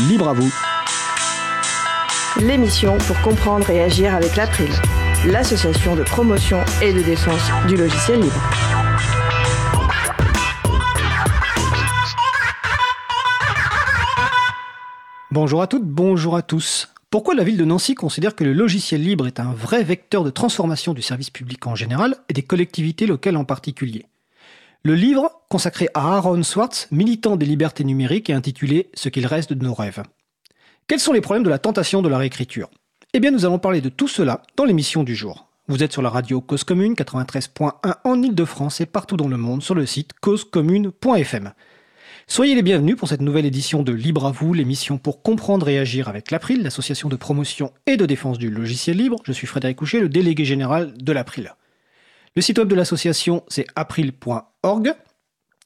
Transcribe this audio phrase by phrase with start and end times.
[0.00, 0.52] libre à vous.
[2.40, 4.70] L'émission pour comprendre et agir avec l'April,
[5.26, 8.42] l'association de promotion et de défense du logiciel libre.
[15.30, 16.88] Bonjour à toutes, bonjour à tous.
[17.10, 20.30] Pourquoi la ville de Nancy considère que le logiciel libre est un vrai vecteur de
[20.30, 24.06] transformation du service public en général et des collectivités locales en particulier?
[24.86, 29.52] Le livre, consacré à Aaron Swartz, militant des libertés numériques, est intitulé Ce qu'il reste
[29.52, 30.04] de nos rêves.
[30.86, 32.70] Quels sont les problèmes de la tentation de la réécriture?
[33.12, 35.48] Eh bien, nous allons parler de tout cela dans l'émission du jour.
[35.66, 39.60] Vous êtes sur la radio Cause Commune 93.1 en Ile-de-France et partout dans le monde
[39.60, 41.52] sur le site causecommune.fm.
[42.28, 45.80] Soyez les bienvenus pour cette nouvelle édition de Libre à vous, l'émission pour comprendre et
[45.80, 49.18] agir avec l'April, l'association de promotion et de défense du logiciel libre.
[49.24, 51.56] Je suis Frédéric Couchet, le délégué général de l'April.
[52.36, 54.94] Le site web de l'association, c'est april.org.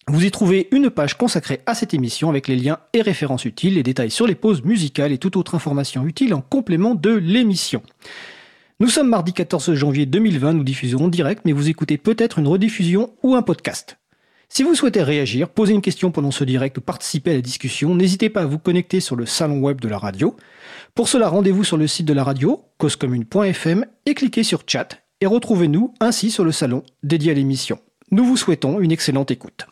[0.06, 3.74] Vous y trouvez une page consacrée à cette émission avec les liens et références utiles,
[3.74, 7.82] les détails sur les pauses musicales et toute autre information utile en complément de l'émission.
[8.78, 12.46] Nous sommes mardi 14 janvier 2020, nous diffusons en direct, mais vous écoutez peut-être une
[12.46, 13.98] rediffusion ou un podcast.
[14.48, 17.96] Si vous souhaitez réagir, poser une question pendant ce direct ou participer à la discussion,
[17.96, 20.36] n'hésitez pas à vous connecter sur le salon web de la radio.
[20.94, 25.26] Pour cela, rendez-vous sur le site de la radio, causecommune.fm, et cliquez sur chat et
[25.26, 27.78] retrouvez-nous ainsi sur le salon dédié à l'émission.
[28.10, 29.66] Nous vous souhaitons une excellente écoute.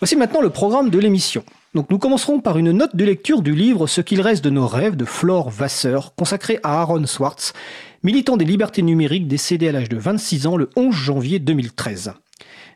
[0.00, 1.44] Voici maintenant le programme de l'émission.
[1.74, 4.66] Donc nous commencerons par une note de lecture du livre Ce qu'il reste de nos
[4.66, 7.52] rêves de Flore Vasseur, consacré à Aaron Swartz,
[8.02, 12.12] militant des libertés numériques décédé à l'âge de 26 ans le 11 janvier 2013.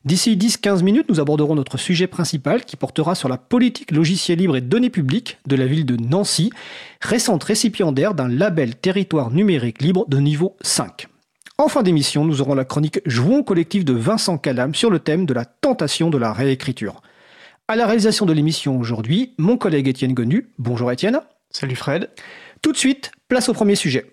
[0.04, 4.56] D'ici 10-15 minutes, nous aborderons notre sujet principal qui portera sur la politique logiciel libre
[4.56, 6.52] et données publiques de la ville de Nancy,
[7.00, 11.08] récente récipiendaire d'un label territoire numérique libre de niveau 5.
[11.58, 15.24] En fin d'émission, nous aurons la chronique Jouons collectif de Vincent Calam sur le thème
[15.24, 17.00] de la tentation de la réécriture.
[17.66, 20.50] À la réalisation de l'émission aujourd'hui, mon collègue Étienne Gonu.
[20.58, 21.18] Bonjour Étienne.
[21.50, 22.10] Salut Fred.
[22.60, 24.12] Tout de suite, place au premier sujet.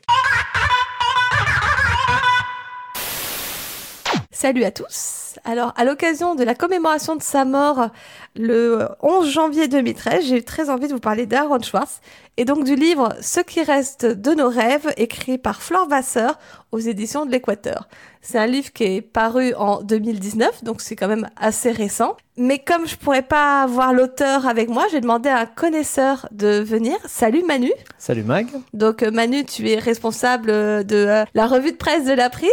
[4.31, 5.22] Salut à tous.
[5.43, 7.89] Alors, à l'occasion de la commémoration de sa mort
[8.35, 12.01] le 11 janvier 2013, j'ai eu très envie de vous parler d'Aaron Schwartz
[12.37, 16.39] et donc du livre Ce qui reste de nos rêves, écrit par Flore Vasseur
[16.71, 17.87] aux éditions de l'Équateur.
[18.21, 22.15] C'est un livre qui est paru en 2019, donc c'est quand même assez récent.
[22.37, 26.61] Mais comme je pourrais pas voir l'auteur avec moi, j'ai demandé à un connaisseur de
[26.61, 26.95] venir.
[27.05, 27.71] Salut Manu.
[27.97, 28.47] Salut Mag.
[28.73, 30.47] Donc Manu, tu es responsable
[30.85, 32.49] de la revue de presse de l'April.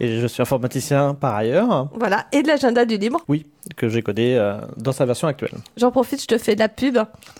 [0.00, 1.88] Et je suis informaticien par ailleurs.
[1.94, 3.20] Voilà, et de l'agenda du libre.
[3.28, 5.54] Oui, que j'ai codé euh, dans sa version actuelle.
[5.76, 6.98] J'en profite, je te fais de la pub.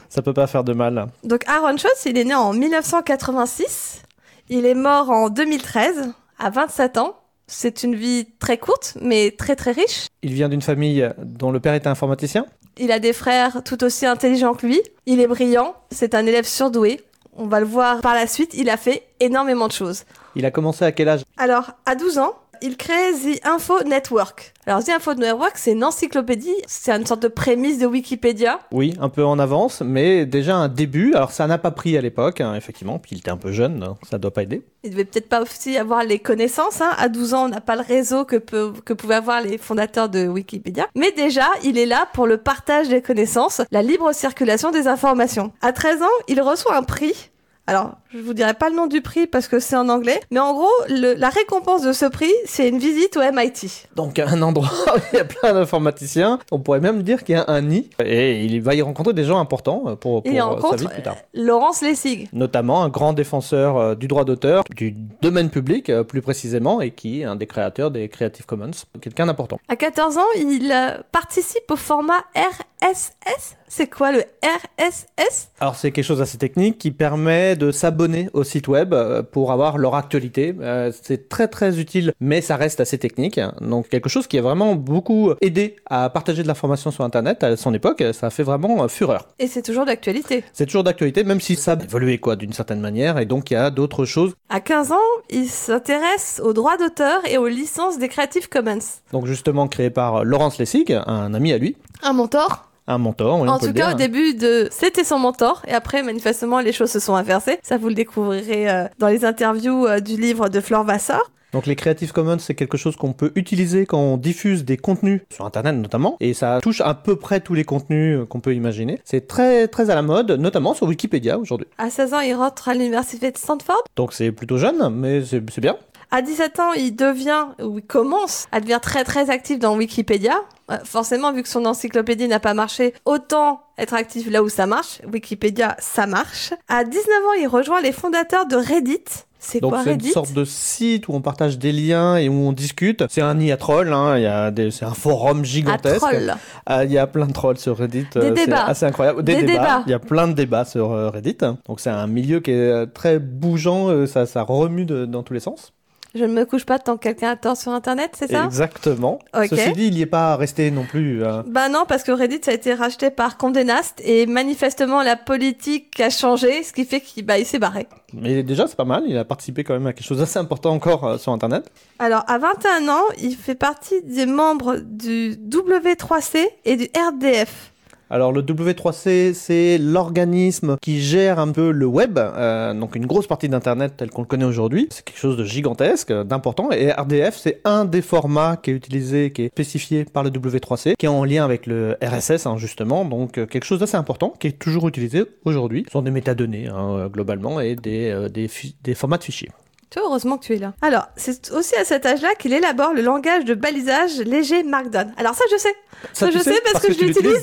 [0.08, 1.06] Ça peut pas faire de mal.
[1.24, 4.02] Donc Aaron Schultz, il est né en 1986.
[4.48, 7.16] Il est mort en 2013, à 27 ans.
[7.46, 10.06] C'est une vie très courte, mais très très riche.
[10.22, 12.44] Il vient d'une famille dont le père était informaticien.
[12.76, 14.80] Il a des frères tout aussi intelligents que lui.
[15.06, 15.74] Il est brillant.
[15.90, 17.00] C'est un élève surdoué.
[17.36, 18.52] On va le voir par la suite.
[18.54, 20.04] Il a fait énormément de choses.
[20.36, 21.22] Il a commencé à quel âge?
[21.36, 24.52] Alors, à 12 ans, il crée The Info Network.
[24.66, 28.60] Alors The Info Network, c'est une encyclopédie, c'est une sorte de prémisse de Wikipédia.
[28.72, 31.14] Oui, un peu en avance, mais déjà un début.
[31.14, 33.82] Alors ça n'a pas pris à l'époque, hein, effectivement, puis il était un peu jeune,
[33.82, 34.62] hein, ça doit pas aider.
[34.84, 36.80] Il devait peut-être pas aussi avoir les connaissances.
[36.80, 36.90] Hein.
[36.98, 40.28] À 12 ans, on n'a pas le réseau que, que pouvaient avoir les fondateurs de
[40.28, 40.86] Wikipédia.
[40.94, 45.52] Mais déjà, il est là pour le partage des connaissances, la libre circulation des informations.
[45.62, 47.30] À 13 ans, il reçoit un prix
[47.68, 50.40] alors, je vous dirai pas le nom du prix parce que c'est en anglais, mais
[50.40, 53.86] en gros, la récompense de ce prix, c'est une visite au MIT.
[53.96, 56.38] Donc un endroit où il y a plein d'informaticiens.
[56.50, 59.24] On pourrait même dire qu'il y a un nid et il va y rencontrer des
[59.24, 61.16] gens importants pour, pour sa vie plus tard.
[61.18, 62.28] Euh, Laurence Lessig.
[62.32, 66.90] Notamment un grand défenseur euh, du droit d'auteur, du domaine public euh, plus précisément, et
[66.90, 68.70] qui est un des créateurs des Creative Commons.
[69.00, 69.58] Quelqu'un d'important.
[69.68, 70.74] À 14 ans, il
[71.12, 76.90] participe au format RSS c'est quoi le RSS Alors c'est quelque chose d'assez technique qui
[76.90, 77.97] permet de s'abonner
[78.32, 80.54] au site web euh, pour avoir leur actualité.
[80.60, 83.40] Euh, c'est très très utile, mais ça reste assez technique.
[83.60, 87.56] Donc quelque chose qui a vraiment beaucoup aidé à partager de l'information sur Internet à
[87.56, 88.02] son époque.
[88.12, 89.26] Ça a fait vraiment euh, fureur.
[89.38, 90.44] Et c'est toujours d'actualité.
[90.52, 93.18] C'est toujours d'actualité, même si ça a évolué quoi d'une certaine manière.
[93.18, 94.34] Et donc il y a d'autres choses.
[94.48, 94.96] À 15 ans,
[95.30, 98.78] il s'intéresse aux droits d'auteur et aux licences des Creative Commons.
[99.12, 101.76] Donc justement créé par Laurence Lessig, un ami à lui.
[102.02, 103.34] Un mentor un mentor.
[103.34, 107.00] en tout cas, au début de, c'était son mentor, et après, manifestement, les choses se
[107.00, 107.58] sont inversées.
[107.62, 111.22] Ça, vous le découvrirez euh, dans les interviews euh, du livre de Flore Vassar.
[111.52, 115.22] Donc les Creative Commons, c'est quelque chose qu'on peut utiliser quand on diffuse des contenus
[115.32, 118.54] sur Internet notamment, et ça touche à peu près tous les contenus euh, qu'on peut
[118.54, 119.00] imaginer.
[119.04, 121.66] C'est très très à la mode, notamment sur Wikipédia aujourd'hui.
[121.78, 123.82] À 16 ans, il rentre à l'université de Stanford.
[123.96, 125.76] Donc c'est plutôt jeune, mais c'est bien.
[126.10, 130.40] À 17 ans, il devient, ou il commence à devenir très très actif dans Wikipédia.
[130.70, 134.66] Euh, Forcément, vu que son encyclopédie n'a pas marché, autant être actif là où ça
[134.66, 135.00] marche.
[135.12, 136.52] Wikipédia, ça marche.
[136.68, 139.04] À 19 ans, il rejoint les fondateurs de Reddit.
[139.40, 140.10] C'est Donc quoi c'est une Reddit?
[140.10, 143.04] sorte de site où on partage des liens et où on discute.
[143.08, 144.16] C'est un nid à trolls, hein.
[144.16, 144.72] il y a des...
[144.72, 145.98] c'est un forum gigantesque.
[145.98, 146.34] troll.
[146.66, 148.06] Ah, Il y a plein de trolls sur Reddit.
[148.14, 148.64] Des euh, c'est débats.
[148.64, 149.22] assez incroyable.
[149.22, 149.52] Des, Des débats.
[149.52, 149.82] débats.
[149.86, 151.38] Il y a plein de débats sur euh, Reddit.
[151.68, 155.22] Donc c'est un milieu qui est euh, très bougeant, euh, ça, ça remue de- dans
[155.22, 155.72] tous les sens.
[156.14, 158.44] Je ne me couche pas tant que quelqu'un a tort sur Internet, c'est ça?
[158.46, 159.18] Exactement.
[159.36, 159.48] Ok.
[159.50, 161.22] Ceci dit, il n'y est pas resté non plus.
[161.22, 165.02] euh, Bah non, parce que Reddit ça a été racheté par Condé Nast et manifestement
[165.02, 167.86] la politique a changé, ce qui fait qu'il bah, il s'est barré.
[168.14, 169.04] Mais déjà, c'est pas mal.
[169.06, 171.70] Il a participé quand même à quelque chose d'assez important encore euh, sur Internet.
[171.98, 177.72] Alors à 21 ans, il fait partie des membres du W3C et du RDF.
[178.10, 183.26] Alors le W3C, c'est l'organisme qui gère un peu le web, euh, donc une grosse
[183.26, 184.86] partie d'Internet tel qu'on le connaît aujourd'hui.
[184.90, 186.70] C'est quelque chose de gigantesque, d'important.
[186.70, 190.94] Et RDF, c'est un des formats qui est utilisé, qui est spécifié par le W3C,
[190.96, 193.04] qui est en lien avec le RSS, hein, justement.
[193.04, 195.84] Donc euh, quelque chose d'assez important, qui est toujours utilisé aujourd'hui.
[195.86, 199.50] Ce sont des métadonnées, hein, euh, globalement, et des formats de fichiers.
[199.90, 200.74] Tu vois, heureusement que tu es là.
[200.82, 205.12] Alors, c'est aussi à cet âge-là qu'il élabore le langage de balisage léger Markdown.
[205.16, 205.74] Alors ça, je sais.
[206.12, 207.42] Ça, je sais parce, que, je l'utilise.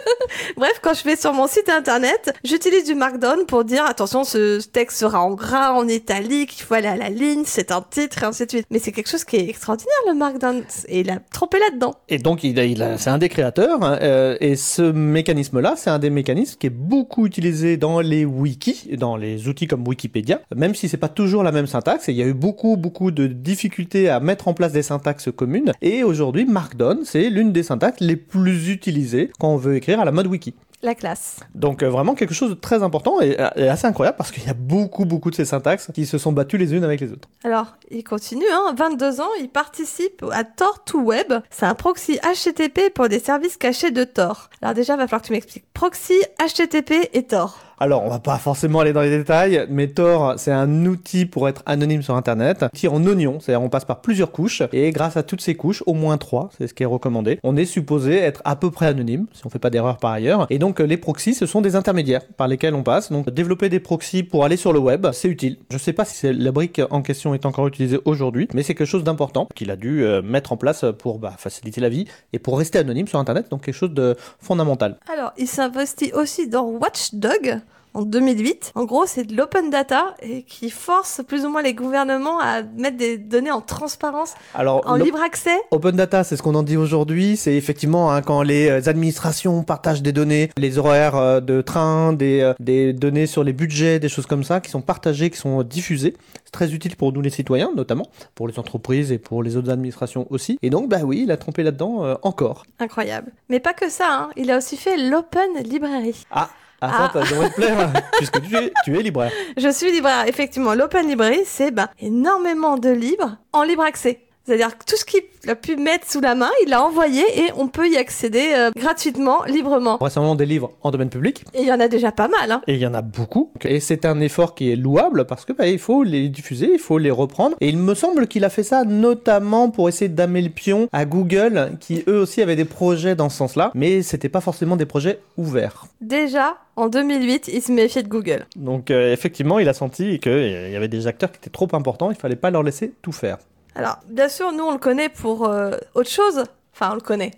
[0.56, 4.60] Bref, quand je vais sur mon site internet, j'utilise du Markdown pour dire attention, ce
[4.66, 8.22] texte sera en gras, en italique, il faut aller à la ligne, c'est un titre
[8.22, 8.66] et ainsi de suite.
[8.70, 11.94] Mais c'est quelque chose qui est extraordinaire le Markdown et il a trompé là-dedans.
[12.08, 15.74] Et donc, il a, il a- c'est un des créateurs, hein, euh, et ce mécanisme-là,
[15.76, 19.86] c'est un des mécanismes qui est beaucoup utilisé dans les wikis, dans les outils comme
[19.86, 22.76] Wikipédia, même si c'est pas toujours la même syntaxe, et il y a eu beaucoup,
[22.76, 27.52] beaucoup de difficultés à mettre en place des syntaxes communes, et aujourd'hui, Markdown, c'est l'une
[27.52, 30.54] des syntaxes les plus utilisées quand on veut écrire à la mode wiki.
[30.82, 31.40] La classe.
[31.54, 34.48] Donc euh, vraiment quelque chose de très important et, et assez incroyable parce qu'il y
[34.48, 37.28] a beaucoup, beaucoup de ces syntaxes qui se sont battues les unes avec les autres.
[37.44, 41.40] Alors, il continue, hein, 22 ans, il participe à Tor2Web.
[41.50, 44.50] C'est un proxy HTTP pour des services cachés de Tor.
[44.60, 45.64] Alors déjà, il va falloir que tu m'expliques.
[45.72, 47.65] Proxy, HTTP et Tor.
[47.78, 51.46] Alors, on va pas forcément aller dans les détails, mais Tor, c'est un outil pour
[51.46, 52.64] être anonyme sur Internet.
[52.72, 55.82] Tir en oignon, c'est-à-dire on passe par plusieurs couches, et grâce à toutes ces couches,
[55.84, 58.86] au moins trois, c'est ce qui est recommandé, on est supposé être à peu près
[58.86, 60.46] anonyme, si on fait pas d'erreur par ailleurs.
[60.48, 63.12] Et donc, les proxys, ce sont des intermédiaires par lesquels on passe.
[63.12, 65.58] Donc, développer des proxys pour aller sur le web, c'est utile.
[65.70, 68.86] Je sais pas si la brique en question est encore utilisée aujourd'hui, mais c'est quelque
[68.86, 72.38] chose d'important qu'il a dû euh, mettre en place pour bah, faciliter la vie et
[72.38, 74.96] pour rester anonyme sur Internet, donc quelque chose de fondamental.
[75.12, 77.60] Alors, il s'investit aussi dans Watchdog
[77.96, 78.72] en 2008.
[78.74, 82.62] En gros, c'est de l'open data et qui force plus ou moins les gouvernements à
[82.62, 85.56] mettre des données en transparence, Alors, en libre accès.
[85.70, 87.36] Open data, c'est ce qu'on en dit aujourd'hui.
[87.36, 92.12] C'est effectivement hein, quand les euh, administrations partagent des données, les horaires euh, de train,
[92.12, 95.38] des, euh, des données sur les budgets, des choses comme ça, qui sont partagées, qui
[95.38, 96.14] sont diffusées.
[96.44, 99.70] C'est très utile pour nous les citoyens, notamment pour les entreprises et pour les autres
[99.70, 100.58] administrations aussi.
[100.62, 102.64] Et donc, bah oui, il a trompé là-dedans euh, encore.
[102.78, 103.32] Incroyable.
[103.48, 104.30] Mais pas que ça, hein.
[104.36, 106.24] il a aussi fait l'Open Library.
[106.30, 107.10] Ah, ah, Ah.
[107.12, 109.32] ça, ça devrait te plaire, puisque tu es, tu es libraire.
[109.56, 110.26] Je suis libraire.
[110.26, 114.25] Effectivement, l'Open Library, c'est ben, énormément de livres en libre accès.
[114.46, 117.50] C'est-à-dire que tout ce qu'il a pu mettre sous la main, il l'a envoyé et
[117.56, 119.96] on peut y accéder euh, gratuitement, librement.
[119.96, 121.42] Récemment, des livres en domaine public.
[121.52, 122.52] Et il y en a déjà pas mal.
[122.52, 122.62] Hein.
[122.68, 123.50] Et il y en a beaucoup.
[123.64, 126.78] Et c'est un effort qui est louable parce que bah, il faut les diffuser, il
[126.78, 127.56] faut les reprendre.
[127.60, 131.04] Et il me semble qu'il a fait ça notamment pour essayer d'amener le pion à
[131.04, 134.86] Google, qui eux aussi avaient des projets dans ce sens-là, mais c'était pas forcément des
[134.86, 135.86] projets ouverts.
[136.00, 138.46] Déjà, en 2008, il se méfiait de Google.
[138.54, 142.10] Donc euh, effectivement, il a senti qu'il y avait des acteurs qui étaient trop importants,
[142.10, 143.38] il fallait pas leur laisser tout faire.
[143.76, 146.44] Alors, bien sûr, nous, on le connaît pour euh, autre chose.
[146.74, 147.32] Enfin, on le connaît.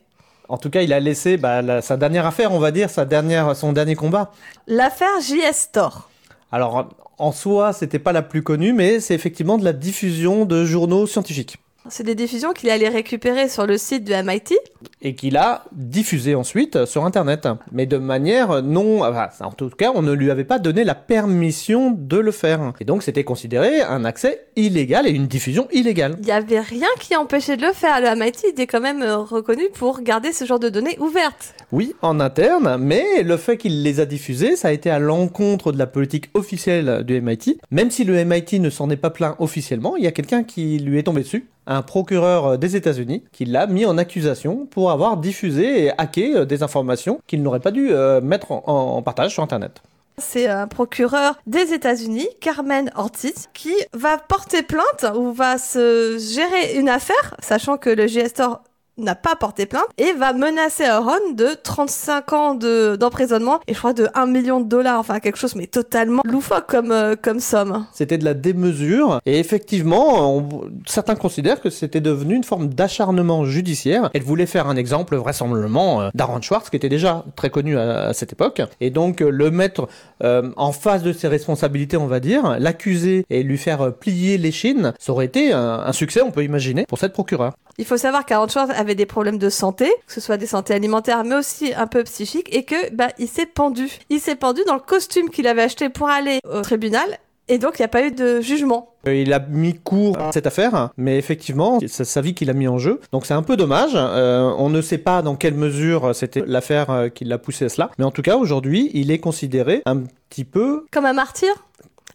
[0.48, 3.04] En tout cas, il a laissé bah, la- sa dernière affaire, on va dire, sa
[3.04, 4.32] dernière, son dernier combat.
[4.66, 6.08] L'affaire JS Store.
[6.50, 10.64] Alors en soi, c'était pas la plus connue, mais c'est effectivement de la diffusion de
[10.64, 11.58] journaux scientifiques.
[11.90, 14.54] C'est des diffusions qu'il allait récupérer sur le site de MIT.
[15.00, 19.02] et qu'il a diffusé ensuite sur Internet, mais de manière non...
[19.04, 22.72] Enfin, en tout cas, on ne lui avait pas donné la permission de le faire.
[22.80, 26.16] Et donc, c'était considéré un accès illégal et une diffusion illégale.
[26.18, 28.00] Il n'y avait rien qui empêchait de le faire.
[28.00, 31.54] Le MIT était quand même euh, reconnu pour garder ce genre de données ouvertes.
[31.72, 35.72] Oui, en interne, mais le fait qu'il les a diffusés, ça a été à l'encontre
[35.72, 37.60] de la politique officielle du MIT.
[37.70, 40.78] Même si le MIT ne s'en est pas plaint officiellement, il y a quelqu'un qui
[40.78, 45.18] lui est tombé dessus, un procureur des États-Unis, qui l'a mis en accusation pour avoir
[45.18, 49.42] diffusé et hacké euh, des informations qu'il n'aurait pas dû euh, mettre en, partage sur
[49.42, 49.82] Internet.
[50.16, 56.76] C'est un procureur des États-Unis, Carmen Ortiz, qui va porter plainte ou va se gérer
[56.76, 58.62] une affaire, sachant que le JS Store
[58.98, 63.78] n'a pas porté plainte et va menacer Aaron de 35 ans de- d'emprisonnement et je
[63.78, 67.40] crois de 1 million de dollars, enfin quelque chose mais totalement loufoque comme, euh, comme
[67.40, 67.86] somme.
[67.92, 70.48] C'était de la démesure et effectivement,
[70.86, 74.10] certains considèrent que c'était devenu une forme d'acharnement judiciaire.
[74.14, 78.12] Elle voulait faire un exemple vraisemblablement euh, d'Aaron Schwartz qui était déjà très connu à,
[78.12, 79.88] cette époque et donc euh, le mettre
[80.24, 84.50] euh, en face de ses responsabilités, on va dire, l'accuser et lui faire plier les
[84.52, 87.54] chines, ça aurait été un, un succès, on peut imaginer, pour cette procureure.
[87.78, 90.74] Il faut savoir qu'Aaron Schwartz avait des problèmes de santé, que ce soit des santé
[90.74, 93.88] alimentaires, mais aussi un peu psychiques, et que bah, il s'est pendu.
[94.10, 97.06] Il s'est pendu dans le costume qu'il avait acheté pour aller au tribunal,
[97.46, 98.90] et donc il n'y a pas eu de jugement.
[99.06, 102.52] Euh, Il a mis court à cette affaire, mais effectivement, c'est sa vie qu'il a
[102.52, 103.00] mis en jeu.
[103.12, 103.92] Donc c'est un peu dommage.
[103.94, 107.68] Euh, on ne sait pas dans quelle mesure c'était l'affaire euh, qui l'a poussé à
[107.68, 107.90] cela.
[107.98, 110.84] Mais en tout cas, aujourd'hui, il est considéré un petit peu...
[110.90, 111.48] Comme un martyr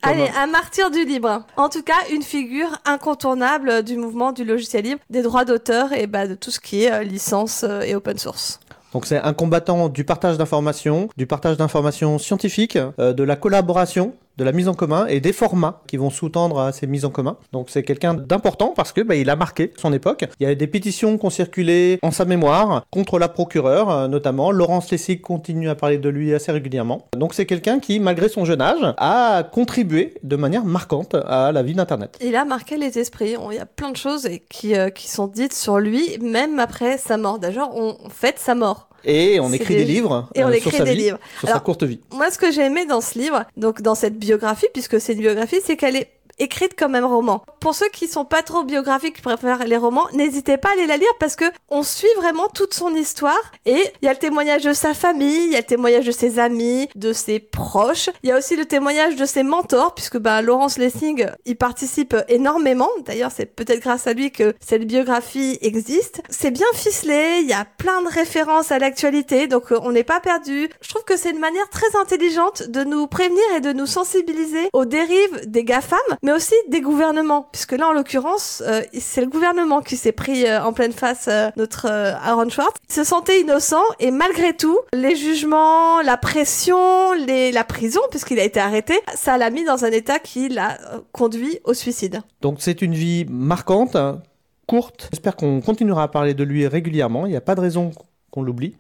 [0.04, 1.44] Allez, un martyr du libre.
[1.56, 6.08] En tout cas, une figure incontournable du mouvement du logiciel libre, des droits d'auteur et
[6.08, 8.60] bah, de tout ce qui est euh, licence euh, et open source.
[8.94, 14.14] Donc c'est un combattant du partage d'informations, du partage d'informations scientifiques, euh, de la collaboration,
[14.38, 17.10] de la mise en commun et des formats qui vont sous-tendre à ces mises en
[17.10, 17.38] commun.
[17.52, 20.26] Donc c'est quelqu'un d'important parce que bah, il a marqué son époque.
[20.40, 24.08] Il y a des pétitions qui ont circulé en sa mémoire contre la procureure, euh,
[24.08, 24.52] notamment.
[24.52, 27.08] Laurence Lessig continue à parler de lui assez régulièrement.
[27.16, 31.64] Donc c'est quelqu'un qui, malgré son jeune âge, a contribué de manière marquante à la
[31.64, 32.18] vie d'Internet.
[32.22, 33.36] Il a marqué les esprits.
[33.52, 36.98] Il y a plein de choses qui, euh, qui sont dites sur lui, même après
[36.98, 37.40] sa mort.
[37.40, 38.90] D'ailleurs, on fête sa mort.
[39.06, 41.20] Et on écrit des- des livres Et on euh, écrit sur sa des vie, livres.
[41.40, 42.00] sur sa courte vie.
[42.12, 45.20] Moi, ce que j'ai aimé dans ce livre, donc dans cette biographie, puisque c'est une
[45.20, 47.44] biographie, c'est qu'elle est écrite comme un roman.
[47.60, 50.88] Pour ceux qui sont pas trop biographiques, qui préfèrent les romans, n'hésitez pas à aller
[50.88, 54.20] la lire parce que on suit vraiment toute son histoire et il y a le
[54.20, 58.10] témoignage de sa famille, il y a le témoignage de ses amis, de ses proches,
[58.24, 62.16] il y a aussi le témoignage de ses mentors puisque bah Laurence Lessing, il participe
[62.28, 62.90] énormément.
[63.06, 66.22] D'ailleurs, c'est peut-être grâce à lui que cette biographie existe.
[66.30, 70.04] C'est bien ficelé, il y a plein de références à l'actualité, donc euh, on n'est
[70.04, 70.70] pas perdu.
[70.82, 74.70] Je trouve que c'est une manière très intelligente de nous prévenir et de nous sensibiliser
[74.74, 79.28] aux dérives des GAFAM, mais aussi des gouvernements, puisque là, en l'occurrence, euh, c'est le
[79.28, 82.78] gouvernement qui s'est pris euh, en pleine face euh, notre euh, Aaron Schwartz.
[82.90, 88.40] Il se sentait innocent et malgré tout, les jugements, la pression, les, la prison, puisqu'il
[88.40, 90.78] a été arrêté, ça l'a mis dans un état qui l'a
[91.12, 92.22] conduit au suicide.
[92.42, 94.22] Donc c'est une vie marquante, hein,
[94.66, 95.10] courte.
[95.12, 97.26] J'espère qu'on continuera à parler de lui régulièrement.
[97.26, 97.92] Il n'y a pas de raison
[98.32, 98.76] qu'on l'oublie.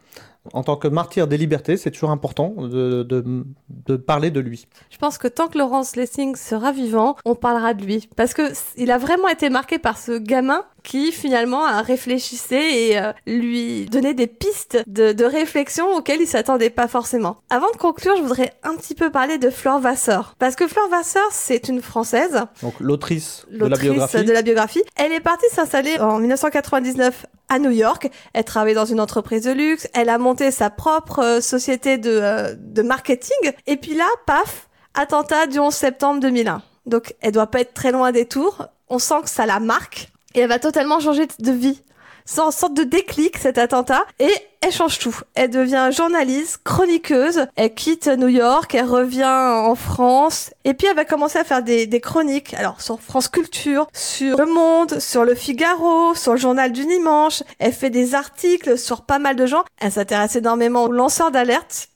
[0.51, 4.67] En tant que martyr des libertés, c'est toujours important de, parler de lui.
[4.89, 8.09] Je pense que tant que Laurence Lessing sera vivant, on parlera de lui.
[8.17, 12.87] Parce que c- il a vraiment été marqué par ce gamin qui finalement a réfléchissait
[12.87, 17.37] et euh, lui donnait des pistes de, de réflexion auxquelles il s'attendait pas forcément.
[17.49, 20.35] Avant de conclure, je voudrais un petit peu parler de Flore Vasseur.
[20.39, 24.23] Parce que Flore Vasseur, c'est une Française Donc l'autrice de la biographie.
[24.23, 24.83] de la biographie.
[24.95, 28.09] Elle est partie s'installer en 1999 à New York.
[28.33, 29.87] Elle travaille dans une entreprise de luxe.
[29.93, 33.51] Elle a monté sa propre euh, société de, euh, de marketing.
[33.67, 36.61] Et puis là, paf, attentat du 11 septembre 2001.
[36.85, 38.67] Donc, elle doit pas être très loin des tours.
[38.89, 40.09] On sent que ça la marque.
[40.33, 41.81] Et elle va totalement changer de vie.
[42.25, 44.03] C'est une sorte de déclic, cet attentat.
[44.19, 45.15] Et elle change tout.
[45.35, 47.47] Elle devient journaliste, chroniqueuse.
[47.55, 50.51] Elle quitte New York, elle revient en France.
[50.63, 52.53] Et puis elle va commencer à faire des, des chroniques.
[52.53, 57.43] Alors sur France Culture, sur Le Monde, sur Le Figaro, sur le Journal du Dimanche.
[57.59, 59.65] Elle fait des articles sur pas mal de gens.
[59.81, 61.89] Elle s'intéresse énormément aux lanceurs d'alerte.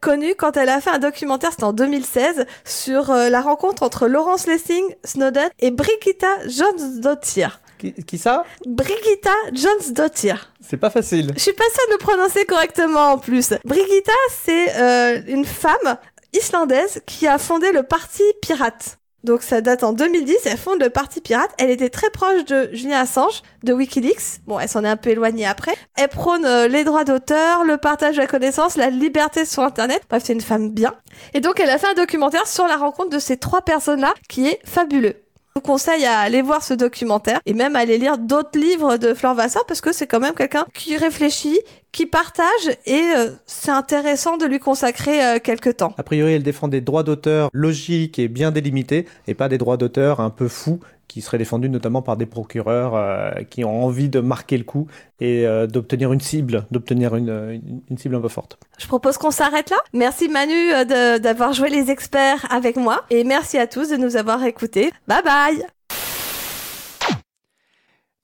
[0.00, 4.06] Connue quand elle a fait un documentaire, c'était en 2016, sur euh, la rencontre entre
[4.06, 7.60] Laurence Lessing, Snowden et Brigitta Jones-Dottir.
[7.78, 8.44] Qui, qui ça?
[8.66, 10.52] Brigitta Jones-Dottir.
[10.60, 11.32] C'est pas facile.
[11.34, 13.54] Je suis pas sûre de le prononcer correctement en plus.
[13.64, 14.12] Brigitta,
[14.44, 15.96] c'est euh, une femme
[16.32, 18.97] islandaise qui a fondé le Parti Pirate.
[19.24, 21.50] Donc ça date en 2010, elle fonde le Parti Pirate.
[21.58, 24.40] Elle était très proche de Julian Assange, de Wikileaks.
[24.46, 25.74] Bon, elle s'en est un peu éloignée après.
[25.96, 30.02] Elle prône euh, les droits d'auteur, le partage de la connaissance, la liberté sur Internet.
[30.08, 30.94] Bref, c'est une femme bien.
[31.34, 34.46] Et donc elle a fait un documentaire sur la rencontre de ces trois personnes-là qui
[34.46, 35.16] est fabuleux.
[35.58, 39.12] Vous conseille à aller voir ce documentaire et même à aller lire d'autres livres de
[39.12, 41.58] Flore Vasseur parce que c'est quand même quelqu'un qui réfléchit,
[41.90, 45.94] qui partage et euh, c'est intéressant de lui consacrer euh, quelques temps.
[45.98, 49.76] A priori, elle défend des droits d'auteur logiques et bien délimités, et pas des droits
[49.76, 54.08] d'auteur un peu fous qui seraient défendus notamment par des procureurs euh, qui ont envie
[54.08, 54.86] de marquer le coup
[55.20, 58.58] et euh, d'obtenir une cible, d'obtenir une, une- une cible un peu forte.
[58.78, 59.78] Je propose qu'on s'arrête là.
[59.92, 64.16] Merci Manu euh, d'avoir joué les experts avec moi et merci à tous de nous
[64.16, 64.92] avoir écoutés.
[65.08, 65.77] Bye bye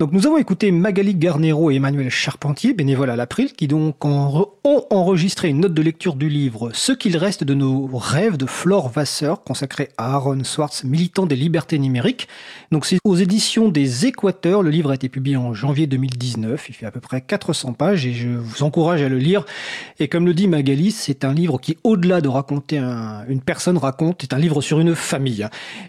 [0.00, 4.48] Donc nous avons écouté Magali Garnero et Emmanuel Charpentier, bénévoles à l'April, qui donc ont
[4.90, 8.88] enregistré une note de lecture du livre Ce qu'il reste de nos rêves de Flore
[8.88, 12.26] Vasseur, consacré à Aaron Swartz, militant des libertés numériques.
[12.72, 14.64] Donc c'est aux éditions des Équateurs.
[14.64, 16.68] Le livre a été publié en janvier 2019.
[16.70, 19.44] Il fait à peu près 400 pages et je vous encourage à le lire.
[20.00, 24.24] Et comme le dit Magali, c'est un livre qui, au-delà de raconter une personne raconte,
[24.24, 25.46] est un livre sur une famille.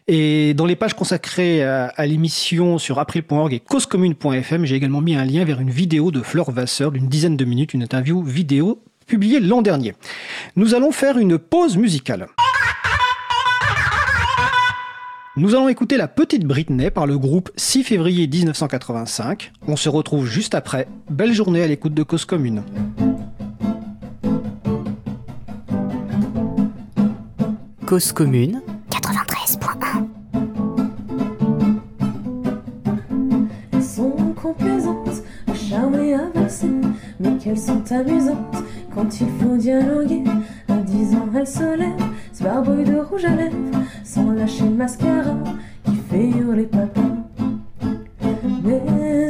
[0.08, 5.16] Et dans les pages consacrées à, l'émission sur april.org et cause commune.fm, j'ai également mis
[5.16, 8.84] un lien vers une vidéo de Fleur Vasseur d'une dizaine de minutes, une interview vidéo
[9.08, 9.96] publiée l'an dernier.
[10.58, 12.28] Nous allons faire une pause musicale.
[15.38, 19.54] Nous allons écouter La Petite Britney par le groupe 6 février 1985.
[19.66, 20.90] On se retrouve juste après.
[21.10, 22.64] Belle journée à l'écoute de Cause Commune.
[27.86, 28.62] Cause Commune
[28.92, 30.05] 93.1
[37.20, 40.24] mais qu'elles sont amusantes quand il faut dialoguer.
[40.70, 42.04] À dix ans, elle se lève,
[42.34, 43.56] se barbouille de rouge à lèvres,
[44.04, 45.36] sans lâcher le mascara
[45.84, 47.02] qui fait hurler papa.
[48.64, 48.82] Mais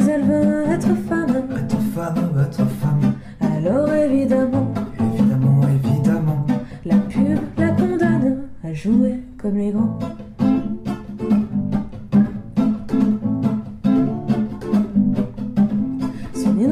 [0.09, 3.13] elle veut être femme, être femme, être femme.
[3.41, 6.45] Alors évidemment, évidemment, évidemment,
[6.85, 9.99] la pub la condamne à jouer comme les grands.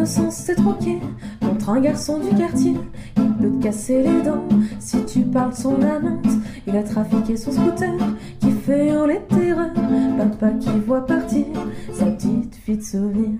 [0.05, 0.99] C'est troqué
[1.39, 2.73] contre un garçon du quartier
[3.15, 4.43] qui peut te casser les dents
[4.79, 6.27] si tu parles son amante.
[6.67, 7.93] Il a trafiqué son scooter
[8.39, 9.71] qui fait hurler terreur.
[10.17, 11.45] Papa qui voit partir
[11.93, 13.31] sa petite fille de souvenir.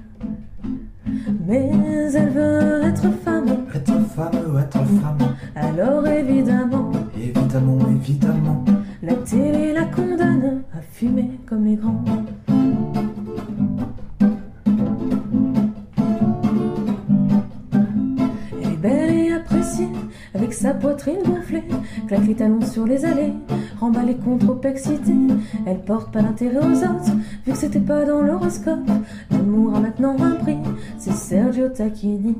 [1.45, 1.69] Mais
[2.15, 3.65] elle veut être femme.
[3.75, 5.35] Être femme, être femme.
[5.55, 8.65] Alors évidemment, évidemment, évidemment,
[9.01, 12.03] la télé la condamne à fumer comme les grands.
[20.33, 21.63] Avec sa poitrine gonflée,
[22.07, 23.33] claque les talons sur les allées,
[23.79, 25.13] remballée contre opacité.
[25.65, 27.15] Elle porte pas l'intérêt aux autres,
[27.45, 28.89] vu que c'était pas dans l'horoscope.
[29.31, 30.57] L'amour a maintenant un prix,
[30.97, 32.35] c'est Sergio Tacchini.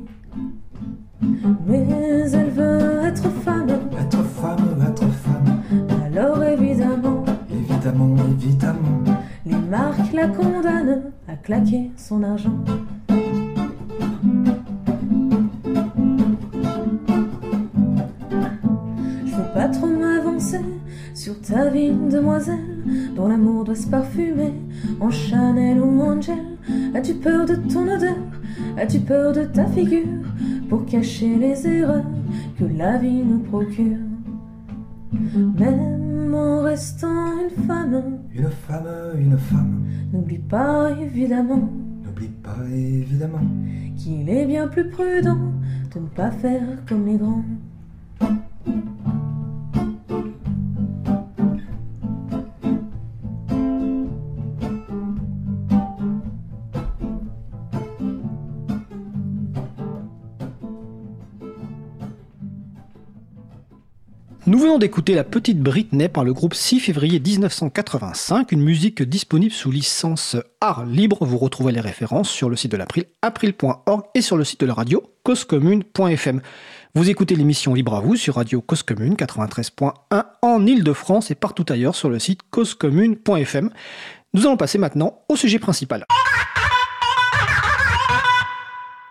[1.66, 1.86] Mais
[2.32, 5.88] elle veut être femme, être femme, être femme.
[6.04, 9.04] Alors évidemment, évidemment, évidemment,
[9.46, 12.58] les marques la condamnent à claquer son argent.
[22.14, 22.78] Demoiselle,
[23.16, 24.52] dont l'amour doit se parfumer
[25.00, 26.38] en Chanel ou Angel.
[26.94, 28.16] As-tu peur de ton odeur?
[28.76, 30.22] As-tu peur de ta figure?
[30.68, 32.04] Pour cacher les erreurs
[32.58, 33.98] que la vie nous procure.
[35.12, 41.68] Même en restant une femme, une femme, une femme, n'oublie pas évidemment,
[42.04, 43.46] n'oublie pas évidemment.
[43.96, 45.52] qu'il est bien plus prudent
[45.94, 47.44] de ne pas faire comme les grands.
[64.54, 69.52] Nous venons d'écouter La Petite Britney par le groupe 6 février 1985, une musique disponible
[69.52, 71.26] sous licence art libre.
[71.26, 74.66] Vous retrouvez les références sur le site de l'April, april.org et sur le site de
[74.66, 76.40] la radio, causecommune.fm.
[76.94, 81.66] Vous écoutez l'émission Libre à vous sur Radio Cause Commune 93.1 en Ile-de-France et partout
[81.68, 83.70] ailleurs sur le site causecommune.fm.
[84.34, 86.04] Nous allons passer maintenant au sujet principal.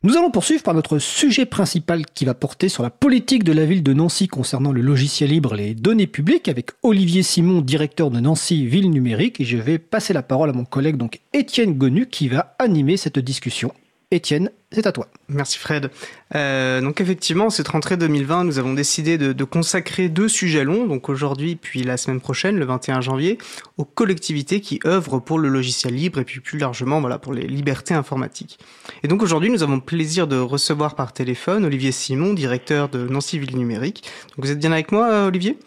[0.06, 3.64] Nous allons poursuivre par notre sujet principal qui va porter sur la politique de la
[3.64, 8.12] ville de Nancy concernant le logiciel libre et les données publiques avec Olivier Simon, directeur
[8.12, 9.40] de Nancy Ville Numérique.
[9.40, 12.98] Et je vais passer la parole à mon collègue donc Étienne Gonu qui va animer
[12.98, 13.72] cette discussion.
[14.14, 15.08] Étienne, c'est à toi.
[15.28, 15.90] Merci Fred.
[16.36, 21.10] Euh, donc effectivement, cette rentrée 2020, nous avons décidé de, consacrer deux sujets longs, donc
[21.10, 23.40] aujourd'hui puis la semaine prochaine, le 21 janvier,
[23.78, 27.48] aux collectivités qui œuvrent pour le logiciel libre et puis plus largement voilà, pour les
[27.48, 28.60] libertés informatiques.
[29.02, 33.08] Et donc aujourd'hui, nous avons le plaisir de recevoir par téléphone Olivier Simon, directeur de
[33.08, 34.04] Nancy Ville Numérique.
[34.36, 35.58] Donc vous êtes bien avec moi, Olivier?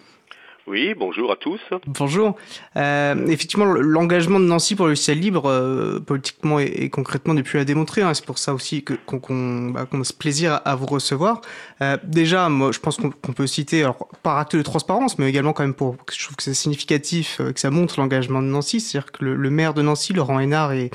[0.67, 1.61] Oui, bonjour à tous.
[1.87, 2.37] Bonjour.
[2.77, 7.61] Euh, effectivement, l'engagement de Nancy pour le logiciel libre, euh, politiquement et, concrètement, n'est plus
[7.61, 8.03] à démontrer.
[8.03, 8.15] Hein.
[8.15, 11.41] C'est pour ça aussi qu'on bah, a ce plaisir à, vous recevoir.
[11.83, 15.53] Euh, déjà, moi, je pense qu'on peut citer, alors, par acte de transparence, mais également
[15.53, 18.81] quand même pour, je trouve que c'est significatif, que ça montre l'engagement de Nancy.
[18.81, 20.91] C'est-à-dire que le, maire de Nancy, Laurent Hénard, est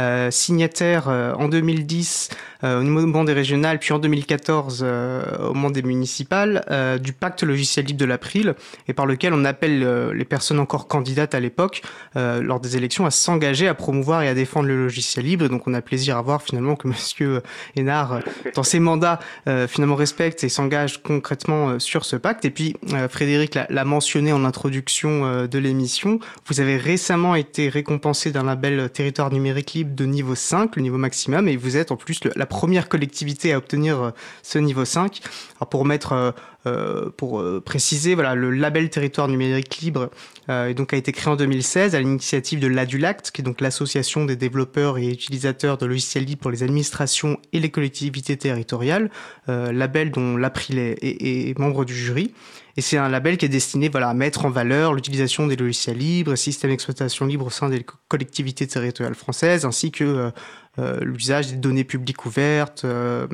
[0.00, 2.30] euh, signataire euh, en 2010
[2.64, 6.64] euh, au niveau des régionales, puis en 2014 au moment des municipales,
[7.02, 8.54] du pacte logiciel libre de l'April,
[8.86, 11.82] et par lequel on appelle les personnes encore candidates à l'époque,
[12.14, 15.48] lors des élections, à s'engager à promouvoir et à défendre le logiciel libre.
[15.48, 17.42] donc on a plaisir à voir finalement que Monsieur
[17.76, 18.20] Hénard,
[18.54, 19.20] dans ses mandats,
[19.68, 22.44] finalement respecte et s'engage concrètement sur ce pacte.
[22.44, 22.76] Et puis
[23.08, 29.32] Frédéric l'a mentionné en introduction de l'émission, vous avez récemment été récompensé d'un label territoire
[29.32, 32.88] numérique libre de niveau 5, le niveau maximum, et vous êtes en plus la première
[32.88, 34.10] collectivité à obtenir euh,
[34.42, 35.20] ce niveau 5.
[35.60, 36.30] Alors pour mettre euh,
[36.66, 40.10] euh, pour préciser, voilà, le label territoire numérique libre
[40.50, 44.26] euh, donc a été créé en 2016 à l'initiative de l'ADULACT, qui est donc l'association
[44.26, 49.10] des développeurs et utilisateurs de logiciels libres pour les administrations et les collectivités territoriales,
[49.48, 52.32] label dont l'April est, membre du jury.
[52.76, 55.98] Et c'est un label qui est destiné voilà, à mettre en valeur l'utilisation des logiciels
[55.98, 60.32] libres, systèmes d'exploitation libre au sein des collectivités territoriales françaises, ainsi que
[60.78, 63.26] euh, l'usage des données publiques ouvertes, euh,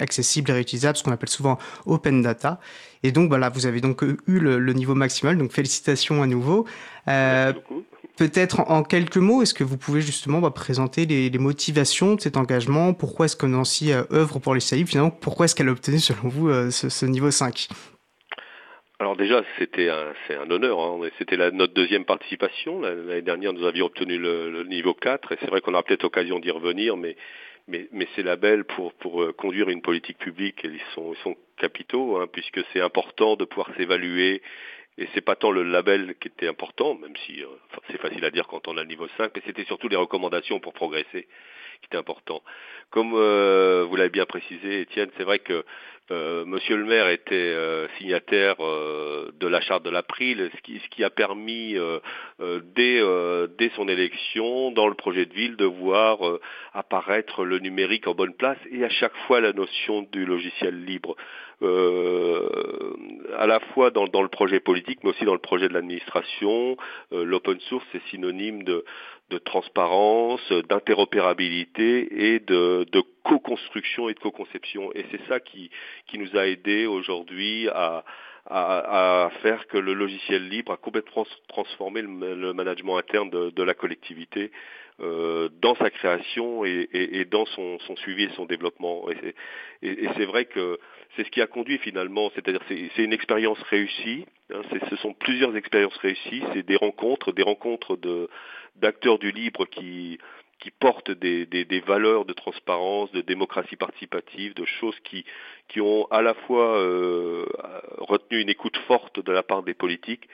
[0.00, 2.60] accessibles et réutilisables, ce qu'on appelle souvent open data.
[3.02, 6.66] Et donc voilà, vous avez donc eu le, niveau maximal, donc félicitations à nouveau.
[7.08, 7.52] Euh,
[8.16, 12.36] peut-être en, quelques mots, est-ce que vous pouvez justement bah, présenter les, motivations de cet
[12.36, 12.94] engagement?
[12.94, 16.28] Pourquoi est-ce que Nancy œuvre pour les CAI Finalement, pourquoi est-ce qu'elle a obtenu selon
[16.28, 17.68] vous ce, ce, niveau 5
[19.00, 20.78] alors déjà, c'était un, c'est un honneur.
[20.78, 21.00] Hein.
[21.18, 22.80] C'était notre deuxième participation.
[22.80, 26.38] L'année dernière, nous avions obtenu le, niveau 4, et c'est vrai qu'on aura peut-être l'occasion
[26.38, 27.16] d'y revenir, mais,
[27.66, 31.36] mais, mais ces labels pour, pour euh, conduire une politique publique, ils sont, ils sont
[31.56, 34.42] capitaux, hein, puisque c'est important de pouvoir s'évaluer.
[34.96, 37.46] Et c'est pas tant le label qui était important, même si euh,
[37.90, 40.60] c'est facile à dire quand on a le niveau 5, mais c'était surtout les recommandations
[40.60, 41.26] pour progresser
[41.84, 42.42] qui étaient important.
[42.90, 45.64] Comme euh, vous l'avez bien précisé, Étienne, c'est vrai que
[46.10, 50.78] euh, Monsieur le maire était euh, signataire euh, de la charte de l'April, ce qui,
[50.78, 51.76] ce qui a permis
[52.76, 53.00] dès,
[53.58, 56.18] dès son élection dans le projet de ville de voir
[56.74, 61.16] apparaître le numérique en bonne place et à chaque fois la notion du logiciel libre.
[61.62, 66.76] à la fois dans, dans, le projet politique mais aussi dans le projet de l'administration,
[67.12, 68.84] l'open source est synonyme de,
[69.34, 72.86] de transparence, d'interopérabilité et de,
[73.24, 74.92] co-construction et de co-conception.
[74.94, 75.70] Et c'est ça qui,
[76.14, 78.04] nous a aidé aujourd'hui à,
[79.42, 84.52] faire que le logiciel libre a complètement transformé le, management interne de, la collectivité
[84.98, 89.06] dans sa création et, et, et dans son, son, suivi et son développement.
[89.10, 89.34] Et,
[90.16, 90.78] c'est vrai que
[91.16, 95.56] c'est ce qui a conduit finalement, c'est-à-dire c'est une expérience réussie, hein, ce sont plusieurs
[95.56, 97.98] expériences réussies, c'est des rencontres, des rencontres
[98.76, 100.18] d'acteurs du libre qui
[100.60, 105.24] qui portent des, des, des, valeurs de transparence, de démocratie participative, de choses qui,
[105.68, 107.44] qui ont à la fois euh,
[107.98, 110.28] retenu une écoute forte de la part des politiques,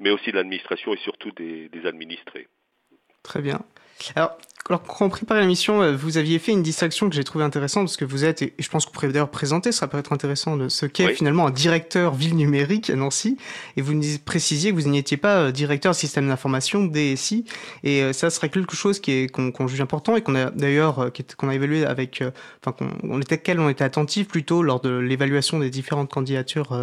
[0.00, 2.48] mais aussi de l'administration et surtout des, des administrés.
[3.22, 3.60] Très bien.
[4.14, 4.38] Alors,
[4.70, 7.84] alors, quand on prépare l'émission, euh, vous aviez fait une distinction que j'ai trouvé intéressante
[7.84, 10.12] parce que vous êtes, et je pense que vous pourrez d'ailleurs présenter, ça peut être
[10.12, 13.36] intéressant, de ce qu'est finalement un directeur ville numérique à Nancy.
[13.76, 17.44] Et vous nous précisiez que vous n'étiez pas euh, directeur système d'information DSI.
[17.84, 21.10] Et euh, ça serait quelque chose qui est qu'on juge important et qu'on a d'ailleurs
[21.36, 22.22] qu'on a évalué avec,
[22.62, 26.76] enfin qu'on on était quel on était attentif plutôt lors de l'évaluation des différentes candidatures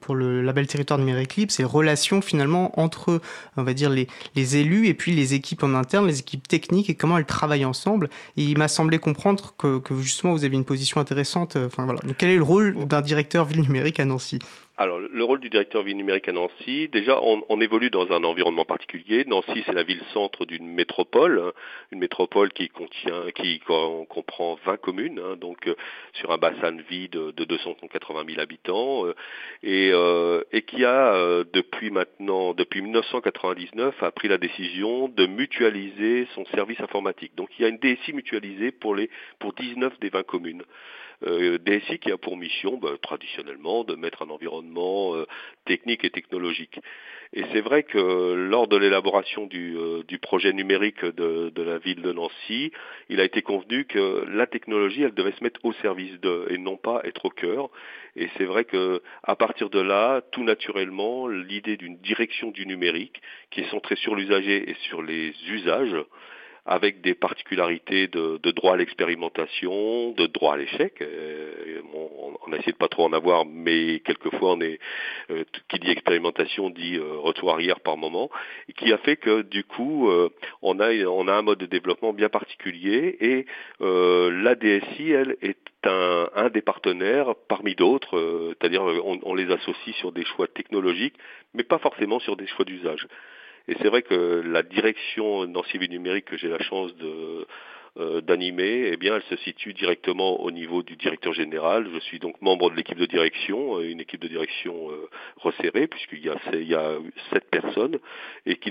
[0.00, 3.20] pour le label territoire numérique libre, c'est relations finalement entre,
[3.56, 6.77] on va dire les les élus et puis les équipes en interne, les équipes techniques
[6.88, 8.08] et comment elles travaillent ensemble.
[8.36, 11.56] Il m'a semblé comprendre que, justement vous avez une position intéressante.
[11.56, 11.68] Euh,
[12.16, 14.38] quel est le rôle d'un directeur ville numérique à Nancy?
[14.80, 18.64] Alors, le rôle du directeur ville numérique à Nancy, déjà, on, évolue dans un environnement
[18.64, 19.24] particulier.
[19.26, 21.52] Nancy, c'est la ville-centre d'une métropole, hein,
[21.90, 25.74] une métropole qui contient, qui comprend 20 communes, hein, donc euh,
[26.12, 29.16] sur un bassin de vie de, de 280 000 habitants, euh,
[29.64, 36.28] et, euh, et, qui a depuis maintenant, depuis 1999, a pris la décision de mutualiser
[36.36, 37.34] son service informatique.
[37.34, 39.10] Donc, il y a une DSI mutualisée pour les
[39.40, 40.62] pour 19 des 20 communes
[41.26, 45.26] euh, DSI qui a pour mission bah, traditionnellement de mettre un environnement euh,
[45.64, 46.78] technique et technologique.
[47.32, 51.78] Et c'est vrai que lors de l'élaboration du, euh, du, projet numérique de, de, la
[51.78, 52.72] ville de Nancy,
[53.08, 56.58] il a été convenu que la technologie, elle devait se mettre au service de, et
[56.58, 57.68] non pas être au cœur.
[58.16, 63.20] Et c'est vrai que à partir de là, tout naturellement, l'idée d'une direction du numérique
[63.50, 65.96] qui est centrée sur l'usager et sur les usages,
[66.68, 71.00] avec des particularités de, de droit à l'expérimentation, de droit à l'échec.
[71.00, 74.78] Euh, on, on, a essayé de pas trop en avoir, mais quelquefois on est
[75.30, 78.28] euh, qui dit expérimentation dit euh, retour arrière par moment,
[78.76, 80.10] qui a fait que du coup
[80.62, 83.46] on a on a un mode de développement bien particulier et
[83.80, 89.96] la DSI elle est un, un des partenaires parmi d'autres, c'est-à-dire on, on les associe
[89.96, 91.16] sur des choix technologiques,
[91.54, 93.06] mais pas forcément sur des choix d'usage.
[93.68, 96.92] Et c'est vrai que la direction Nancy Ville Numérique que j'ai la chance
[97.98, 101.88] euh, d'animer, eh bien, elle se situe directement au niveau du directeur général.
[101.92, 105.86] Je suis donc membre de l'équipe de direction, euh, une équipe de direction euh, resserrée,
[105.86, 106.98] puisqu'il y a,
[107.30, 107.98] sept personnes,
[108.46, 108.70] et qui,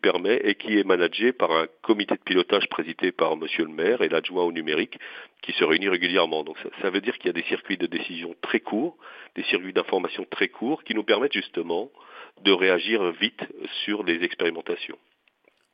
[0.00, 4.00] permet et qui est managé par un comité de pilotage présidé par Monsieur le maire
[4.00, 4.98] et l'adjoint au numérique,
[5.42, 6.44] qui se réunit régulièrement.
[6.44, 8.96] Donc ça veut dire qu'il y a des circuits de décision très courts,
[9.34, 11.90] des circuits d'information très courts, qui nous permettent justement
[12.42, 13.40] de réagir vite
[13.84, 14.98] sur les expérimentations.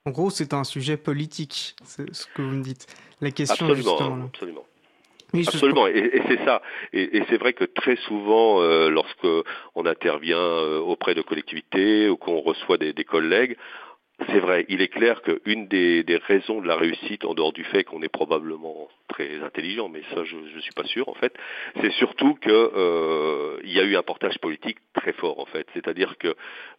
[0.07, 2.87] En gros, c'est un sujet politique, c'est ce que vous me dites.
[3.20, 4.16] La question absolument, justement.
[4.16, 4.24] là.
[4.24, 4.66] absolument.
[5.33, 6.62] Oui, Absolument, et, et c'est ça.
[6.92, 9.27] Et, et c'est vrai que très souvent, euh, lorsque
[9.74, 13.57] on intervient euh, auprès de collectivités ou qu'on reçoit des, des collègues,
[14.29, 17.64] c'est vrai, il est clair qu'une des, des raisons de la réussite, en dehors du
[17.64, 21.35] fait qu'on est probablement très intelligent, mais ça je ne suis pas sûr en fait,
[21.81, 25.66] c'est surtout que euh, y a eu un portage politique très fort en fait.
[25.74, 26.35] C'est-à-dire que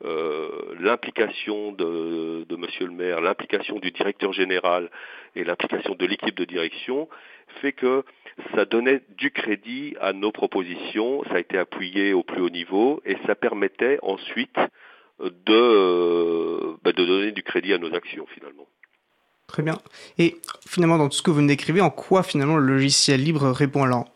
[0.05, 4.89] euh, l'implication de, de Monsieur le maire, l'implication du directeur général
[5.35, 7.09] et l'implication de l'équipe de direction
[7.61, 8.03] fait que
[8.53, 13.01] ça donnait du crédit à nos propositions, ça a été appuyé au plus haut niveau
[13.05, 14.57] et ça permettait ensuite
[15.19, 18.67] de, euh, bah, de donner du crédit à nos actions finalement.
[19.47, 19.79] Très bien.
[20.17, 23.49] Et finalement, dans tout ce que vous me décrivez, en quoi finalement le logiciel libre
[23.49, 23.83] répond?
[23.83, 24.07] Alors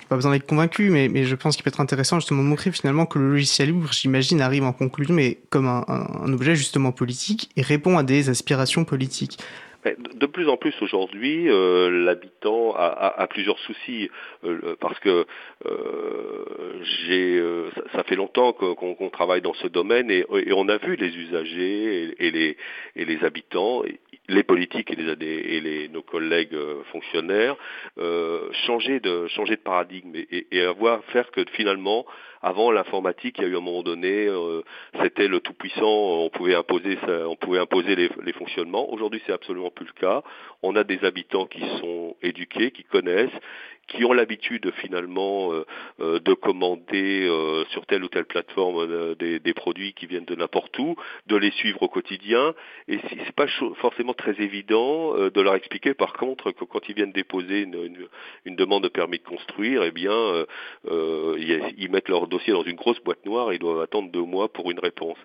[0.00, 2.70] j'ai pas besoin d'être convaincu, mais, je pense qu'il peut être intéressant justement de montrer
[2.72, 7.50] finalement que le logiciel libre, j'imagine, arrive en conclusion, mais comme un objet justement politique
[7.56, 9.38] et répond à des aspirations politiques.
[9.84, 14.08] De plus en plus aujourd'hui, euh, l'habitant a, plusieurs soucis
[14.44, 15.26] euh, parce que
[15.66, 20.96] euh, j'ai, euh, ça, fait longtemps qu'on travaille dans ce domaine et, on a vu
[20.96, 22.56] les usagers et, les,
[22.96, 23.82] et les habitants,
[24.28, 26.56] les politiques et, nos collègues
[26.90, 27.56] fonctionnaires
[28.66, 32.06] changer de changer de paradigme et avoir faire que finalement
[32.44, 34.60] avant l'informatique, il y a eu un moment donné, euh,
[35.02, 35.82] c'était le tout puissant,
[36.24, 38.92] on pouvait imposer, on pouvait imposer les, les fonctionnements.
[38.92, 40.22] Aujourd'hui, c'est absolument plus le cas.
[40.62, 43.30] On a des habitants qui sont éduqués, qui connaissent,
[43.88, 45.64] qui ont l'habitude finalement euh,
[46.00, 50.24] euh, de commander euh, sur telle ou telle plateforme euh, des, des produits qui viennent
[50.24, 52.54] de n'importe où, de les suivre au quotidien.
[52.88, 56.88] Et si- c'est pas forcément très évident euh, de leur expliquer, par contre, que quand
[56.88, 58.08] ils viennent déposer une, une-
[58.44, 60.12] une demande de permis de construire, eh bien,
[60.90, 64.10] euh, ils, ils mettent leur dossier dans une grosse boîte noire et ils doivent attendre
[64.10, 65.18] deux mois pour une réponse.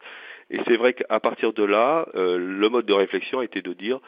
[0.52, 3.74] Et c'est vrai qu'à partir de là, euh, le mode de réflexion a été de
[3.74, 4.00] dire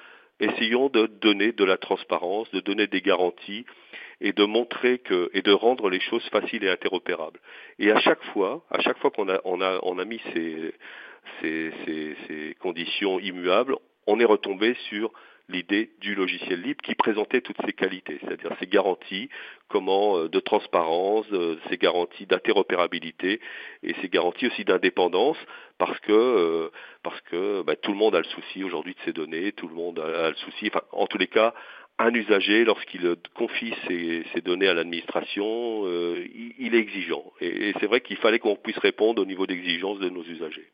[0.42, 3.66] essayons de donner de la transparence, de donner des garanties
[4.20, 7.40] et de montrer que et de rendre les choses faciles et interopérables.
[7.80, 10.22] Et à chaque fois, à chaque fois qu'on a mis
[11.42, 13.76] ces conditions immuables,
[14.08, 15.12] on est retombé sur
[15.50, 19.30] l'idée du logiciel libre qui présentait toutes ces qualités, c'est-à-dire ces garanties,
[19.68, 23.40] comment euh, de transparence, euh, ces garanties d'interopérabilité
[23.84, 25.38] et ces garanties aussi d'indépendance,
[25.78, 26.70] parce que euh,
[27.04, 29.76] parce que bah, tout le monde a le souci aujourd'hui de ces données, tout le
[29.76, 31.54] monde a, le souci, enfin en tous les cas,
[32.02, 36.26] un usager, lorsqu'il euh, confie ses, ses données à l'administration, euh,
[36.58, 37.32] il, est exigeant.
[37.40, 40.70] Et c'est vrai qu'il fallait qu'on puisse répondre au niveau d'exigence de nos usagers.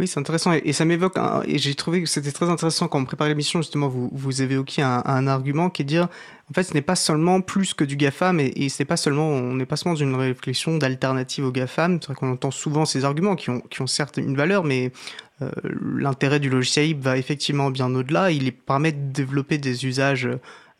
[0.00, 3.04] Oui, c'est intéressant et, ça m'évoque, et j'ai trouvé que c'était très intéressant quand on
[3.04, 6.08] préparait l'émission, justement, vous, vous évoquiez un, un argument qui est de dire,
[6.50, 9.28] en fait, ce n'est pas seulement plus que du GAFAM et, et c'est pas seulement,
[9.28, 12.86] on n'est pas seulement dans une réflexion d'alternative au GAFAM, c'est vrai qu'on entend souvent
[12.86, 14.90] ces arguments qui ont, qui ont certes une valeur, mais
[15.42, 15.50] euh,
[15.94, 20.30] l'intérêt du logiciel va effectivement bien au-delà, il permet de développer des usages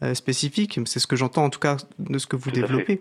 [0.02, 3.00] euh, spécifiques, c'est ce que j'entends en tout cas de ce que vous Tout développez.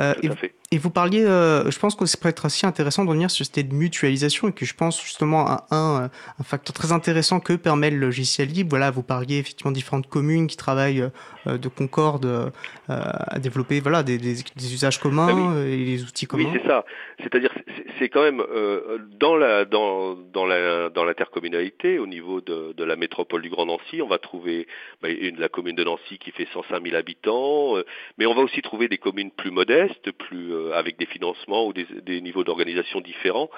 [0.00, 0.54] Euh, Tout et, à fait.
[0.70, 3.56] et vous parliez, euh, je pense que c'est peut-être aussi intéressant de revenir sur cette
[3.56, 7.40] idée de mutualisation et que je pense justement à un, euh, un facteur très intéressant
[7.40, 8.70] que permet le logiciel libre.
[8.70, 11.08] Voilà, vous parliez effectivement différentes communes qui travaillent
[11.46, 12.50] euh, de concorde euh,
[12.88, 15.42] à développer voilà, des, des, des usages communs Ah oui.
[15.46, 16.58] euh, et des outils Oui, communs.
[16.62, 16.84] c'est ça.
[17.22, 17.50] C'est-à-dire,
[17.98, 22.84] c'est- quand même euh, dans la dans dans la dans l'intercommunalité, au niveau de, de
[22.84, 24.66] la métropole du Grand Nancy, on va trouver
[25.02, 27.84] bah, une, la commune de Nancy qui fait 105 000 habitants, euh,
[28.18, 31.72] mais on va aussi trouver des communes plus modestes, plus euh, avec des financements ou
[31.72, 33.50] des, niveaux d'organisation différents.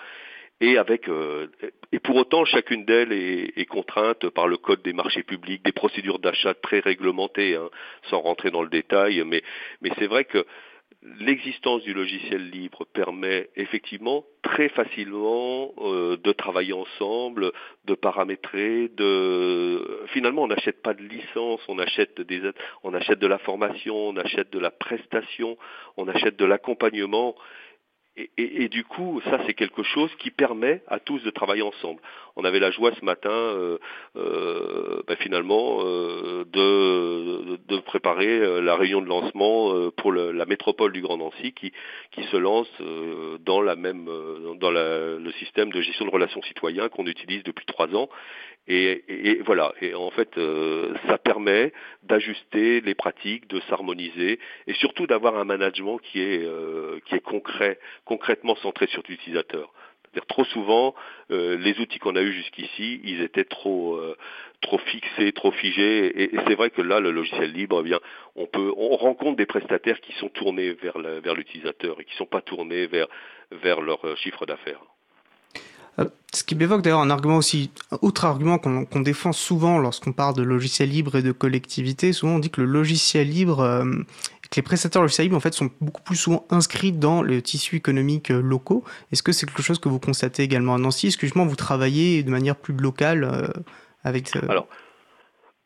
[0.60, 1.46] Et avec euh,
[1.92, 5.72] et pour autant chacune d'elles est, est contrainte par le code des marchés publics, des
[5.72, 7.68] procédures d'achat très réglementées, hein,
[8.10, 9.22] sans rentrer dans le détail.
[9.24, 9.42] Mais
[9.82, 10.44] mais c'est vrai que
[11.20, 17.52] l'existence du logiciel libre permet effectivement très facilement euh, de travailler ensemble,
[17.84, 22.40] de paramétrer, de finalement on n'achète pas de licence, on achète des
[22.82, 25.56] on achète de la formation, on achète de la prestation,
[25.96, 27.34] on achète de l'accompagnement
[28.36, 32.00] et, du coup, ça c'est quelque chose qui permet à tous de travailler ensemble.
[32.36, 33.78] On avait la joie ce matin, euh,
[34.16, 41.16] euh, ben, finalement, euh, de, préparer la réunion de lancement pour la métropole du Grand
[41.16, 41.72] Nancy, qui,
[42.30, 42.68] se lance
[43.40, 44.10] dans la même,
[44.60, 48.08] dans le système de gestion de relations citoyens qu'on utilise depuis trois ans.
[48.68, 49.72] Et, voilà.
[49.80, 50.38] Et en fait,
[51.06, 56.46] ça permet d'ajuster les pratiques, de s'harmoniser, et surtout d'avoir un management qui est
[57.06, 59.72] qui est concret, concrètement centré sur l'utilisateur.
[60.26, 60.94] Trop souvent,
[61.30, 64.16] euh, les outils qu'on a eus jusqu'ici, ils étaient trop euh,
[64.60, 66.22] trop fixés, trop figés.
[66.22, 68.00] Et, c'est vrai que là, le logiciel libre, eh bien,
[68.34, 72.40] on peut, on rencontre des prestataires qui sont tournés vers l'utilisateur et qui sont pas
[72.40, 73.08] tournés vers
[73.50, 74.80] vers leur euh, chiffre d'affaires.
[76.34, 80.12] Ce qui m'évoque d'ailleurs un argument aussi, un autre argument qu'on qu défend souvent lorsqu'on
[80.12, 83.84] parle de logiciel libre et de collectivité, souvent on dit que le logiciel libre euh,
[84.50, 87.76] que les prestataires logiciels libres en fait sont beaucoup plus souvent inscrits dans le tissu
[87.76, 88.84] économique euh, locaux.
[89.10, 91.08] Est-ce que c'est quelque chose que vous constatez également à Nancy?
[91.08, 93.48] Est-ce que justement vous travaillez de manière plus locale euh,
[94.04, 94.40] avec euh...
[94.48, 94.68] Alors,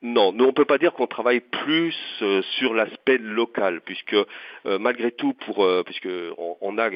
[0.02, 4.78] non, nous on peut pas dire qu'on travaille plus euh, sur l'aspect local, puisque euh,
[4.80, 6.90] malgré tout, pour euh, puisque on, a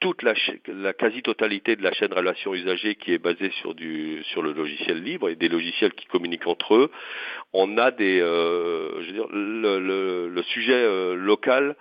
[0.00, 0.34] toute la,
[0.68, 5.34] la quasi-totalité de la chaîne relation usagers qui est basée sur le logiciel libre et
[5.34, 6.92] des logiciels qui communiquent entre eux,
[7.52, 11.74] on a des, je veux dire, le sujet local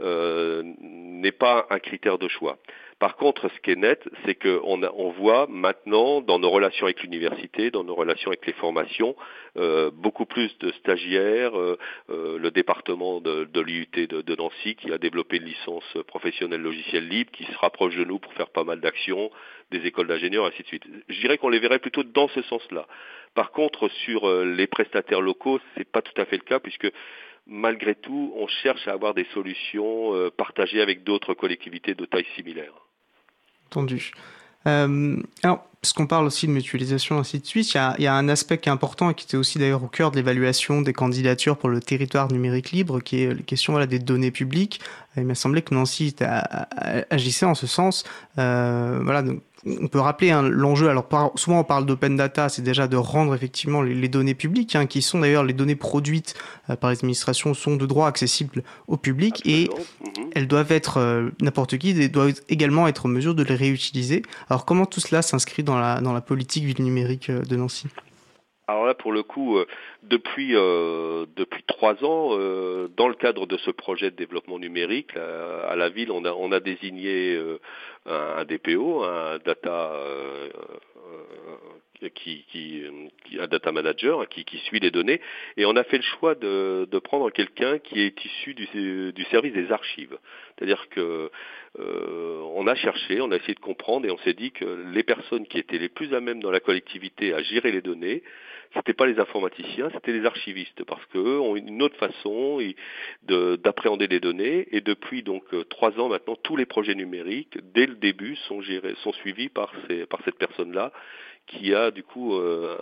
[0.00, 2.58] n'est pas un critère de choix.
[3.00, 7.02] Par contre, ce qui est net, c'est qu'on on voit maintenant dans nos relations avec
[7.02, 9.16] l'université, dans nos relations avec les formations,
[9.56, 11.58] euh, beaucoup plus de stagiaires.
[11.58, 11.78] Euh,
[12.10, 17.08] euh, le département de, de l'IUT de, Nancy qui a développé une licence professionnelle logiciel
[17.08, 19.30] libre, qui se rapproche de nous pour faire pas mal d'actions,
[19.70, 20.84] des écoles d'ingénieurs, ainsi de suite.
[21.08, 22.86] Je dirais qu'on les verrait plutôt dans ce sens-là.
[23.34, 26.92] Par contre, sur les prestataires locaux, c'est pas tout à fait le cas puisque
[27.46, 32.74] malgré tout, on cherche à avoir des solutions partagées avec d'autres collectivités de taille similaire
[33.70, 34.12] entendu.
[34.66, 38.58] Euh, alors, puisqu'on parle aussi de mutualisation, ainsi de suite, il y, a, un aspect
[38.58, 41.70] qui est important et qui était aussi d'ailleurs au cœur de l'évaluation des candidatures pour
[41.70, 44.80] le territoire numérique libre, qui est la question des données publiques.
[45.16, 46.14] Il m'a semblé que Nancy
[47.08, 48.04] agissait en ce sens.
[48.38, 49.24] Euh, voilà,
[49.66, 50.88] on peut rappeler hein, l'enjeu.
[50.88, 54.34] Alors par, souvent on parle d'open data, c'est déjà de rendre effectivement les, les données
[54.34, 56.34] publiques, hein, qui sont d'ailleurs les données produites
[56.68, 59.74] euh, par les administrations, sont de droit accessibles au public Absolument.
[59.74, 60.30] et mmh.
[60.34, 64.22] elles doivent être euh, n'importe qui et doivent également être en mesure de les réutiliser.
[64.48, 67.88] Alors comment tout cela s'inscrit dans la dans la politique ville numérique euh, de Nancy?
[68.70, 69.66] Alors là, pour le coup, euh,
[70.02, 75.14] depuis euh, depuis trois ans, euh, dans le cadre de ce projet de développement numérique,
[75.14, 77.58] là, à la ville, on a on a désigné euh,
[78.06, 80.48] un, un, DPO, un data euh,
[82.08, 82.82] qui, qui,
[83.24, 85.20] qui un data manager qui, qui suit les données,
[85.56, 89.24] et on a fait le choix de, de prendre quelqu'un qui est issu du, du
[89.24, 90.16] service des archives.
[90.56, 91.30] C'est-à-dire que
[91.78, 95.02] euh, on a cherché, on a essayé de comprendre, et on s'est dit que les
[95.02, 98.22] personnes qui étaient les plus à même dans la collectivité à gérer les données,
[98.74, 102.60] c'était pas les informaticiens, c'était les archivistes, parce qu'eux ont une autre façon
[103.22, 104.68] d'appréhender les données.
[104.70, 108.94] Et depuis donc trois ans maintenant, tous les projets numériques, dès le début, sont gérés,
[109.02, 110.92] sont suivis par ces, par cette personne-là
[111.46, 112.76] qui a du coup euh,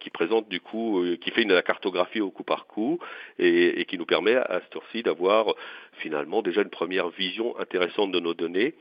[0.00, 2.98] qui présente du coup euh, qui fait une la cartographie au coup par coup
[3.38, 5.54] et, et qui nous permet à ce tour-ci d'avoir
[5.92, 8.74] finalement déjà une première vision intéressante de nos données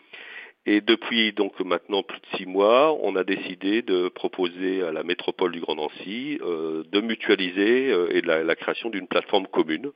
[0.70, 5.02] et depuis donc maintenant plus de six mois, on a décidé de proposer à la
[5.02, 9.92] métropole du Grand Nancy euh, de mutualiser euh, et de la, création d'une plateforme commune.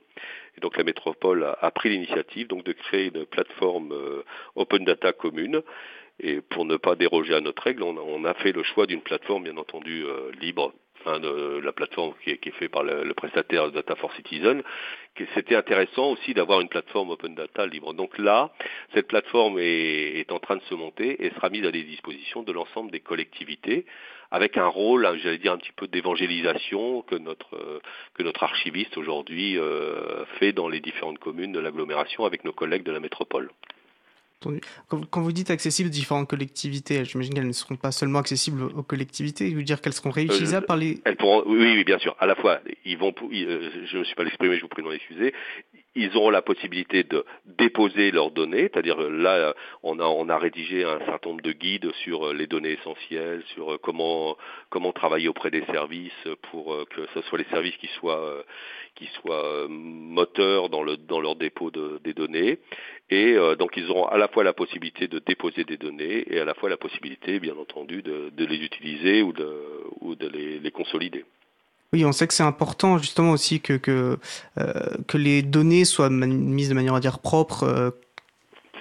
[0.57, 4.23] Et donc la métropole a, pris l'initiative de créer une plateforme euh,
[4.55, 5.61] open data commune.
[6.21, 9.43] Et pour ne pas déroger à notre règle, on a, fait le choix d'une plateforme
[9.43, 10.05] bien entendu
[10.39, 10.71] libre
[11.05, 14.13] hein, de la plateforme qui est, qui est faite par le, le, prestataire Data for
[14.13, 14.63] Citizen,
[15.35, 17.93] c'était intéressant aussi d'avoir une plateforme open data libre.
[17.93, 18.51] Donc là,
[18.93, 22.43] cette plateforme est, est, en train de se monter et sera mise à des dispositions
[22.43, 23.85] de l'ensemble des collectivités
[24.31, 27.81] avec un rôle, j'allais dire un petit peu d'évangélisation que notre
[28.13, 32.83] que notre archiviste aujourd'hui euh, fait dans les différentes communes de l'agglomération avec nos collègues
[32.83, 33.51] de la métropole.
[34.87, 38.83] Quand vous dites accessibles aux différentes collectivités, j'imagine qu'elles ne seront pas seulement accessibles aux
[38.83, 40.99] collectivités, vous dire qu'elles seront réutilisables euh, par les...
[41.05, 42.15] Elles pourront, oui, oui, bien sûr.
[42.19, 44.83] À la fois, ils vont, ils, euh, je ne suis pas l'exprimer, je vous prie
[44.83, 45.33] d'en excuser.
[45.95, 50.83] Ils auront la possibilité de déposer leurs données, c'est-à-dire là, on a, on a rédigé
[50.85, 54.37] un certain nombre de guides sur les données essentielles, sur comment,
[54.69, 58.43] comment travailler auprès des services pour que ce soit les services qui soient,
[58.95, 62.59] qui soient moteurs dans, le, dans leur dépôt de, des données.
[63.09, 66.39] Et euh, donc ils auront à la fois la possibilité de déposer des données et
[66.39, 69.49] à la fois la possibilité, bien entendu, de, de les utiliser ou de,
[69.99, 71.25] ou de les, les, consolider.
[71.93, 74.17] Oui, on sait que c'est important justement aussi que, que,
[74.57, 77.91] euh, les données soient mises de manière à dire propre, euh,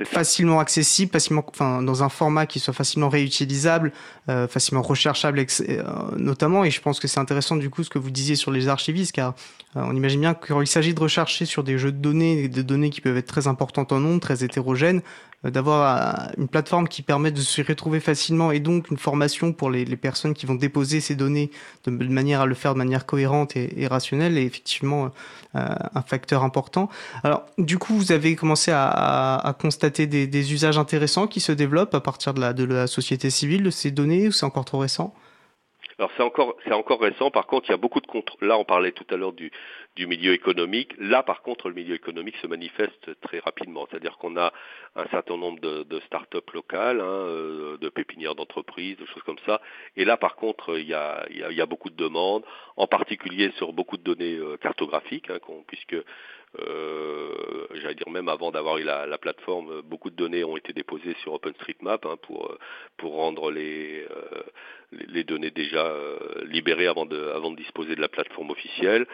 [0.04, 3.92] facilement accessible, facilement, enfin, dans un format qui soit facilement réutilisable,
[4.28, 5.82] euh, facilement recherchable, euh,
[6.16, 6.64] notamment.
[6.64, 9.12] Et je pense que c'est intéressant du coup ce que vous disiez sur les archivistes,
[9.12, 9.34] car
[9.76, 12.48] euh, on imagine bien que quand il s'agit de rechercher sur des jeux de données,
[12.48, 15.02] des données qui peuvent être très importantes en nombre, très hétérogènes,
[15.46, 19.54] euh, d'avoir euh, une plateforme qui permet de se retrouver facilement et donc une formation
[19.54, 21.50] pour les, les personnes qui vont déposer ces données
[21.84, 25.10] de, manière à le faire de manière cohérente et, et rationnelle est effectivement
[25.56, 26.90] euh, un facteur important.
[27.24, 31.40] Alors du coup, vous avez commencé à, à, à constater des, des, usages intéressants qui
[31.40, 34.46] se développent à partir de la, de la société civile de ces données ou c'est
[34.46, 35.14] encore trop récent?
[35.98, 37.30] Alors c'est encore c'est encore récent.
[37.30, 38.36] Par contre, il y a beaucoup de contre.
[38.40, 39.52] Là, on parlait tout à l'heure du,
[39.96, 40.92] du milieu économique.
[40.98, 43.86] Là, par contre, le milieu économique se manifeste très rapidement.
[43.90, 44.52] C'est-à-dire qu'on a
[44.96, 49.60] un certain nombre de, start-up locales, hein, euh, de pépinières d'entreprises, de choses comme ça.
[49.96, 52.44] Et là, par contre, il y a, beaucoup de demandes,
[52.76, 55.96] en particulier sur beaucoup de données euh, cartographiques, hein, puisque
[56.58, 60.72] euh, j'allais dire même avant d'avoir eu la, la, plateforme, beaucoup de données ont été
[60.72, 62.16] déposées sur OpenStreetMap hein,
[62.96, 64.04] pour rendre les
[65.22, 65.94] données déjà
[66.44, 69.06] libérées avant de avant de disposer de la plateforme officielle.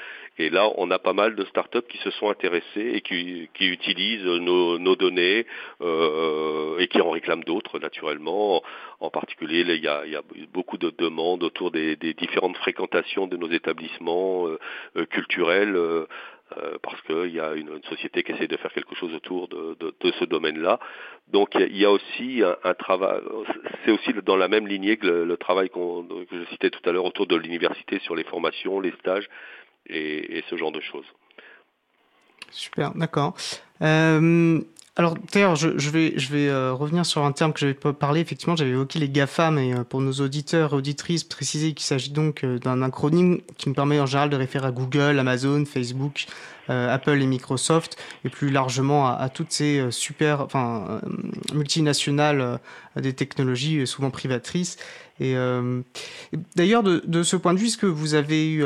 [0.77, 4.79] On a pas mal de startups qui se sont intéressées et qui qui utilisent nos,
[4.79, 5.47] nos données
[5.81, 8.63] euh, et qui en réclament d'autres naturellement.
[9.01, 10.23] En particulier, il y a, il y a
[10.53, 15.77] beaucoup de demandes autour des, des différentes fréquentations de nos établissements euh, culturels.
[16.57, 19.49] Euh, parce qu'il y a une, une, société qui essaie de faire quelque chose autour
[19.49, 20.79] de, de, de ce domaine-là.
[21.27, 23.19] Donc il y a aussi un, un travail,
[23.85, 25.77] c'est aussi dans la même lignée que le, le travail que
[26.31, 29.29] je citais tout à l'heure autour de l'université sur les formations, les stages
[29.89, 31.07] et, et ce genre de choses.
[32.51, 33.35] Super, d'accord.
[33.83, 34.61] Euh,
[34.99, 37.93] alors d'ailleurs, je, je, vais, je vais euh, revenir sur un terme que j'avais pas
[37.93, 38.21] parlé.
[38.21, 42.11] Effectivement, j'avais évoqué les GAFAM et euh, pour nos auditeurs et auditrices, préciser qu'il s'agit
[42.11, 46.25] donc euh, d'un acronyme qui me permet en général de référer à Google, Amazon, Facebook,
[46.71, 51.03] euh, Apple et Microsoft, et plus largement à, à toutes ces euh, super, enfin
[51.53, 52.59] multinationales
[52.97, 54.79] des technologies, souvent privatrices.
[55.21, 55.35] Et
[56.57, 58.65] d'ailleurs, de, de, ce point de vue, ce que vous avez eu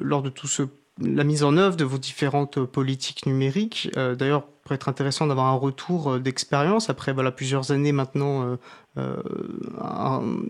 [0.00, 0.62] lors de tout ce
[1.00, 3.90] la mise en œuvre de vos différentes politiques numériques.
[3.96, 8.44] Euh, D'ailleurs, pourrait être intéressant d'avoir un retour euh, d'expérience après voilà, plusieurs années maintenant.
[8.44, 8.56] Euh,
[8.98, 10.42] euh,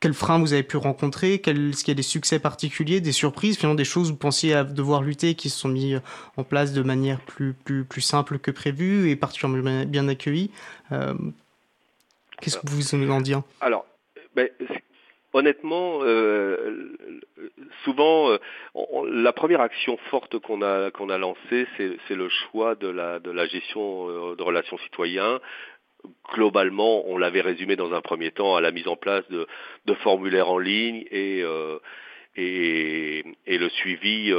[0.00, 1.34] quels freins vous avez pu rencontrer?
[1.34, 4.64] Est-ce qu'il y a des succès particuliers, des surprises, finalement des choses où vous pensiez
[4.64, 5.94] devoir lutter qui se sont mis
[6.38, 10.50] en place de manière plus, plus, plus simple que prévu et particulièrement bien accueillies?
[10.88, 13.42] Qu'est-ce que vous en dire?
[13.60, 13.84] Alors,
[14.34, 14.48] ben,
[15.32, 16.96] honnêtement, euh,
[17.84, 18.38] souvent, euh,
[19.10, 24.42] la première action forte qu'on a lancée, c'est le choix de la gestion euh, de
[24.42, 25.40] relations citoyens.
[26.32, 29.46] Globalement, on l'avait résumé dans un premier temps à la mise en place de,
[29.96, 31.42] formulaires en ligne et
[33.46, 34.32] le suivi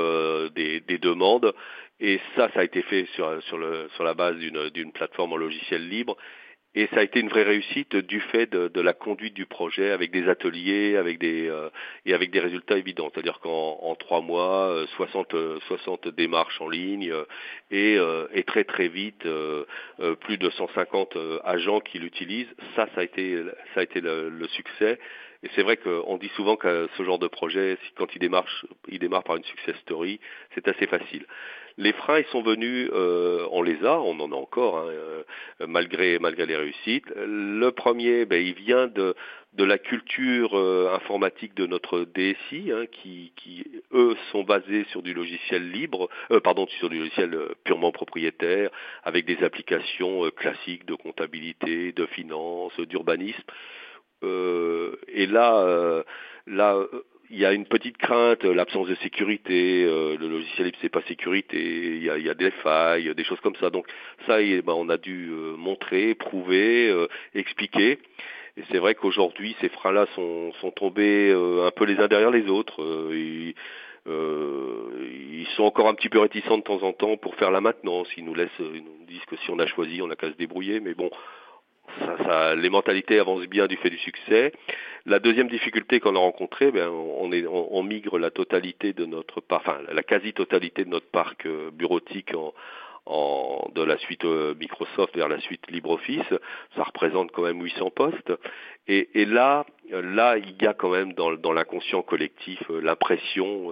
[0.55, 1.53] des, des, demandes.
[1.99, 6.17] Et ça, ça a été fait sur la base d'une plateforme en logiciel libre.
[6.73, 9.91] Et ça a été une vraie réussite du fait de, de la conduite du projet
[9.91, 11.69] avec des ateliers, avec des euh,
[12.05, 13.11] et avec des résultats évidents.
[13.13, 17.13] C'est-à-dire qu'en en trois mois, 60 euh, 60 euh, démarches en ligne
[17.71, 17.97] et,
[18.33, 19.27] et très très vite
[20.21, 22.53] plus de 150 agents qui l'utilisent.
[22.75, 23.37] Ça, ça a été
[23.73, 24.97] ça a été le, le succès.
[25.43, 28.45] Et c'est vrai qu'on dit souvent que ce genre de projet, quand il démarre,
[28.87, 30.19] il démarre par une success story,
[30.53, 31.25] c'est assez facile.
[31.77, 35.23] Les freins, ils sont venus, euh, on les a, on en a encore, hein, euh,
[35.67, 37.05] malgré malgré les réussites.
[37.15, 39.15] Le premier, ben, il vient de
[39.53, 45.01] de la culture euh, informatique de notre DSI, hein, qui, qui eux sont basés sur
[45.01, 48.69] du logiciel libre, euh, pardon, sur du logiciel euh, purement propriétaire,
[49.03, 53.43] avec des applications classiques de comptabilité, de finance, d'urbanisme.
[54.23, 56.03] Et là,
[56.47, 56.77] là
[57.31, 61.01] il y a une petite crainte, l'absence de sécurité, euh, le logiciel libre c'est pas
[61.07, 61.59] sécurité,
[61.95, 63.69] il y, a, y a, des failles, des choses comme ça.
[63.69, 63.87] Donc
[64.27, 67.99] ça, ben, on a dû euh, montrer, prouver, euh, expliquer.
[68.57, 72.49] Et c'est vrai qu'aujourd'hui, ces freins-là sont, sont tombés un peu les uns derrière les
[72.49, 72.83] autres.
[73.13, 73.55] Ils,
[75.55, 78.09] sont encore un petit peu réticents de temps en temps pour faire la maintenance.
[78.17, 80.35] Ils nous laissent, ils nous disent que si on a choisi, on n'a qu'à se
[80.35, 80.81] débrouiller.
[80.81, 81.09] Mais bon,
[81.99, 84.51] ça, ça, les mentalités avancent bien du fait du succès.
[85.05, 89.41] La deuxième difficulté qu'on a rencontrée, ben, on, migre la totalité de notre
[90.03, 92.33] quasi-totalité de notre parc euh, bureautique
[93.73, 96.33] de la suite euh, Microsoft vers la suite LibreOffice.
[96.75, 98.31] Ça représente quand même 800 postes.
[98.87, 103.71] Et, là, il y a quand même dans, l'inconscient collectif euh, l'impression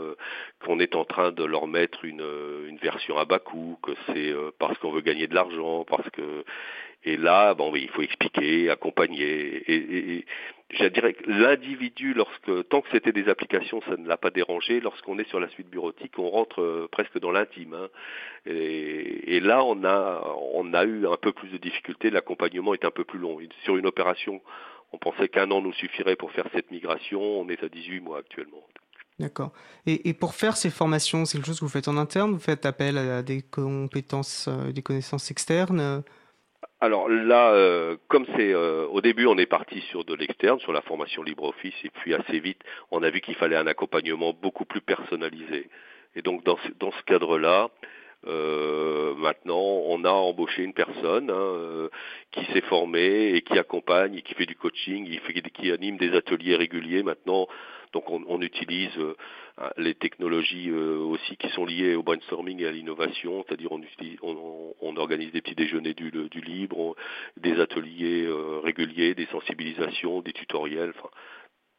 [0.66, 4.78] qu'on est en train de leur mettre une version à bas coût, que c'est parce
[4.80, 6.44] qu'on veut gagner de l'argent, parce que
[7.06, 9.24] Et là, bon, il faut expliquer, accompagner.
[9.26, 10.26] Et, et,
[10.72, 14.80] je dirais que l'individu, lorsque tant que c'était des applications, ça ne l'a pas dérangé.
[14.82, 17.74] Lorsqu'on est sur la suite bureautique, on rentre euh, presque dans l'intime.
[17.74, 17.88] Hein.
[18.46, 20.24] Et, là, on a,
[20.54, 22.10] on a eu un peu plus de difficultés.
[22.12, 23.40] L'accompagnement est un peu plus long.
[23.64, 24.42] Sur une opération,
[24.92, 27.22] on pensait qu'un an nous suffirait pour faire cette migration.
[27.22, 28.64] On est à 18 mois actuellement.
[29.18, 29.52] D'accord.
[29.86, 32.32] Et, et, pour faire ces formations, c'est quelque chose que vous faites en interne?
[32.32, 36.04] Vous faites appel à des compétences, euh, des connaissances externes?
[36.82, 40.72] Alors là, euh, comme c'est euh, au début, on est parti sur de l'externe, sur
[40.72, 42.62] la formation LibreOffice, et puis assez vite,
[42.92, 45.70] on a vu qu'il fallait un accompagnement beaucoup plus personnalisé.
[46.16, 47.70] Et donc dans ce, dans ce cadre-là,
[48.28, 51.90] euh, maintenant, on a embauché une personne hein,
[52.32, 56.16] qui s'est formée et qui accompagne, et qui fait du coaching, qui, qui anime des
[56.16, 57.04] ateliers réguliers.
[57.04, 57.48] Maintenant,
[57.94, 59.16] donc on, utilise euh,
[59.78, 65.32] les technologies euh, aussi qui sont liées au brainstorming et à l'innovation, c'est-à-dire on, organise
[65.32, 66.12] des petits déjeuners du,
[66.42, 66.96] libre,
[67.38, 71.10] des ateliers euh, réguliers, des sensibilisations, des tutoriels, enfin,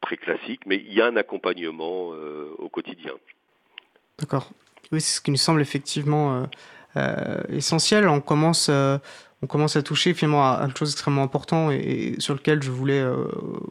[0.01, 2.09] très classiques, mais il y a un accompagnement
[2.57, 3.13] au quotidien.
[4.17, 4.49] D'accord.
[4.91, 6.49] Oui, c'est ce qui nous semble effectivement
[7.49, 8.07] essentiel.
[8.07, 8.71] On commence
[9.41, 12.99] on commence à toucher finalement à, une chose extrêmement importante et, sur lequel je voulais
[12.99, 13.25] euh,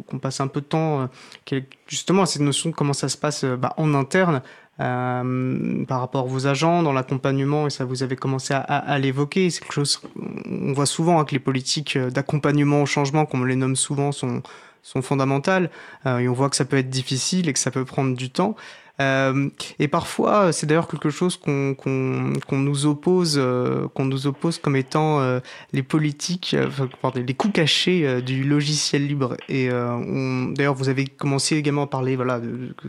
[0.09, 1.09] qu'on passe un peu de temps,
[1.53, 4.43] euh, justement à cette notion de comment ça se passe euh, bah, en interne
[4.81, 8.99] euh, par rapport à vos agents dans l'accompagnement et ça vous avez commencé à, à,
[8.99, 9.51] l'évoquer.
[9.51, 10.01] C'est quelque chose
[10.47, 14.13] on voit souvent hein, que les politiques d'accompagnement au changement, comme on les nomme souvent,
[14.13, 14.43] sont
[14.83, 15.69] sont fondamentales
[16.07, 18.57] et on voit que ça peut être difficile et que ça peut prendre du temps.
[19.01, 19.49] Euh,
[19.79, 24.59] et parfois, c'est d'ailleurs quelque chose qu'on qu'on qu'on nous oppose, euh, qu'on nous oppose
[24.59, 25.41] comme étant euh,
[25.73, 26.55] les politiques,
[27.01, 29.37] pardon, les coups cachés du logiciel libre.
[29.49, 32.89] Et d'ailleurs, vous avez commencé également à parler, voilà, que,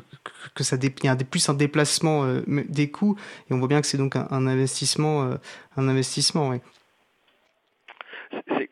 [0.53, 3.15] que, ça dé, y a plus un déplacement des coûts,
[3.49, 5.37] et on voit bien que c'est donc un, investissement,
[5.77, 6.49] un investissement.
[6.49, 6.57] Oui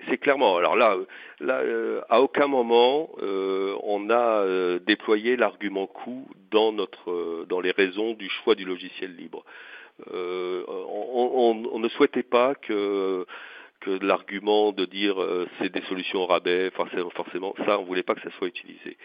[0.09, 0.57] c'est clairement.
[0.57, 0.95] Alors là,
[1.39, 7.45] là euh, à aucun moment euh, on a euh, déployé l'argument coût dans notre, euh,
[7.47, 9.43] dans les raisons du choix du logiciel libre.
[10.13, 13.25] Euh, on, on, on, ne souhaitait pas que
[13.81, 15.15] que l'argument de dire
[15.57, 18.97] c'est des solutions au rabais, forcément, forcément, ça, on voulait pas que ça soit utilisé.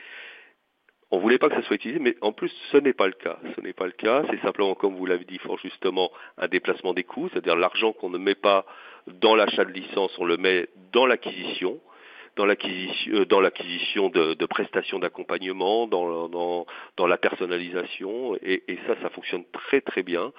[1.12, 3.38] On voulait pas que ça soit utilisé, mais en plus, ce n'est pas le cas.
[3.54, 4.24] Ce n'est pas le cas.
[4.30, 8.10] C'est simplement, comme vous l'avez dit fort justement, un déplacement des coûts, c'est-à-dire l'argent qu'on
[8.10, 8.66] ne met pas
[9.06, 11.80] dans l'achat de licence, on le met dans l'acquisition
[12.36, 16.66] dans l'acquisition, euh, dans l'acquisition de, de, prestations d'accompagnement, dans, dans,
[16.96, 20.32] dans, la personnalisation, et, et, ça, ça fonctionne très très bien.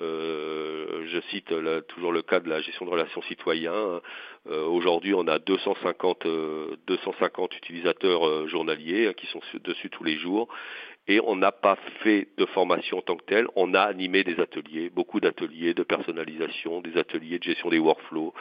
[0.00, 4.00] Euh, je cite là, toujours le cas de la gestion de relations citoyens.
[4.50, 6.26] Euh, Aujourd'hui, on a 250,
[6.86, 10.48] 250 euh, utilisateurs euh, journaliers hein, qui sont dessus tous les jours,
[11.08, 14.38] et on n'a pas fait de formation en tant que telle, on a animé des
[14.40, 18.32] ateliers, beaucoup d'ateliers de personnalisation, des ateliers de gestion des workflows,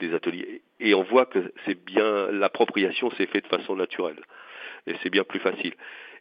[0.00, 4.20] des ateliers, et on voit que c'est bien, l'appropriation s'est faite de façon naturelle,
[4.86, 5.74] et c'est bien plus facile.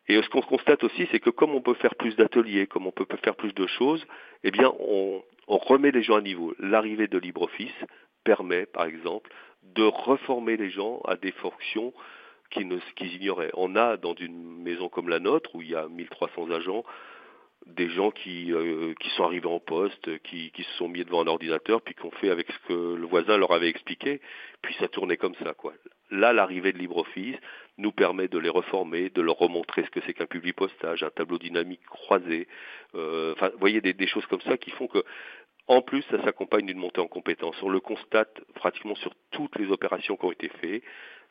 [0.07, 2.91] Et ce qu'on constate aussi, c'est que comme on peut faire plus d'ateliers, comme on
[2.91, 4.05] peut faire plus de choses,
[4.43, 6.53] eh bien, on, on remet les gens à niveau.
[6.59, 7.75] L'arrivée de LibreOffice
[8.23, 9.29] permet, par exemple,
[9.63, 11.93] de reformer les gens à des fonctions
[12.49, 13.51] qu'ils ignoraient.
[13.53, 16.83] On a dans une maison comme la nôtre, où il y a 1300 agents,
[17.65, 21.23] des gens qui, euh, qui sont arrivés en poste, qui, qui se sont mis devant
[21.23, 24.21] un ordinateur, puis qui ont fait avec ce que le voisin leur avait expliqué,
[24.61, 25.53] puis ça tournait comme ça.
[25.53, 25.73] quoi.
[26.09, 27.35] Là, l'arrivée de LibreOffice
[27.77, 31.09] nous permet de les reformer, de leur remontrer ce que c'est qu'un public postage, un
[31.09, 32.47] tableau dynamique croisé.
[32.95, 35.03] Euh, enfin, vous voyez des, des choses comme ça qui font que
[35.69, 37.61] en plus, ça s'accompagne d'une montée en compétences.
[37.61, 40.81] On le constate pratiquement sur toutes les opérations qui ont été faites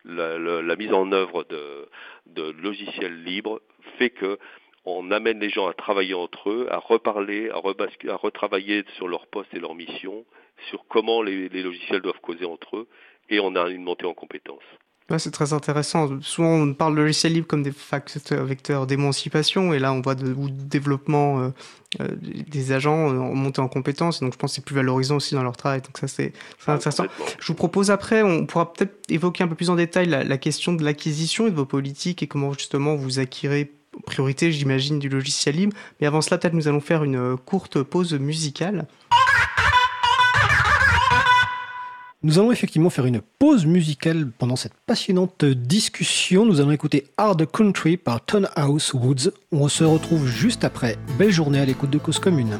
[0.07, 3.61] la, la, mise en œuvre de, logiciels libres
[3.99, 4.39] fait que
[4.85, 9.27] on amène les gens à travailler entre eux, à reparler, à, à retravailler sur leur
[9.27, 10.25] poste et leur mission,
[10.71, 12.89] sur comment les, les logiciels doivent causer entre eux,
[13.29, 14.63] et on a une montée en compétences.
[15.09, 16.21] Ouais, c'est très intéressant.
[16.21, 20.17] Souvent, on parle de logiciel libre comme des facteurs vecteurs d'émancipation, et là, on voit
[20.17, 21.51] de, ou de développement euh,
[22.01, 24.19] euh, des agents euh, monter en compétences.
[24.19, 25.81] Donc, je pense que c'est plus valorisant aussi dans leur travail.
[25.81, 26.33] Donc, ça, c'est
[26.67, 27.05] ah, intéressant.
[27.39, 30.39] Je vous propose après, on pourra peut-être évoquer un peu plus en détail la, la
[30.39, 33.73] question de l'acquisition et de vos politiques et comment justement vous acquérez
[34.07, 35.77] priorité, j'imagine, du logiciel libre.
[36.01, 38.89] Mais avant cela, peut-être nous allons faire une courte pause musicale.
[42.23, 46.47] Nous allons effectivement faire une pause musicale pendant cette passionnante discussion.
[46.47, 48.21] Nous allons écouter Hard Country par
[48.57, 49.31] House Woods.
[49.53, 50.97] On se retrouve juste après.
[51.19, 52.59] Belle journée à l'écoute de Cause Commune.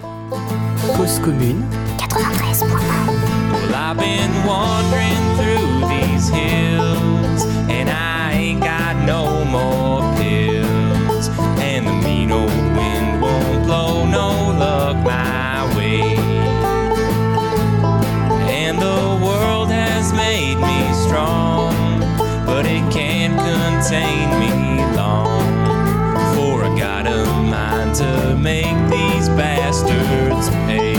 [0.97, 1.63] Cause Commune
[1.99, 4.47] 93.1 made me
[23.91, 25.43] made me long.
[26.35, 30.95] For I got a mind to make these bastards pay.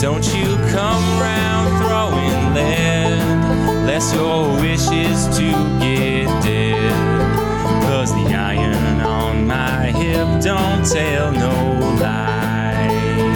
[0.00, 5.65] Don't you come round throwing lead, lest your wish is to
[10.46, 13.34] don't tell no lies.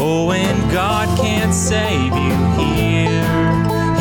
[0.00, 3.22] Oh, and God can't save you here.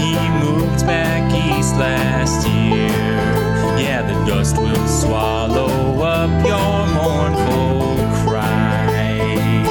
[0.01, 2.89] He moved back east last year.
[3.78, 9.70] Yeah, the dust will swallow up your mournful cries.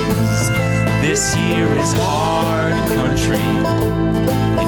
[1.02, 3.42] This here is hard country.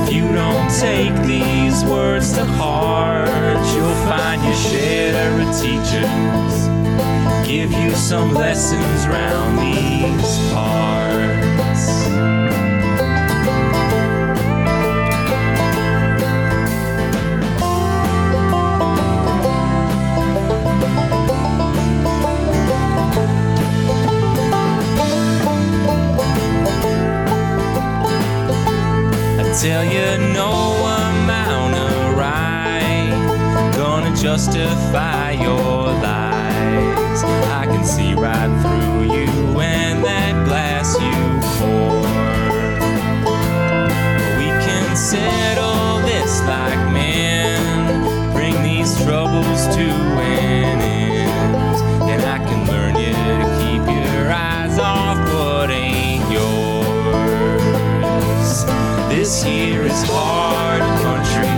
[0.03, 6.70] If you don't take these words to heart, you'll find your share of teachers.
[7.51, 12.07] Give you some lessons round these parts.
[29.39, 30.53] I tell you, no
[30.87, 35.90] amount of right gonna justify your
[37.71, 42.01] can see right through you and that glass you pour.
[44.39, 52.67] We can settle this like men, bring these troubles to an end, and I can
[52.67, 56.51] learn you to keep your eyes off what ain't yours.
[59.09, 61.55] This here is hard country.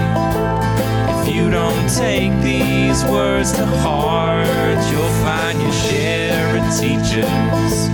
[1.15, 4.47] If you don't take these words to heart,
[4.91, 5.62] you'll find
[6.81, 7.89] teachers.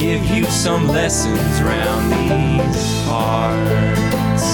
[0.00, 4.46] Give you some lessons round these parts.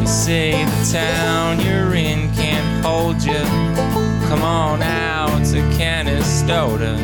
[0.00, 3.44] You say the town you're in can't hold you.
[4.28, 6.98] Come on out to Canastota.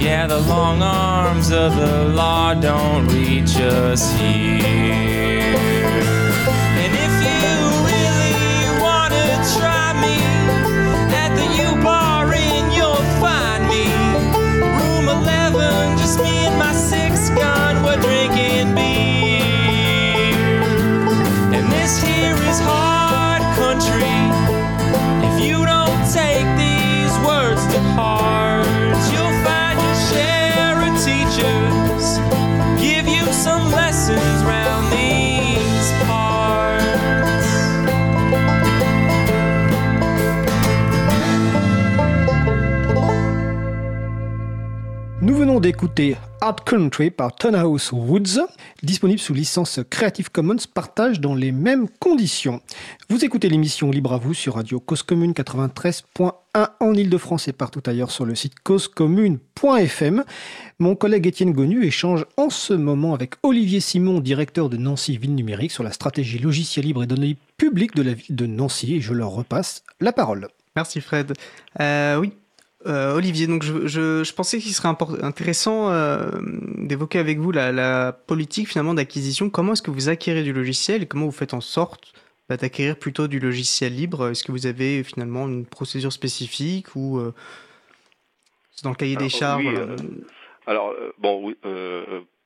[0.00, 5.83] Yeah, the long arms of the law don't reach us here.
[45.60, 48.40] D'écouter Hard Country par Tonhouse Woods,
[48.82, 52.60] disponible sous licence Creative Commons partage dans les mêmes conditions.
[53.08, 56.32] Vous écoutez l'émission Libre à vous sur Radio Cause Commune 93.1
[56.80, 60.24] en Ile-de-France et partout ailleurs sur le site causecommune.fm.
[60.78, 65.34] Mon collègue Étienne Gonu échange en ce moment avec Olivier Simon, directeur de Nancy Ville
[65.34, 69.00] Numérique, sur la stratégie logicielle libre et données publiques de la ville de Nancy.
[69.00, 70.48] Je leur repasse la parole.
[70.74, 71.32] Merci Fred.
[71.80, 72.32] Euh, oui,
[72.86, 76.30] euh, Olivier, donc je, je, je pensais qu'il serait intéressant euh,
[76.78, 79.50] d'évoquer avec vous la, la politique finalement d'acquisition.
[79.50, 82.12] Comment est-ce que vous acquérez du logiciel et comment vous faites en sorte
[82.48, 84.30] bah, d'acquérir plutôt du logiciel libre?
[84.30, 87.32] Est-ce que vous avez finalement une procédure spécifique ou euh,
[88.72, 89.96] c'est dans le cahier des charges oui, voilà.
[90.66, 91.56] Alors, bon, oui,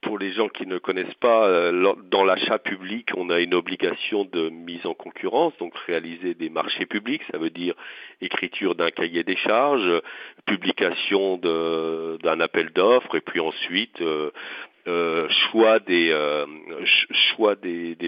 [0.00, 4.24] pour les gens qui ne connaissent pas, euh, dans l'achat public, on a une obligation
[4.24, 7.74] de mise en concurrence, donc réaliser des marchés publics, ça veut dire
[8.20, 10.02] écriture d'un cahier des charges,
[10.46, 14.30] publication d'un appel d'offres, et puis ensuite euh,
[14.86, 16.10] euh, choix des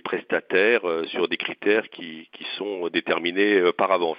[0.04, 4.18] prestataires sur des critères qui, sont déterminés par avance.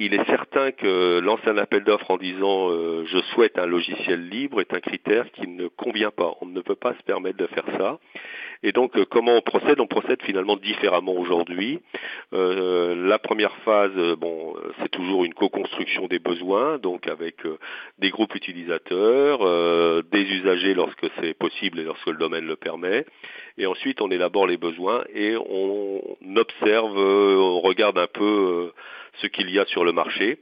[0.00, 4.28] Il est certain que lancer un appel d'offres en disant euh, je souhaite un logiciel
[4.28, 6.34] libre est un critère qui ne convient pas.
[6.40, 8.00] On ne peut pas se permettre de faire ça.
[8.64, 9.78] Et donc euh, comment on procède?
[9.78, 11.78] On procède finalement différemment aujourd'hui.
[12.32, 17.46] Euh, la première phase, euh, bon, euh, c'est toujours une co-construction des besoins, donc avec
[17.46, 17.58] euh,
[17.98, 19.40] des groupes utilisateurs,
[20.10, 23.06] des usagers lorsque c'est possible et lorsque le domaine le permet.
[23.58, 26.02] Et ensuite, on élabore les besoins et on
[26.34, 28.72] observe, on regarde un peu
[29.20, 30.38] ce qu'il y a sur le marché.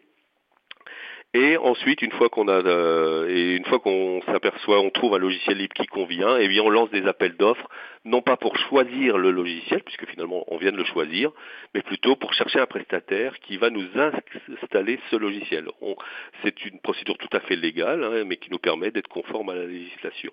[1.34, 5.18] Et ensuite, une fois qu'on a euh, et une fois qu'on s'aperçoit, on trouve un
[5.18, 7.66] logiciel libre qui convient, et bien on lance des appels d'offres,
[8.04, 11.30] non pas pour choisir le logiciel, puisque finalement on vient de le choisir,
[11.74, 15.68] mais plutôt pour chercher un prestataire qui va nous installer ce logiciel.
[16.44, 19.54] C'est une procédure tout à fait légale, hein, mais qui nous permet d'être conforme à
[19.54, 20.32] la législation.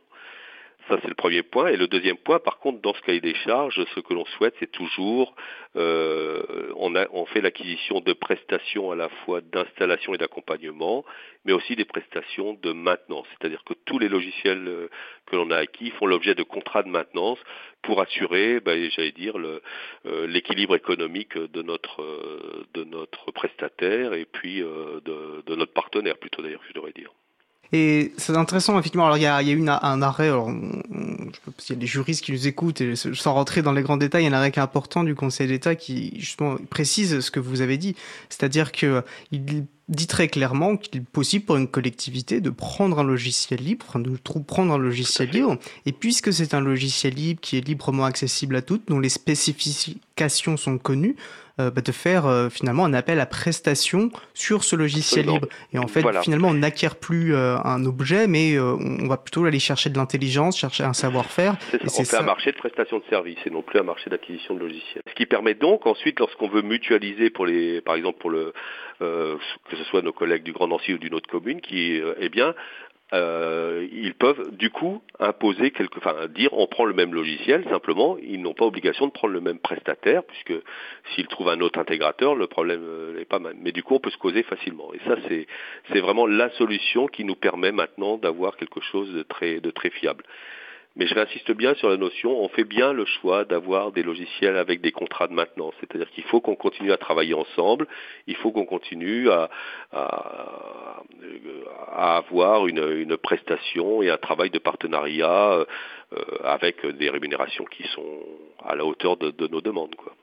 [0.89, 1.67] Ça, c'est le premier point.
[1.67, 4.55] Et le deuxième point, par contre, dans ce cahier des charges, ce que l'on souhaite,
[4.59, 5.35] c'est toujours,
[5.75, 6.41] euh,
[6.77, 11.05] on, a, on fait l'acquisition de prestations à la fois d'installation et d'accompagnement,
[11.45, 13.27] mais aussi des prestations de maintenance.
[13.37, 14.89] C'est-à-dire que tous les logiciels euh,
[15.27, 17.37] que l'on a acquis font l'objet de contrats de maintenance
[17.83, 24.25] pour assurer, ben, j'allais dire, euh, l'équilibre économique de notre, euh, de notre prestataire et
[24.25, 27.11] puis de, de notre partenaire, plutôt d'ailleurs, je devrais dire.
[27.71, 29.05] Et c'est intéressant, effectivement.
[29.05, 30.81] Alors, il y a, y a eu un arrêt, alors, on-
[31.31, 33.83] je peux- s'il y a des juristes qui nous écoutent, et sans rentrer dans les
[33.83, 37.29] grands détails, il y a un arrêt important du Conseil d'État qui, justement, précise ce
[37.29, 37.95] que vous avez dit.
[38.29, 39.03] C'est-à-dire que
[39.89, 43.99] dit très clairement qu'il est possible pour une collectivité de prendre un logiciel libre, enfin,
[43.99, 44.15] de
[44.45, 48.61] prendre un logiciel libre, et puisque c'est un logiciel libre qui est librement accessible à
[48.61, 51.15] toutes, dont les spécifications sont connues,
[51.59, 55.41] euh, bah, de faire euh, finalement un appel à prestation sur ce logiciel Absolument.
[55.41, 55.47] libre.
[55.73, 56.21] Et en fait, Voilà.
[56.21, 60.57] finalement, on n'acquiert plus euh, un objet, mais on va plutôt aller chercher de l'intelligence,
[60.57, 61.57] chercher un savoir-faire.
[61.71, 63.83] C'est Et ça, on fait un marché de prestation de services et non plus un
[63.83, 65.03] marché d'acquisition de logiciels.
[65.09, 68.53] Ce qui permet donc ensuite, lorsqu'on veut mutualiser pour les, par exemple pour le,
[69.01, 69.37] euh,
[69.69, 72.29] que ce soit nos collègues du Grand Nancy ou d'une autre commune, qui, euh, eh
[72.29, 72.53] bien,
[73.11, 78.17] euh, ils peuvent du coup imposer quelque, enfin dire on prend le même logiciel simplement,
[78.21, 80.53] ils n'ont pas obligation de prendre le même prestataire puisque
[81.15, 82.83] s'ils trouvent un autre intégrateur, le problème
[83.15, 83.57] n'est pas même.
[83.61, 85.47] Mais du coup on peut se causer facilement et ça c'est
[85.91, 89.89] c'est vraiment la solution qui nous permet maintenant d'avoir quelque chose de très de très
[89.89, 90.23] fiable.
[90.95, 94.57] Mais je réinsiste bien sur la notion, on fait bien le choix d'avoir des logiciels
[94.57, 95.73] avec des contrats de maintenance.
[95.79, 97.87] C'est-à-dire qu'il faut qu'on continue à travailler ensemble,
[98.27, 99.49] il faut qu'on continue à,
[99.93, 101.01] à,
[101.95, 105.65] à avoir une, une prestation et un travail de partenariat euh,
[106.43, 108.19] avec des rémunérations qui sont
[108.65, 109.95] à la hauteur de, de nos demandes.
[109.95, 110.13] Quoi.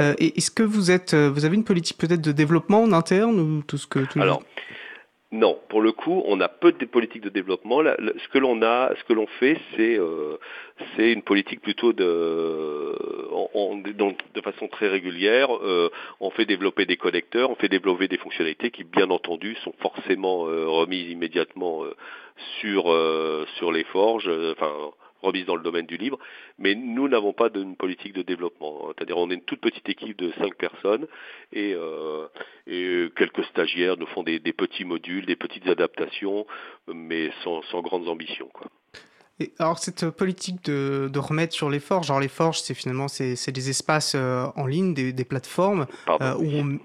[0.00, 3.38] Euh, est-ce que vous êtes, euh, vous avez une politique peut-être de développement en interne
[3.38, 4.42] ou tout ce que tout le- Alors,
[5.32, 7.80] non, pour le coup, on a peu de politiques de développement.
[7.82, 10.36] Ce que l'on a, ce que l'on fait, c'est euh,
[10.94, 12.94] c'est une politique plutôt de,
[13.92, 15.48] donc, de façon très régulière.
[15.56, 15.88] euh,
[16.20, 20.48] on fait développer des connecteurs, on fait développer des fonctionnalités qui, bien entendu, sont forcément
[20.48, 21.94] euh, remises immédiatement euh,
[22.60, 24.70] sur euh, sur les forges, enfin
[25.22, 26.18] remises dans le domaine du libre.
[26.58, 28.88] Mais nous n'avons pas d'une politique de développement.
[28.88, 28.92] hein.
[28.96, 31.06] C'est-à-dire, on est une toute petite équipe de cinq personnes
[31.52, 32.26] et, euh,
[32.66, 36.46] et quelques stagiaires nous font des, des petits modules, des petites adaptations,
[36.92, 38.48] mais sans, sans grandes ambitions.
[38.52, 38.66] Quoi.
[39.40, 43.08] Et alors cette politique de, de remettre sur les forges, genre les forges, c'est finalement
[43.08, 46.78] c'est c'est des espaces euh, en ligne, des, des plateformes Pardon, euh, où on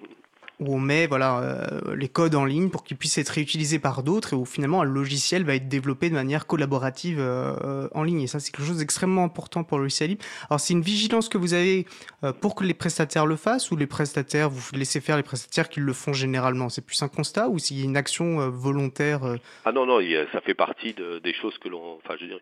[0.60, 4.02] où on met voilà euh, les codes en ligne pour qu'ils puissent être réutilisés par
[4.02, 8.22] d'autres et où finalement un logiciel va être développé de manière collaborative euh, en ligne
[8.22, 10.26] et ça c'est quelque chose d'extrêmement important pour le logiciel libre.
[10.50, 11.86] Alors c'est une vigilance que vous avez
[12.24, 15.70] euh, pour que les prestataires le fassent ou les prestataires vous laissez faire les prestataires
[15.70, 16.70] qui le font généralement?
[16.70, 19.22] C'est plus un constat ou s'il une action volontaire
[19.66, 20.00] Ah non, non,
[20.32, 21.98] ça fait partie de- des choses que l'on...
[22.04, 22.42] Enfin, je dirais...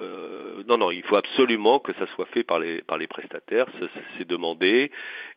[0.00, 3.66] euh, non, non, il faut absolument que ça soit fait par les prestataires.
[4.18, 4.90] C'est demandé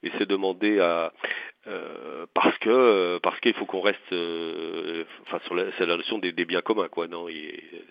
[0.04, 5.39] et c'est demandé euh, parce que parce qu'il faut qu'on reste euh, enfin
[5.78, 7.08] c'est la notion des, biens communs quoi.
[7.08, 7.28] Non,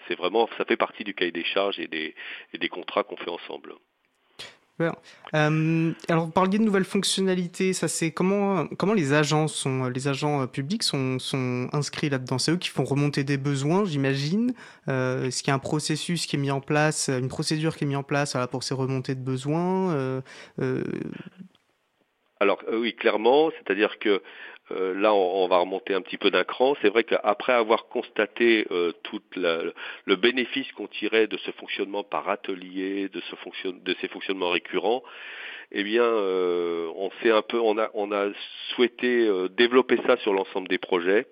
[0.09, 2.14] c'est vraiment ça fait partie du cahier des charges et des
[2.52, 3.74] et des contrats qu'on fait ensemble.
[4.80, 7.72] Euh, alors, vous parliez de nouvelles fonctionnalités.
[7.72, 12.38] Ça, c'est comment comment les agents sont les agents euh, publics sont sont inscrits là-dedans?
[12.38, 14.54] C'est eux qui font remonter des besoins, j'imagine.
[14.88, 17.84] Euh, Est-ce qu'il y a un processus qui est mis en place, une procédure qui
[17.84, 20.20] est mise en place voilà, pour ces remontées de besoins euh,
[20.60, 20.84] euh,
[22.40, 24.22] Alors euh, oui, clairement, c'est-à-dire que
[24.72, 26.76] euh, là, on, va remonter un petit peu d'un cran.
[26.82, 32.28] C'est vrai qu'après avoir constaté euh, tout le bénéfice qu'on tirait de ce fonctionnement par
[32.28, 33.22] atelier, de,
[34.00, 35.02] ces fonctionnements récurrents,
[35.72, 38.28] eh bien, euh, on a,
[38.74, 41.26] souhaité euh, développer ça sur l'ensemble des projets.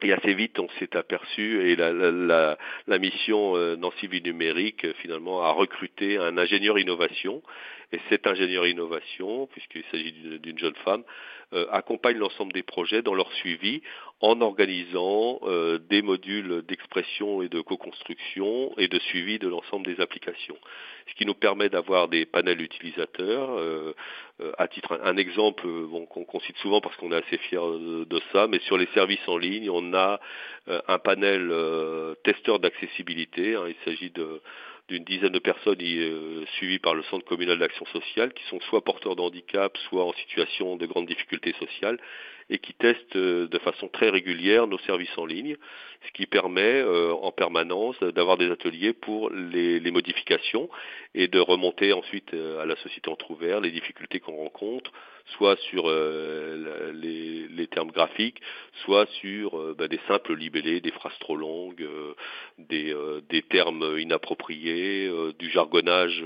[0.00, 2.56] Et assez vite, on s'est aperçu, et la,
[3.00, 7.42] mission euh, Nancy Vie Numérique, finalement, a recruté un ingénieur innovation.
[7.92, 11.04] Et cet ingénieur innovation, puisqu'il s'agit d'une- jeune femme,
[11.54, 13.80] euh, accompagne l'ensemble des projets dans leur suivi
[14.20, 20.00] en organisant euh, des modules d'expression et de co-construction et de suivi de l'ensemble des
[20.02, 20.58] applications.
[21.08, 23.50] Ce qui nous permet d'avoir des panels utilisateurs.
[23.58, 23.94] euh,
[24.40, 27.60] euh, à titre un, exemple euh, bon, qu'on cite souvent parce qu'on est assez fier
[27.66, 30.20] de, ça, mais sur les services en ligne, on a
[30.68, 31.52] euh, un panel
[32.24, 33.54] testeur d'accessibilité.
[33.56, 33.64] hein.
[33.68, 34.40] il s'agit de
[34.88, 38.82] d'une dizaine de personnes euh, suivies par le Centre communal d'action sociale, qui sont soit
[38.82, 41.98] porteurs de handicap, soit en situation de grande difficulté sociale,
[42.50, 45.56] et qui testent euh, de façon très régulière nos services en ligne,
[46.06, 50.68] ce qui permet euh, en permanence d'avoir des ateliers pour les, les, modifications
[51.14, 54.92] et de remonter ensuite à la société entre ouvert les difficultés qu'on rencontre,
[55.36, 58.40] soit sur euh, les, les, termes graphiques,
[58.84, 62.14] soit sur euh, bah, des simples libellés, des phrases trop longues, euh,
[62.58, 62.94] des,
[63.28, 66.22] des, termes inappropriés, du jargonnage,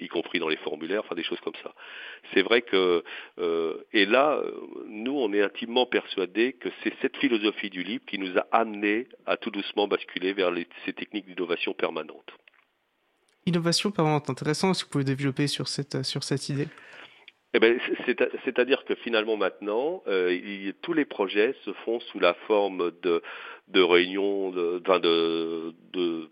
[0.00, 1.74] y compris dans les formulaires, enfin des choses comme ça.
[2.34, 3.04] C'est vrai que,
[3.92, 4.42] et là,
[4.88, 9.08] nous, on est intimement persuadés que c'est cette philosophie du libre qui nous a amené
[9.26, 12.30] à tout doucement basculer vers les, ces techniques d'innovation permanente.
[13.46, 14.70] Innovation permanente, intéressant.
[14.70, 16.68] Est-ce que vous pouvez développer sur cette, sur cette idée?
[17.54, 17.78] Eh ben,
[18.44, 23.22] c'est-à-dire que finalement maintenant, euh, il, tous les projets se font sous la forme de,
[23.68, 26.30] de réunions, de, de, de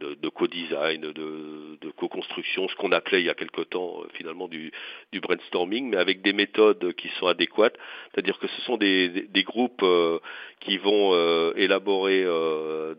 [0.00, 4.08] de, de co-design, de, de co-construction, ce qu'on appelait il y a quelque temps euh,
[4.14, 4.72] finalement du,
[5.12, 7.76] du, brainstorming, mais avec des méthodes qui sont adéquates.
[8.12, 10.18] C'est-à-dire que ce sont des, des, groupes euh,
[10.60, 12.24] qui vont euh, élaborer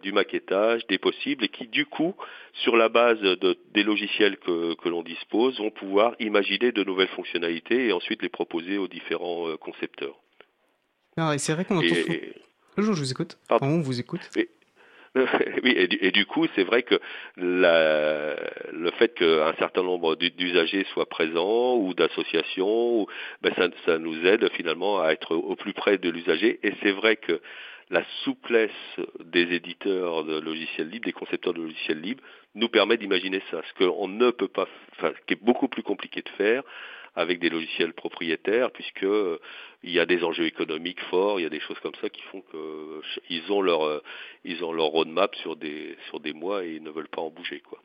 [0.01, 2.15] du maquettage, des possibles, et qui du coup,
[2.53, 7.07] sur la base de, des logiciels que, que l'on dispose, vont pouvoir imaginer de nouvelles
[7.09, 10.15] fonctionnalités et ensuite les proposer aux différents concepteurs.
[11.17, 11.85] Ah, et c'est vrai qu'on entend.
[11.87, 12.33] Et,
[12.77, 13.37] je vous écoute.
[13.47, 14.29] Pardon, on vous écoute.
[15.63, 16.99] oui, et du, coup, c'est vrai que
[17.37, 23.07] le fait qu'un certain nombre d'usagers soient présents ou d'associations,
[23.41, 26.59] ben ça, ça, nous aide finalement à être au plus près de l'usager.
[26.63, 27.39] Et c'est vrai que
[27.89, 28.71] la souplesse
[29.23, 32.23] des éditeurs de logiciels libres, des concepteurs de logiciels libres,
[32.55, 35.83] nous permet d'imaginer ça, ce qu'on ne peut pas, enfin, ce qui est beaucoup plus
[35.83, 36.63] compliqué de faire
[37.15, 39.39] avec des logiciels propriétaires, puisque euh,
[39.83, 42.21] il y a des enjeux économiques forts, il y a des choses comme ça qui
[42.23, 44.03] font qu'ils ont leur euh,
[44.43, 47.29] ils ont leur roadmap sur des sur des mois et ils ne veulent pas en
[47.29, 47.79] bouger quoi.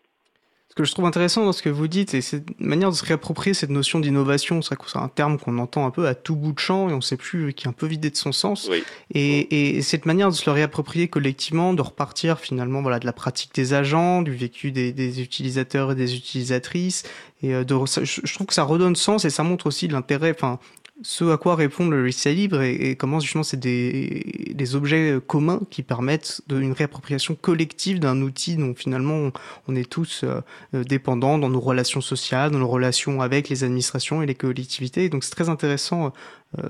[0.70, 3.04] Ce que je trouve intéressant dans ce que vous dites, c'est cette manière de se
[3.04, 4.62] réapproprier cette notion d'innovation.
[4.62, 7.00] C'est un terme qu'on entend un peu à tout bout de champ et on ne
[7.00, 8.68] sait plus, qui est un peu vidé de son sens.
[8.70, 8.84] Oui.
[9.12, 13.12] Et, et, cette manière de se le réapproprier collectivement, de repartir finalement voilà de la
[13.12, 17.02] pratique des agents, du vécu des, des utilisateurs et des utilisatrices,
[17.42, 20.58] et euh, de, je trouve que ça redonne sens et ça montre aussi l'intérêt, enfin
[21.02, 25.82] ce à quoi répond le logiciel libre et, comment justement c'est des, objets communs qui
[25.82, 29.32] permettent une réappropriation collective d'un outil dont finalement
[29.66, 30.40] on, est tous euh,
[30.74, 35.04] euh, dépendants dans nos relations sociales, dans nos relations avec les administrations et les collectivités.
[35.04, 36.12] Et donc c'est très intéressant
[36.58, 36.64] euh,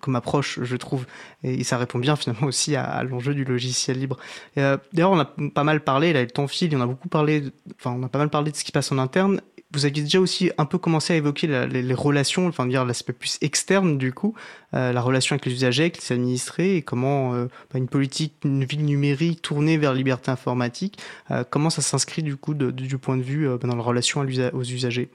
[0.00, 1.06] comme approche, je trouve,
[1.44, 4.16] et, ça répond bien finalement aussi à, l'enjeu du logiciel libre.
[4.58, 7.44] Euh, D'ailleurs, on a pas mal parlé, là, le temps file, on a beaucoup parlé,
[7.76, 9.40] enfin, on a pas mal parlé de ce qui passe en interne,
[9.72, 13.38] vous aviez déjà aussi un peu commencé à évoquer les, relations, enfin dire l'aspect plus
[13.40, 14.34] externe du coup,
[14.74, 18.34] euh, la relation avec les usagers, avec les administrés, et comment euh, bah, une politique,
[18.44, 20.98] une ville numérique tournée vers la liberté informatique,
[21.30, 24.20] euh, comment ça s'inscrit du coup du point de vue euh, bah, dans la relation
[24.20, 25.08] aux usagers?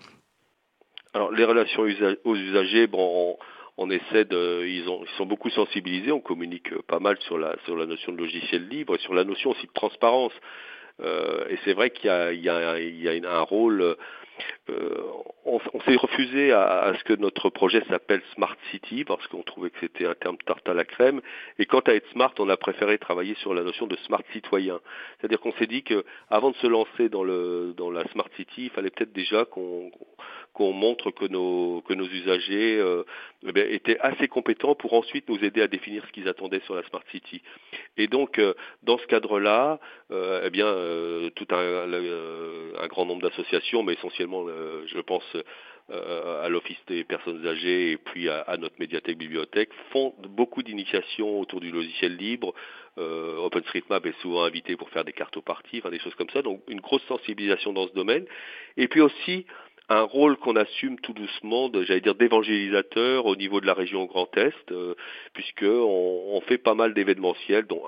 [1.13, 1.83] Alors les relations
[2.23, 3.37] aux usagers, bon,
[3.77, 7.55] on, essaie de, ils, ont, ils sont beaucoup sensibilisés, on communique pas mal sur la
[7.65, 10.33] sur la notion de logiciel libre, et sur la notion aussi de transparence.
[11.01, 13.97] Et c'est vrai qu'il y a, il y a, un rôle
[14.67, 19.43] on, on s'est refusé à, à, ce que notre projet s'appelle Smart City parce qu'on
[19.43, 21.21] trouvait que c'était un terme tarte à la crème.
[21.59, 24.79] Et quant à être smart, on a préféré travailler sur la notion de smart citoyen.
[25.19, 28.65] C'est-à-dire qu'on s'est dit que avant de se lancer dans le dans la Smart City,
[28.65, 29.91] il fallait peut-être déjà qu'on
[30.55, 33.03] qu'on montre que nos usagers euh,
[33.45, 36.83] eh étaient assez compétents pour ensuite nous aider à définir ce qu'ils attendaient sur la
[36.83, 37.41] Smart City.
[37.97, 39.79] Et donc euh, dans ce cadre-là,
[40.11, 40.73] euh, eh bien
[41.35, 41.93] tout un,
[42.83, 45.25] un grand nombre d'associations, mais essentiellement, je pense
[45.89, 51.39] à l'Office des personnes âgées et puis à, à notre médiathèque bibliothèque font beaucoup d'initiations
[51.39, 52.53] autour du logiciel libre.
[52.97, 56.41] OpenStreetMap est souvent invité pour faire des cartes parties, enfin des choses comme ça.
[56.41, 58.25] Donc une grosse sensibilisation dans ce domaine.
[58.77, 59.45] Et puis aussi
[59.89, 64.35] un rôle qu'on assume tout doucement, j'allais dire d'évangélisateur au niveau de la région Grand
[64.37, 64.95] Est, euh,
[65.33, 67.81] puisque on, fait pas mal d'événementiels, dont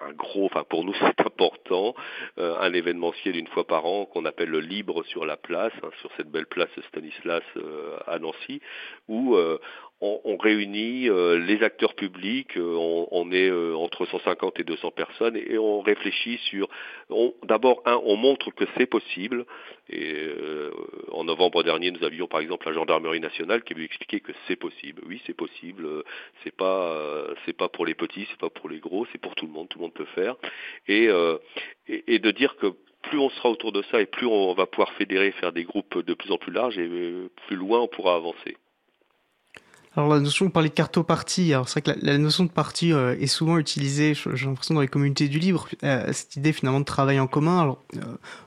[0.00, 1.94] un gros, enfin pour nous c'est important,
[2.38, 5.90] euh, un événementiel une fois par an qu'on appelle le Libre sur la place, hein,
[6.00, 8.60] sur cette belle place Stanislas euh, à Nancy,
[9.08, 9.58] où euh,
[10.02, 15.36] on, réunit euh, les acteurs publics, euh, on, on, est entre 150 et 200 personnes
[15.36, 16.68] et on réfléchit sur,
[17.44, 19.46] d'abord un, on montre que c'est possible.
[19.88, 20.16] Et
[21.10, 24.56] en novembre dernier, nous avions par exemple la gendarmerie nationale qui a expliqué que c'est
[24.56, 25.02] possible.
[25.06, 25.86] Oui, c'est possible.
[26.42, 29.46] c'est pas, c'est pas pour les petits, c'est pas pour les gros, c'est pour tout
[29.46, 29.68] le monde.
[29.68, 30.36] Tout le monde peut faire.
[30.88, 32.68] Et de dire que
[33.02, 35.98] plus on sera autour de ça et plus on va pouvoir fédérer, faire des groupes
[35.98, 36.88] de plus en plus larges et
[37.46, 38.56] plus loin on pourra avancer.
[39.94, 41.52] Alors la notion, on parlait de cartopartie.
[41.52, 44.74] Alors c'est vrai que la, la notion de partie euh, est souvent utilisée, j'ai l'impression,
[44.74, 45.68] dans les communautés du libre.
[45.82, 47.60] Euh, cette idée finalement de travail en commun.
[47.60, 48.00] Alors euh,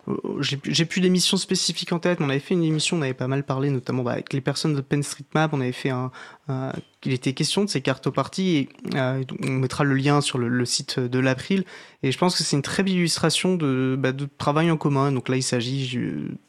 [0.08, 3.14] euh j'ai plus d'émissions spécifiques en tête, mais on avait fait une émission, on avait
[3.14, 5.54] pas mal parlé, notamment bah, avec les personnes d'OpenStreetMap.
[5.54, 6.12] On avait fait un,
[6.48, 6.72] un
[7.06, 10.66] il était question de ces cartoparties et euh, on mettra le lien sur le, le
[10.66, 11.64] site de l'April.
[12.04, 15.12] Et je pense que c'est une très belle illustration de, bah, de travail en commun.
[15.12, 15.98] Donc là, il s'agit,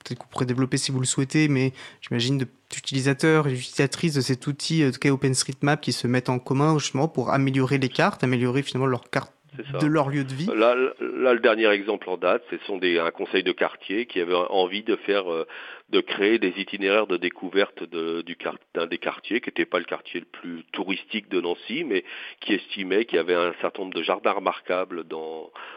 [0.04, 4.14] peut-être que vous pourrez développer si vous le souhaitez, mais j'imagine de- d'utilisateurs et d'utilisatrices
[4.14, 7.78] de cet outil, en tout cas OpenStreetMap, qui se mettent en commun justement pour améliorer
[7.78, 9.78] les cartes, améliorer finalement leur carte C'est ça.
[9.78, 10.46] de leur lieu de vie.
[10.46, 14.20] Là, là, le dernier exemple en date, ce sont des, un conseil de quartier qui
[14.20, 15.46] avait envie de faire, euh,
[15.90, 18.36] de créer des itinéraires de découverte de, du
[18.74, 22.04] d'un des quartiers, qui n'était pas le quartier le plus touristique de Nancy, mais
[22.40, 25.04] qui estimait qu'il y avait un certain nombre de jardins remarquables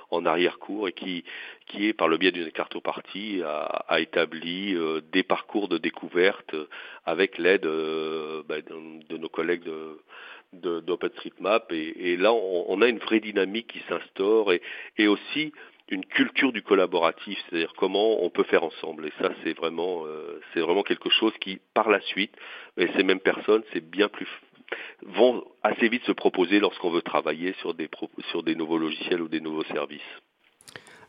[0.09, 1.23] en arrière-cour et qui,
[1.67, 6.55] qui par le biais d'une cartopartie, a, a établi euh, des parcours de découverte
[7.05, 13.19] avec l'aide euh, bah, de, nos collègues de, d'OpenStreetMap et, là on, a une vraie
[13.19, 15.53] dynamique qui s'instaure et aussi
[15.89, 19.07] une culture du collaboratif, c'est-à-dire comment on peut faire ensemble.
[19.07, 22.31] Et ça, c'est vraiment, euh, c'est vraiment quelque chose qui, par la suite,
[22.77, 24.27] et ces mêmes personnes, c'est bien plus
[25.05, 27.89] vont assez vite se proposer lorsqu'on veut travailler sur des
[28.29, 30.01] sur des nouveaux logiciels ou des nouveaux services.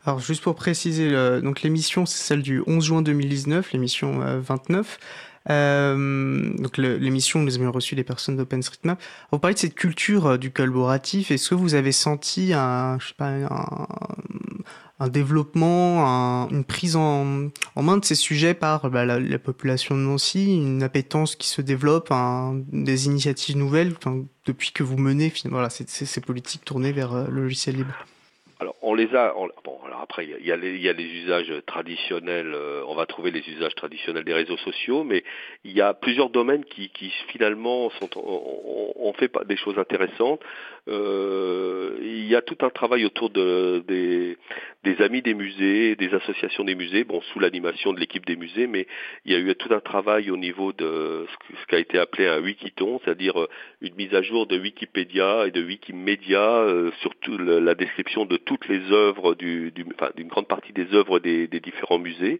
[0.03, 4.39] Alors juste pour préciser, euh, donc l'émission c'est celle du 11 juin 2019, l'émission euh,
[4.39, 4.97] 29.
[5.49, 9.01] Euh, donc l'émission, nous avions reçu des personnes d'OpenStreetMap.
[9.31, 11.31] Vous parlez de cette culture euh, du collaboratif.
[11.31, 13.87] Est-ce que vous avez senti un, je sais pas, un,
[14.99, 17.49] un développement, un- une prise en,
[17.81, 21.61] main de ces sujets par bah, la, la population de Nancy, une appétence qui se
[21.63, 22.11] développe,
[22.71, 23.95] des initiatives nouvelles
[24.45, 27.93] depuis que vous menez voilà, ces, ces- politiques tournées vers euh, le logiciel libre
[28.61, 29.33] Alors on les a.
[29.37, 32.53] on- bon, alors après il y a- les- usages traditionnels.
[32.53, 35.23] euh, on va trouver les usages traditionnels des réseaux sociaux, mais
[35.63, 36.89] il y a plusieurs domaines qui,
[37.29, 40.41] finalement sont on, on fait des choses intéressantes.
[40.87, 44.37] Euh, il y a tout un travail autour de, des,
[44.83, 48.65] des amis des musées, des associations des musées, bon sous l'animation de l'équipe des musées,
[48.67, 48.87] mais
[49.25, 51.99] il y a eu tout un travail au niveau de ce ce qui a été
[51.99, 53.47] appelé un wikiton, c'est-à-dire euh,
[53.81, 58.37] une mise à jour de Wikipédia et de Wikimedia euh, sur tout la description de
[58.37, 62.39] toutes les œuvres du, du- enfin, d'une grande partie des œuvres des, des différents musées.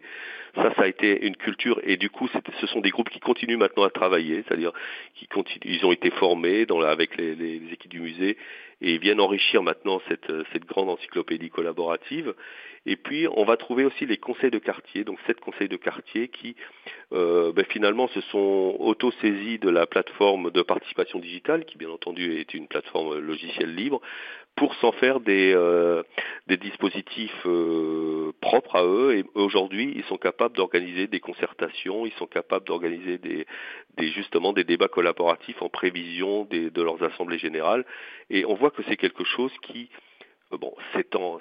[0.54, 2.28] Ça, ça a été une culture et du coup,
[2.60, 4.72] ce sont des groupes qui continuent maintenant à travailler, c'est-à-dire
[5.14, 8.36] qui continuent, ils ont été formés avec les équipes du musée
[8.82, 12.34] et ils viennent enrichir maintenant cette, cette grande encyclopédie collaborative.
[12.84, 16.26] Et puis, on va trouver aussi les conseils de quartier, donc sept conseils de quartier
[16.26, 16.56] qui,
[17.12, 22.40] euh, ben, finalement, se sont auto-saisis de la plateforme de participation digitale, qui bien entendu
[22.40, 24.00] est une plateforme logicielle libre,
[24.56, 26.02] pour s'en faire des, euh,
[26.48, 29.16] dispositifs euh, propres à eux.
[29.16, 33.46] Et aujourd'hui, ils sont capables d'organiser des concertations, ils sont capables d'organiser des,
[33.96, 37.84] des justement des débats collaboratifs en prévision de leurs assemblées générales.
[38.30, 39.88] Et on voit que c'est quelque chose qui
[40.58, 41.38] bon, s'étend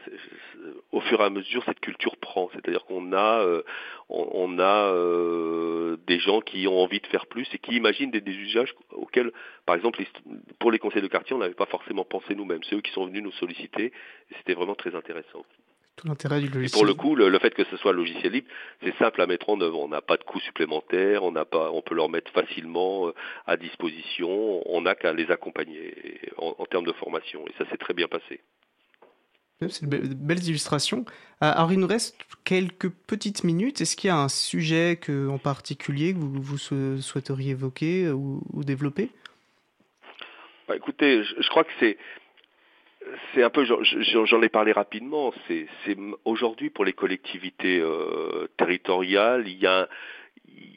[0.92, 3.64] au fur et à mesure cette culture prend, c'est-à-dire qu'on a euh,
[4.10, 8.12] on, on a euh, des gens qui ont envie de faire plus et qui imaginent
[8.12, 9.32] des, des usages auxquels,
[9.66, 10.04] par exemple,
[10.60, 12.64] pour les conseils de quartier, on n'avait pas forcément pensé nous-mêmes.
[12.70, 15.46] C'est eux qui sont venus nous solliciter et c'était vraiment très intéressant.
[15.98, 16.68] Tout l'intérêt du logiciel.
[16.68, 18.48] Et pour le coup, le, le fait que ce soit logiciel libre,
[18.82, 19.80] c'est simple à mettre en œuvre.
[19.80, 23.14] On n'a pas de coûts supplémentaires, on n'a pas, on peut leur mettre facilement euh,
[23.46, 24.62] à disposition.
[24.74, 25.94] On n'a qu'à les accompagner
[26.38, 27.46] en, en termes de formation.
[27.48, 28.40] Et ça s'est très bien passé.
[29.70, 31.06] C'est de be- de belles illustrations.
[31.44, 33.82] Euh, alors, il nous reste quelques petites minutes.
[33.82, 38.06] Est-ce qu'il y a un sujet que, en particulier que vous, vous sou- souhaiteriez évoquer
[38.06, 39.10] euh, ou, développer?
[40.68, 41.98] Bah, écoutez, je, crois que c'est
[43.34, 45.34] c'est un peu, j'en- ai parlé rapidement.
[45.48, 45.68] C'est
[46.26, 49.90] aujourd'hui pour les collectivités euh, territoriales, il y a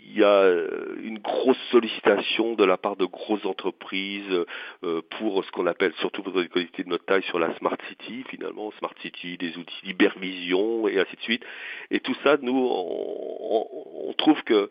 [0.07, 4.45] il y a euh, une grosse sollicitation de la part de grosses entreprises
[4.85, 7.77] euh, pour ce qu'on appelle, surtout pour les collectivités de notre taille, sur la Smart
[7.89, 11.45] City, finalement, Smart City, des outils d'hypervision et ainsi de suite.
[11.91, 13.67] Et tout ça, nous, on,
[14.11, 14.71] on- trouve que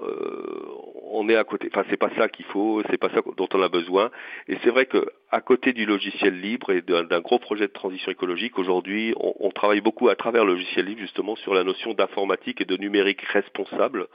[0.00, 0.66] euh,
[1.12, 1.68] on est à côté.
[1.72, 4.10] Enfin, c'est pas ça qu'il faut, c'est pas ça dont on a besoin.
[4.48, 7.72] Et c'est vrai que à côté du logiciel libre et d'un d'un gros projet de
[7.72, 11.62] transition écologique, aujourd'hui, on, on travaille beaucoup à travers le logiciel libre justement sur la
[11.64, 14.08] notion d'informatique et de numérique responsable.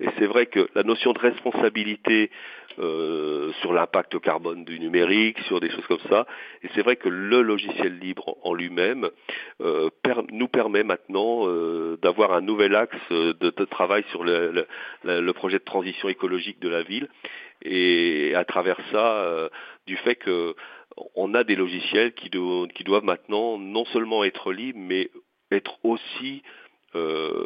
[0.00, 2.30] Et c'est vrai que la notion de responsabilité
[2.78, 6.26] euh, sur l'impact carbone du numérique, sur des choses comme ça,
[6.62, 9.10] et c'est vrai que le logiciel libre en lui-même
[9.60, 9.90] euh,
[10.32, 16.08] nous permet maintenant euh, d'avoir un nouvel axe de, travail sur le, projet de transition
[16.08, 17.08] écologique de la ville,
[17.62, 19.50] et à travers ça,
[19.86, 20.54] du fait que
[21.14, 25.10] on a des logiciels qui doivent maintenant non seulement être libres, mais
[25.52, 26.42] être aussi
[26.94, 27.44] euh,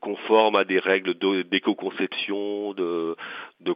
[0.00, 1.14] conforme à des règles
[1.44, 3.16] d'éco-conception, de,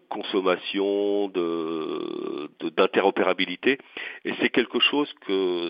[0.09, 3.79] consommation, de de- d'interopérabilité.
[4.25, 5.13] Et c'est quelque chose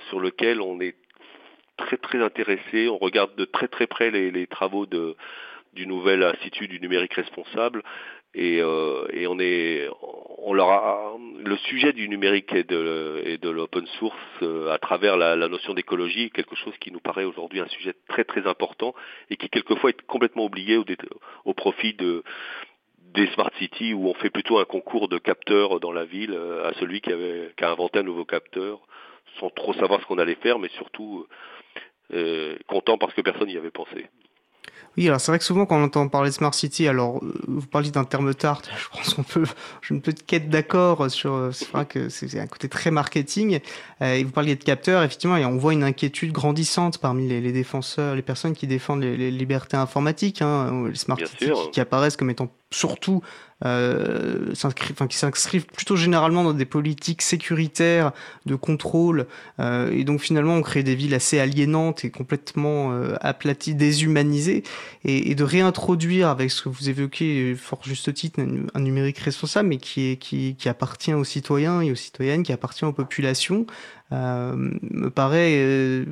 [0.09, 0.97] sur lequel on est
[1.76, 2.88] très très intéressé.
[2.88, 7.82] On regarde de très très près les, travaux du nouvel institut du numérique responsable
[8.37, 9.89] et, euh, et on est
[10.47, 14.78] on leur a le sujet du numérique et de, et de l'open source euh, à
[14.78, 18.95] travers la, notion d'écologie quelque chose qui nous paraît aujourd'hui un sujet très très important
[19.28, 20.76] et qui quelquefois est complètement oublié
[21.45, 22.22] au, profit de
[23.14, 26.68] des smart cities où on fait plutôt un concours de capteurs dans la ville euh,
[26.68, 28.78] à celui qui, avait, qui a inventé un nouveau capteur
[29.41, 31.26] sans trop savoir ce qu'on allait faire mais surtout
[32.12, 34.07] euh, content parce que personne n'y avait pensé.
[34.97, 37.32] Oui, alors c'est vrai que souvent quand on entend parler de Smart City, alors euh,
[37.47, 39.44] vous parliez d'un terme tarte, je pense qu'on peut,
[39.82, 43.61] j'ai une petite quête d'accord sur, euh, c'est vrai que c'est un côté très marketing,
[44.03, 47.40] euh, et vous parliez de capteurs, effectivement, et on voit une inquiétude grandissante parmi les,
[47.40, 51.80] les défenseurs, les personnes qui défendent les, les libertés informatiques, hein, les Smart City qui
[51.80, 53.22] apparaissent comme étant surtout
[53.65, 54.53] euh,
[55.09, 58.13] qui s'inscrivent plutôt généralement dans des politiques sécuritaires
[58.45, 59.27] de contrôle
[59.61, 64.63] euh, et donc finalement on crée des villes assez aliénantes et complètement euh, aplaties, déshumanisées
[65.05, 69.19] et, et de réintroduire avec ce que vous évoquez fort juste titre un, un numérique
[69.19, 72.93] responsable mais qui est qui, qui appartient aux citoyens et aux citoyennes, qui appartient aux
[72.93, 73.67] populations
[74.13, 76.05] euh, me paraît euh,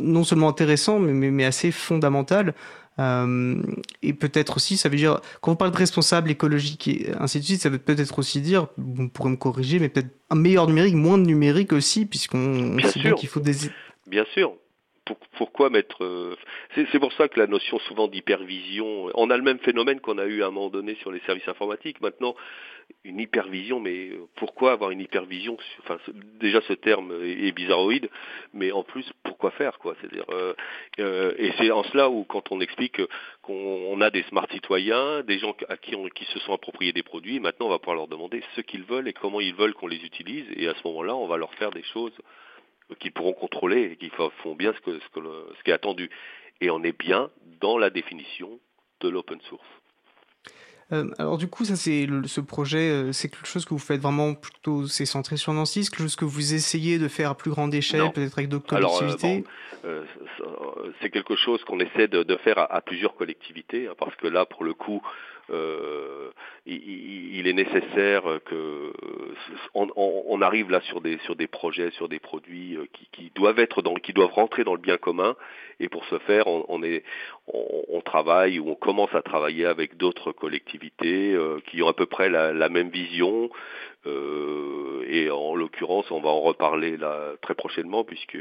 [0.00, 2.54] non seulement intéressant mais, mais, mais assez fondamental.
[2.98, 3.62] Euh,
[4.02, 7.44] et peut-être aussi, ça veut dire, quand on parle de responsable écologique et ainsi de
[7.44, 10.94] suite, ça veut peut-être aussi dire, vous pourrez me corriger, mais peut-être un meilleur numérique,
[10.94, 13.54] moins de numérique aussi, puisqu'on sait bien qu'il faut des...
[14.06, 14.52] Bien sûr.
[15.04, 16.36] Pour- pourquoi mettre euh,
[16.74, 20.18] C'est c'est pour ça que la notion souvent d'hypervision, on a le même phénomène qu'on
[20.18, 22.00] a eu à un moment donné sur les services informatiques.
[22.00, 22.34] Maintenant,
[23.04, 25.56] une hypervision, mais euh, pourquoi avoir une hypervision
[26.38, 28.08] déjà ce terme est, bizarroïde,
[28.52, 29.94] mais en plus, pourquoi faire quoi?
[30.00, 30.54] C'est-à-dire, euh,
[30.98, 33.00] euh, et c'est en cela où quand on explique
[33.42, 36.92] qu'on on a des smart citoyens, des gens à qui, on, qui se sont appropriés
[36.92, 39.74] des produits, maintenant on va pouvoir leur demander ce qu'ils veulent et comment ils veulent
[39.74, 42.12] qu'on les utilise, et à ce moment-là, on va leur faire des choses
[42.98, 44.10] qu'ils pourront contrôler et qui
[44.42, 46.10] font bien ce, que, ce, que le- ce qui est attendu.
[46.60, 47.30] Et on est bien
[47.60, 48.58] dans la définition
[49.00, 49.64] de l'open source.
[50.92, 54.00] Euh, alors du coup, ça c'est ce projet, euh, c'est quelque chose que vous faites
[54.00, 57.36] vraiment plutôt, c'est centré sur Nancy, c'est quelque chose que vous essayez de faire à
[57.36, 59.44] plus grande échelle, peut-être avec d'autres euh, collectivités.
[59.84, 60.04] bon, euh,
[61.00, 64.26] c'est quelque chose qu'on essaie de, de faire à, à plusieurs collectivités, hein, parce que
[64.26, 65.00] là, pour le coup,
[65.50, 66.30] euh,
[66.66, 68.92] il, est nécessaire que
[69.74, 73.82] on, arrive là sur des sur des projets, sur des produits euh, qui, doivent être
[73.82, 75.34] dans, qui doivent rentrer dans le bien commun.
[75.80, 76.80] Et pour ce faire, on,
[78.04, 82.28] travaille ou on commence à travailler avec d'autres collectivités euh, qui ont à peu près
[82.28, 83.50] la, même vision.
[84.06, 88.38] Et en l'occurrence, on va en reparler là très prochainement puisque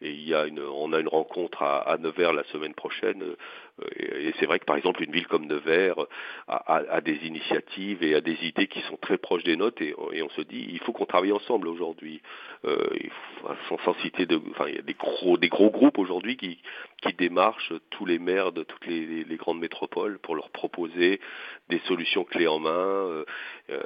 [0.00, 3.22] et il y a une, on a une rencontre à, à Nevers la semaine prochaine.
[3.22, 5.98] euh, Et, c'est vrai que par exemple une ville comme Nevers
[6.48, 9.82] a, a- a des initiatives et a des idées qui sont très proches des nôtres
[9.82, 12.20] et, et on se dit il faut qu'on travaille ensemble aujourd'hui.
[12.64, 12.76] Euh,
[13.68, 16.58] sans, sans citer de, enfin il y a des gros des gros groupes aujourd'hui qui
[17.02, 21.20] qui démarchent tous les maires de toutes les, les- grandes métropoles pour leur proposer
[21.68, 23.24] des solutions clés en main euh,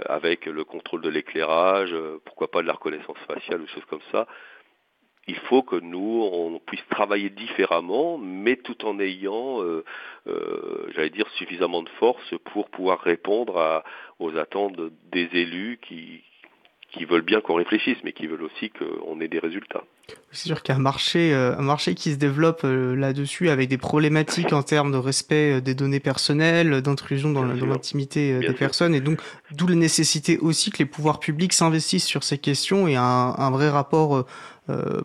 [0.06, 4.00] avec le contrôle de l'éclairage, euh, pourquoi pas de la reconnaissance faciale ou choses comme
[4.12, 4.26] ça
[5.28, 9.84] il faut que nous, on puisse travailler différemment, mais tout en ayant, euh,
[10.26, 13.84] euh, j'allais dire, suffisamment de force pour pouvoir répondre à,
[14.18, 14.76] aux attentes
[15.12, 16.24] des élus qui,
[16.92, 19.84] qui veulent bien qu'on réfléchisse, mais qui veulent aussi qu'on ait des résultats.
[20.32, 23.68] C'est sûr qu'il y a un marché, euh, un marché qui se développe là-dessus avec
[23.68, 28.56] des problématiques en termes de respect des données personnelles, d'intrusion dans l'intimité des sûr.
[28.56, 29.20] personnes, et donc
[29.52, 33.02] d'où la nécessité aussi que les pouvoirs publics s'investissent sur ces questions et un,
[33.38, 34.26] un vrai rapport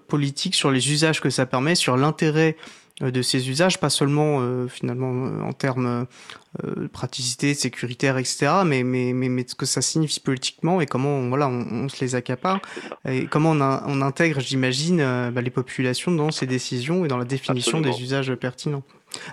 [0.08, 2.55] politique sur les usages que ça permet, sur l'intérêt
[3.03, 6.08] euh, de ces usages, pas seulement euh, finalement euh, en termes
[6.64, 10.88] euh, de praticité, sécuritaire, etc., mais, mais, mais, mais ce que ça signifie politiquement et
[10.88, 12.60] comment on, voilà, on, on se les accapare
[13.08, 17.18] et comment on, on intègre, j'imagine, euh, bah, les populations dans ces décisions et dans
[17.18, 17.95] la définition Absolument.
[17.97, 18.84] des usages pertinents.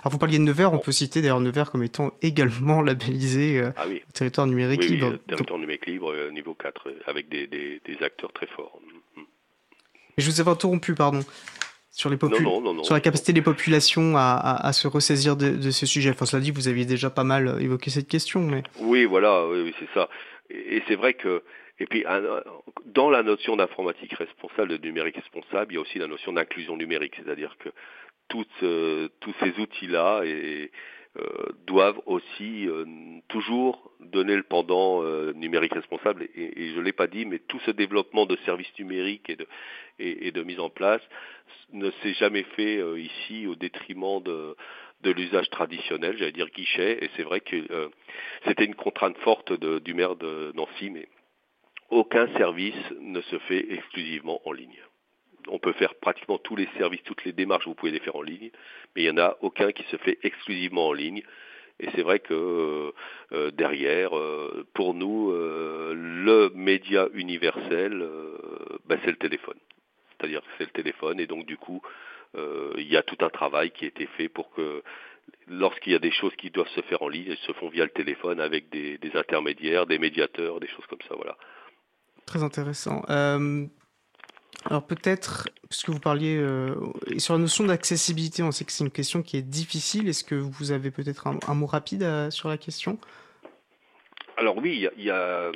[0.01, 3.71] Alors vous parliez de Nevers, on peut citer d'ailleurs Nevers comme étant également labellisé euh,
[3.77, 5.07] Ah oui, territoire numérique oui, oui, libre.
[5.13, 8.79] euh, territoire numérique libre, euh, niveau 4, euh, avec des, des, des acteurs très forts.
[10.17, 11.21] Et je vous avais interrompu, pardon,
[11.91, 15.71] sur les Non, sur la capacité des populations à, à, à se ressaisir de, de
[15.71, 16.09] ce sujet.
[16.11, 19.47] Enfin, cela dit, vous aviez déjà pas mal euh, évoqué cette question, mais Oui, voilà,
[19.47, 20.09] oui, oui, c'est ça.
[20.49, 21.43] Et, et c'est vrai que,
[21.79, 22.05] et puis,
[22.85, 26.77] dans la notion d'informatique responsable, de numérique responsable, il y a aussi la notion d'inclusion
[26.77, 27.69] numérique, c'est-à-dire que
[28.27, 30.71] toutes, euh, tous ces outils-là et,
[31.65, 32.85] doivent aussi euh,
[33.27, 36.27] toujours donner le pendant euh, numérique responsable.
[36.35, 39.47] Et, je l'ai pas dit, mais tout ce développement de services numériques et de,
[39.99, 41.01] et, de mise en place
[41.73, 44.55] ne s'est jamais fait euh, ici au détriment de,
[45.01, 47.89] de l'usage traditionnel, j'allais dire guichet, et c'est vrai que euh,
[48.45, 51.07] c'était une contrainte forte de, du maire de Nancy, mais
[51.89, 54.84] aucun service ne se fait exclusivement en ligne.
[55.47, 58.21] On peut faire pratiquement tous les services, toutes les démarches, vous pouvez les faire en
[58.21, 58.49] ligne,
[58.95, 61.21] mais il n'y en a aucun qui se fait exclusivement en ligne.
[61.79, 62.93] Et c'est vrai que
[63.33, 68.37] euh, derrière, euh, pour nous, euh, le média universel, euh,
[68.85, 69.57] ben, c'est le téléphone.
[70.11, 71.81] C'est-à-dire que c'est le téléphone, et donc du coup,
[72.35, 74.81] euh, il y a tout un travail qui a été fait pour que
[75.47, 77.83] lorsqu'il y a des choses qui doivent se faire en ligne, elles se font via
[77.83, 81.15] le téléphone avec des, des intermédiaires, des médiateurs, des choses comme ça.
[81.15, 81.37] Voilà.
[82.25, 83.03] Très intéressant.
[84.65, 86.75] Euh, alors peut-être, puisque vous parliez euh,
[87.17, 90.07] sur la notion d'accessibilité, on sait que c'est une question qui est difficile.
[90.07, 92.97] Est-ce que vous avez peut-être un, mot rapide à- sur la question?
[94.37, 95.51] Alors oui, il y a,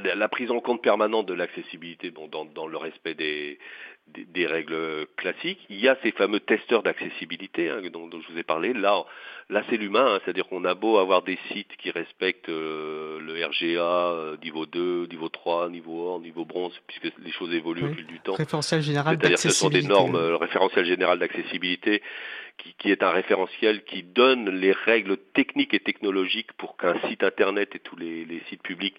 [0.00, 3.58] la prise en compte permanente de l'accessibilité bon, dans le respect des,
[4.08, 5.60] des, des règles classiques.
[5.70, 8.72] Il y a ces fameux testeurs d'accessibilité hein, dont, dont je vous ai parlé.
[8.72, 9.04] Là,
[9.48, 13.44] là c'est l'humain, hein, c'est-à-dire qu'on a beau avoir des sites qui respectent euh, le
[13.44, 17.94] RGA euh, niveau 2, niveau 3, niveau or, niveau bronze, puisque les choses évoluent au
[17.94, 18.34] fil du temps.
[18.34, 22.02] Référentiel général C'est-à-dire que ce sont des normes, euh, le référentiel général d'accessibilité,
[22.58, 27.22] qui, qui est un référentiel qui donne les règles techniques et technologiques pour qu'un site
[27.22, 28.96] internet et tous les, les sites publics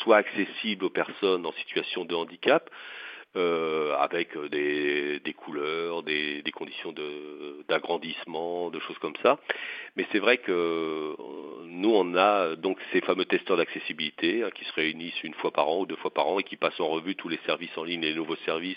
[0.00, 2.68] soient accessibles aux personnes en situation de handicap.
[3.36, 6.94] Euh, avec euh, des, des couleurs, des, des conditions
[7.68, 9.38] d'agrandissement, de, choses comme ça.
[9.96, 11.14] Mais c'est vrai que euh,
[11.64, 15.68] nous, on a donc ces fameux testeurs d'accessibilité hein, qui se réunissent une fois par
[15.68, 17.84] an ou deux fois par an et qui passent en revue tous les services en
[17.84, 18.76] ligne, les nouveaux services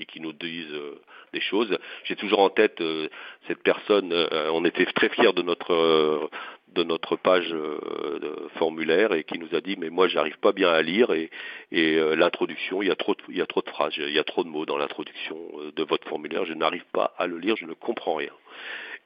[0.00, 1.00] et qui nous disent euh,
[1.32, 1.78] des choses.
[2.04, 3.08] J'ai toujours en tête euh,
[3.46, 6.28] cette personne, euh, on était très fiers de notre euh,
[6.74, 10.70] de notre page euh, formulaire et qui nous a dit mais moi j'arrive pas bien
[10.70, 11.30] à lire et,
[11.72, 14.10] et euh, l'introduction il y a trop de, il y a trop de phrases il
[14.12, 16.44] y a trop de mots dans l'introduction euh, de votre formulaire.
[16.44, 18.32] Je n'arrive pas à le lire je ne comprends rien.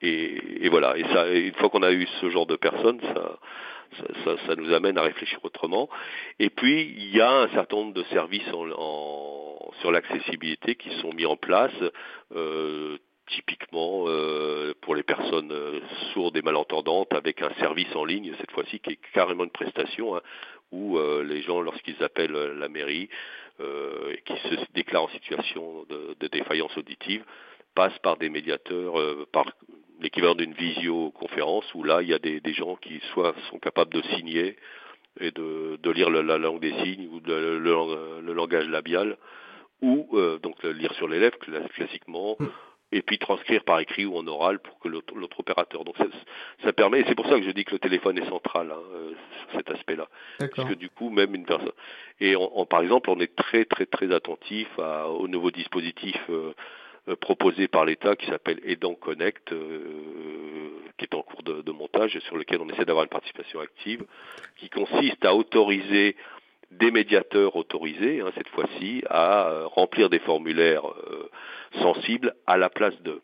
[0.03, 0.97] Et, et voilà.
[0.99, 3.39] Et ça une fois qu'on a eu ce genre de personnes ça
[3.99, 5.89] ça, ça, ça nous amène à réfléchir autrement.
[6.41, 10.91] Et puis, il y a un certain nombre de services en, en- sur l'accessibilité qui
[11.01, 11.71] sont mis en place,
[12.35, 15.81] euh, typiquement euh, pour les personnes euh,
[16.13, 20.17] sourdes et malentendantes, avec un service en ligne, cette fois-ci, qui est carrément une prestation,
[20.17, 20.21] hein,
[20.73, 23.09] où euh, les gens, lorsqu'ils appellent euh, la mairie
[23.61, 27.25] euh, et qui se déclarent en situation de, défaillance auditive,
[27.75, 29.47] passent par des médiateurs, euh, par
[30.01, 34.03] l'équivalent d'une visioconférence où là il y a des, gens qui soit sont capables de
[34.17, 34.57] signer
[35.21, 37.59] et de, de lire la langue des signes ou le,
[38.33, 39.17] langage labial
[39.81, 40.09] ou
[40.43, 42.37] donc lire sur cla- classiquement
[42.97, 45.85] et puis transcrire par écrit ou en oral pour que l'autre opérateur.
[45.85, 46.07] Donc ça,
[46.63, 48.79] ça permet, et c'est pour ça que je dis que le téléphone est central hein,
[48.95, 50.09] euh, sur cet aspect-là.
[50.55, 51.73] Parce que du coup, même une personne.
[52.21, 56.17] Et on, on- par exemple, on est très très très attentif à, au nouveau dispositif
[56.31, 56.53] euh,
[57.09, 61.73] euh, proposé par l'État qui s'appelle Aidant Connect, euh, qui est en cours de, de
[61.73, 64.05] montage et sur lequel on essaie d'avoir une participation active,
[64.57, 66.17] qui consiste à autoriser
[66.79, 71.31] des médiateurs autorisés, hein, cette fois-ci, à euh, remplir des formulaires euh,
[71.81, 73.23] sensibles à la place d'eux.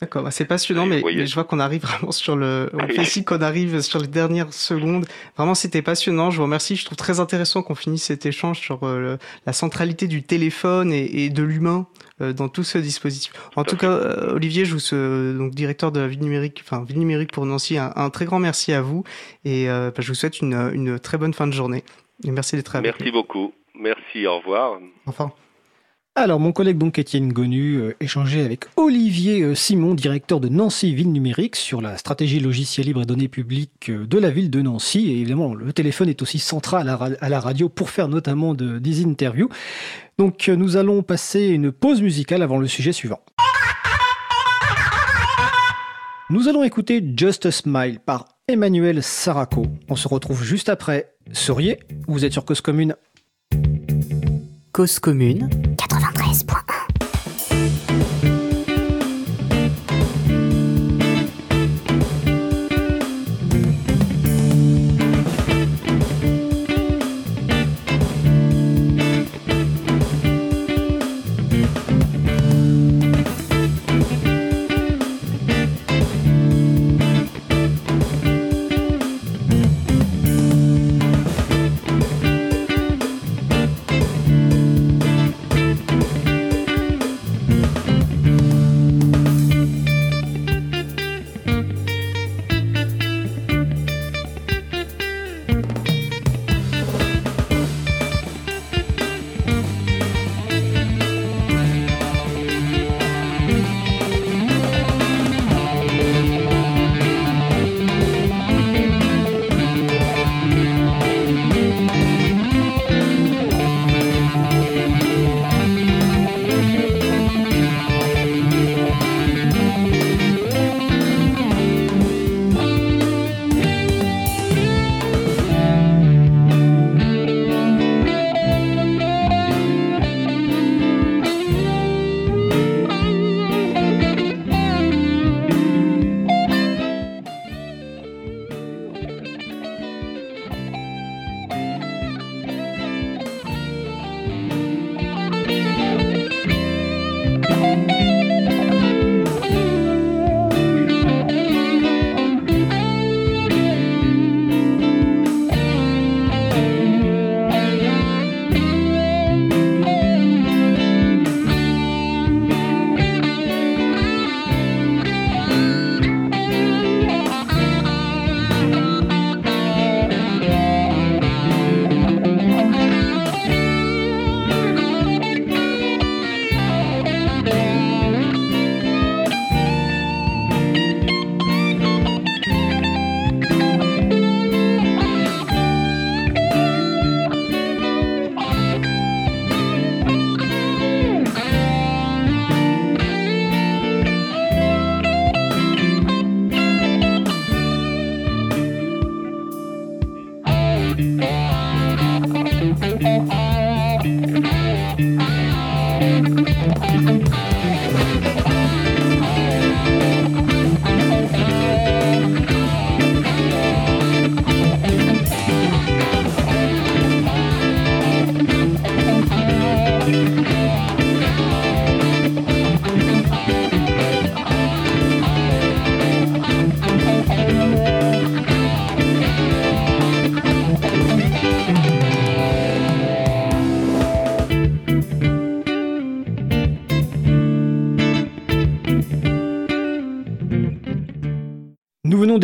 [0.00, 2.68] D'accord, bah, c'est passionnant, mais, je vois qu'on arrive vraiment sur le.
[2.74, 5.06] On fait ici qu'on arrive sur les dernières secondes.
[5.36, 6.30] Vraiment, c'était passionnant.
[6.30, 6.76] Je vous remercie.
[6.76, 9.16] Je trouve très intéressant qu'on finisse cet échange sur euh,
[9.46, 11.86] la centralité du téléphone et, et de l'humain
[12.20, 13.32] euh, dans tout ce dispositif.
[13.56, 16.84] En tout cas, euh, Olivier, je vous euh, donc directeur de la ville numérique, enfin
[16.84, 19.02] ville numérique pour Nancy, un, un très grand merci à vous
[19.44, 21.82] et euh, bah, je vous souhaite une, une très bonne fin de journée.
[22.22, 23.52] Et merci d'être avec Merci beaucoup.
[23.78, 24.78] Merci, au revoir.
[25.06, 25.32] Enfin.
[26.16, 30.94] Alors, mon collègue donc Étienne Gonu euh, échangeait avec Olivier euh, Simon, directeur de Nancy
[30.94, 34.62] Ville Numérique, sur la stratégie logicielle libre et données publiques euh, de la ville de
[34.62, 35.10] Nancy.
[35.10, 38.06] Et évidemment, le téléphone est aussi central à la, ra- à la radio pour faire
[38.06, 39.48] notamment de- des interviews.
[40.16, 43.18] Donc, euh, nous allons passer une pause musicale avant le sujet suivant.
[46.30, 49.66] Nous allons écouter Just a Smile par Emmanuel Saraco.
[49.88, 51.13] On se retrouve juste après.
[51.32, 52.96] Souriez, vous êtes sur Cause Commune.
[54.72, 56.63] Cause commune 93.1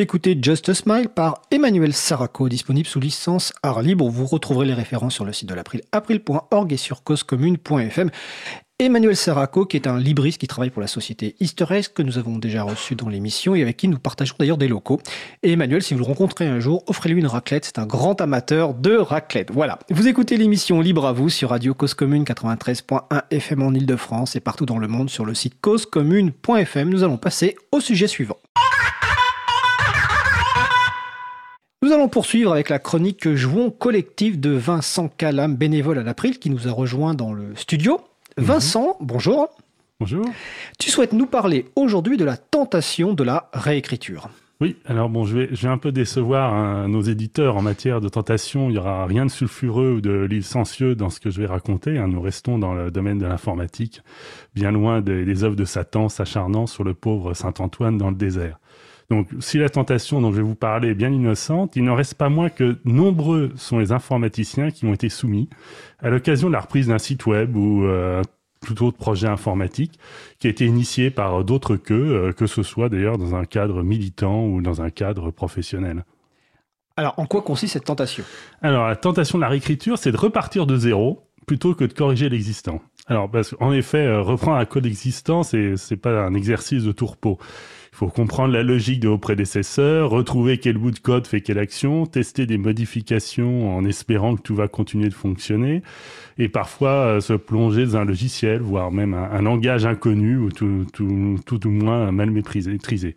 [0.00, 4.08] d'écouter Just a Smile par Emmanuel Saraco, disponible sous licence art libre.
[4.08, 5.82] Vous retrouverez les références sur le site de l'April,
[6.70, 8.10] et sur causecommune.fm.
[8.78, 12.38] Emmanuel Saraco, qui est un libriste qui travaille pour la société Eggs, que nous avons
[12.38, 15.02] déjà reçu dans l'émission et avec qui nous partageons d'ailleurs des locaux.
[15.42, 17.66] Et Emmanuel, si vous le rencontrez un jour, offrez-lui une raclette.
[17.66, 19.50] C'est un grand amateur de raclette.
[19.52, 19.80] Voilà.
[19.90, 24.40] Vous écoutez l'émission Libre à vous sur Radio Cause Commune 93.1 FM en Ile-de-France et
[24.40, 26.88] partout dans le monde sur le site causecommune.fm.
[26.88, 28.38] Nous allons passer au sujet suivant.
[31.82, 36.50] Nous allons poursuivre avec la chronique Jouons collectif de Vincent Calam, bénévole à l'April, qui
[36.50, 38.02] nous a rejoint dans le studio.
[38.36, 39.48] Vincent, bonjour.
[39.98, 40.26] Bonjour.
[40.78, 44.28] Tu souhaites nous parler aujourd'hui de la tentation de la réécriture.
[44.60, 48.02] Oui, alors bon, je vais, je vais un peu décevoir hein, nos éditeurs en matière
[48.02, 48.68] de tentation.
[48.68, 51.96] Il n'y aura rien de sulfureux ou de licencieux dans ce que je vais raconter.
[51.96, 52.08] hein.
[52.08, 54.02] Nous restons dans le domaine de l'informatique,
[54.54, 58.58] bien loin des, des œuvres de Satan s'acharnant sur le pauvre Saint-Antoine dans le désert.
[59.10, 62.14] Donc, si la tentation dont je vais vous parler est bien innocente, il n'en reste
[62.14, 65.48] pas moins que nombreux sont les informaticiens qui ont été soumis
[65.98, 68.22] à l'occasion de la reprise d'un site web ou euh,
[68.64, 69.98] tout autre projet informatique
[70.38, 73.82] qui a été initié par d'autres qu'eux, euh, que ce soit d'ailleurs dans un cadre
[73.82, 76.04] militant ou dans un cadre professionnel.
[76.96, 78.22] Alors, en quoi consiste cette tentation?
[78.62, 82.28] Alors, la tentation de la réécriture, c'est de repartir de zéro plutôt que de corriger
[82.28, 82.80] l'existant.
[83.06, 86.92] Alors, parce qu'en effet, euh, reprendre un code existant, c'est c'est pas un exercice de
[86.92, 87.38] tourpeau.
[87.92, 91.58] Il faut comprendre la logique de vos prédécesseurs, retrouver quel bout de code fait quelle
[91.58, 95.82] action, tester des modifications en espérant que tout va continuer de fonctionner,
[96.38, 100.50] et parfois euh, se plonger dans un logiciel, voire même un, un langage inconnu ou
[100.50, 103.16] tout, tout, tout au moins mal maîtrisé.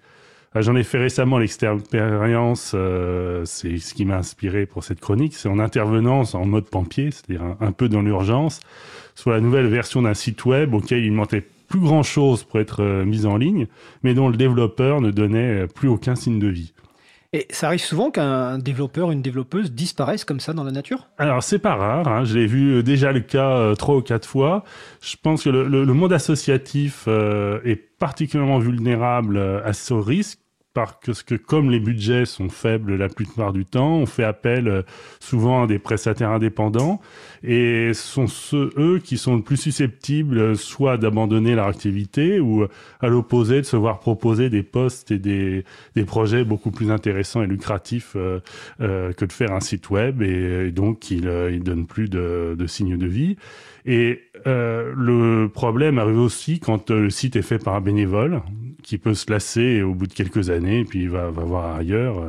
[0.55, 5.33] Ah, J'en ai fait récemment l'expérience, euh, c'est ce qui m'a inspiré pour cette chronique,
[5.35, 8.59] c'est en intervenant en mode pompier, c'est-à-dire un, un peu dans l'urgence,
[9.15, 11.43] sur la nouvelle version d'un site web auquel il manquait
[11.73, 13.65] plus grand-chose pour être euh, mis en ligne,
[14.03, 16.71] mais dont le développeur ne donnait euh, plus aucun signe de vie.
[17.35, 21.07] Et ça arrive souvent qu'un développeur, une développeuse disparaisse comme ça dans la nature?
[21.17, 24.01] Alors c'est pas rare, hein, je l'ai vu euh, déjà le cas euh, trois ou
[24.03, 24.63] quatre fois.
[25.01, 30.37] Je pense que le, le- le monde associatif euh, est particulièrement vulnérable à ce risque
[30.73, 34.81] parce que comme les budgets sont faibles la plupart du temps, on fait appel euh,
[35.19, 36.99] souvent à des prestataires indépendants.
[37.43, 42.39] Et ce sont ceux, eux, qui sont le plus susceptibles euh, soit d'abandonner leur activité
[42.39, 42.69] ou euh,
[43.01, 45.63] à l'opposé de se voir proposer des postes et des,
[45.95, 48.39] des projets beaucoup plus intéressants et lucratifs euh,
[49.13, 50.21] que de faire un site web.
[50.21, 53.37] Et, donc ils ne donnent plus de, de signes de vie.
[53.85, 58.41] Et euh, le problème arrive aussi quand le site est fait par un bénévole
[58.83, 62.19] qui peut se lasser au bout de quelques années puis va, va voir ailleurs.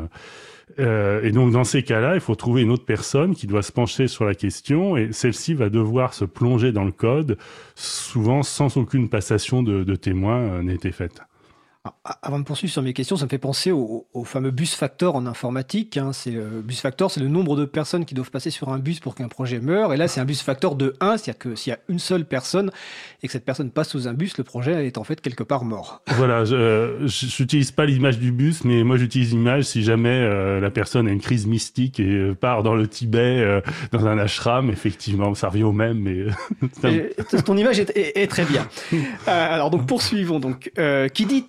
[0.79, 1.23] euh.
[1.23, 4.09] Et donc dans ces cas-là, il faut trouver une autre personne qui doit se pencher
[4.09, 7.37] sur la question et celle-ci va devoir se plonger dans le code,
[7.75, 11.21] souvent sans aucune passation de, de témoins euh, n'ait été faite.
[11.85, 14.51] Alors, a- Avant de poursuivre sur mes questions, ça me fait penser au, au fameux
[14.51, 15.99] bus factor en informatique.
[15.99, 16.13] hein.
[16.15, 19.01] C'est euh, bus factor, c'est le nombre de personnes qui doivent passer sur un bus
[19.01, 19.93] pour qu'un projet meure.
[19.93, 22.25] Et là, c'est un bus factor de 1, c'est-à-dire que s'il y a une seule
[22.25, 22.71] personne
[23.23, 25.65] et que cette personne passe sous un bus, le projet est en fait quelque part
[25.65, 26.01] mort.
[26.17, 30.71] Voilà, je j'utilise pas l'image du bus, mais moi j'utilise l'image si jamais euh, la
[30.71, 33.61] personne a une crise mystique et euh, part dans le Tibet, euh,
[33.93, 36.31] dans un ashram, effectivement, ça revient au même, mais euh,
[37.31, 38.67] Et ton image est, est- est très bien.
[38.93, 38.99] Euh,
[39.29, 40.41] alors donc poursuivons.
[40.41, 41.45] Donc euh, qui dit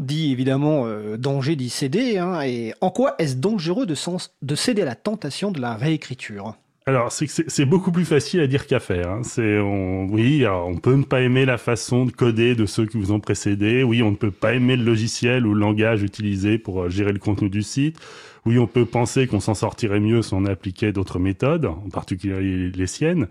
[0.00, 2.18] dit évidemment euh, danger d'y céder.
[2.18, 2.42] hein.
[2.42, 3.94] et en quoi est-ce dangereux de,
[4.54, 6.54] céder à la tentation de la réécriture?
[6.84, 9.08] Alors, c'est beaucoup plus facile à dire qu'à faire.
[9.08, 9.20] hein.
[9.22, 13.12] C'est, oui, on peut ne pas aimer la façon de coder de ceux qui vous
[13.12, 13.84] ont précédé.
[13.84, 17.12] Oui, on ne peut pas aimer le logiciel ou le langage utilisé pour euh, gérer
[17.12, 17.98] le contenu du site.
[18.46, 22.72] Oui, on peut penser qu'on s'en sortirait mieux si on appliquait d'autres méthodes, en particulier
[22.74, 23.28] les siennes.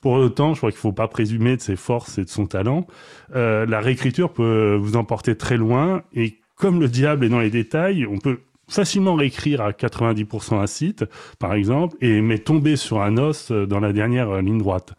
[0.00, 2.86] Pour autant, je crois qu'il faut pas présumer de ses forces et de son talent.
[3.34, 7.50] Euh, la réécriture peut vous emporter très loin et comme le diable est dans les
[7.50, 11.04] détails, on peut facilement réécrire à 90% un site,
[11.38, 14.94] par exemple, et mais tomber sur un os dans la dernière ligne droite.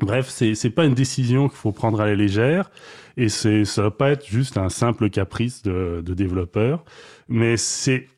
[0.00, 2.70] Bref, c'est c'est pas une décision qu'il faut prendre à la légère,
[3.16, 6.84] et c'est ça va pas être juste un simple caprice de, de développeur.
[7.28, 7.54] Mais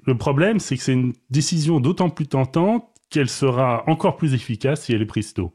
[0.07, 4.85] le problème, c'est que c'est une décision d'autant plus tentante qu'elle sera encore plus efficace
[4.85, 5.53] si elle est prise tôt.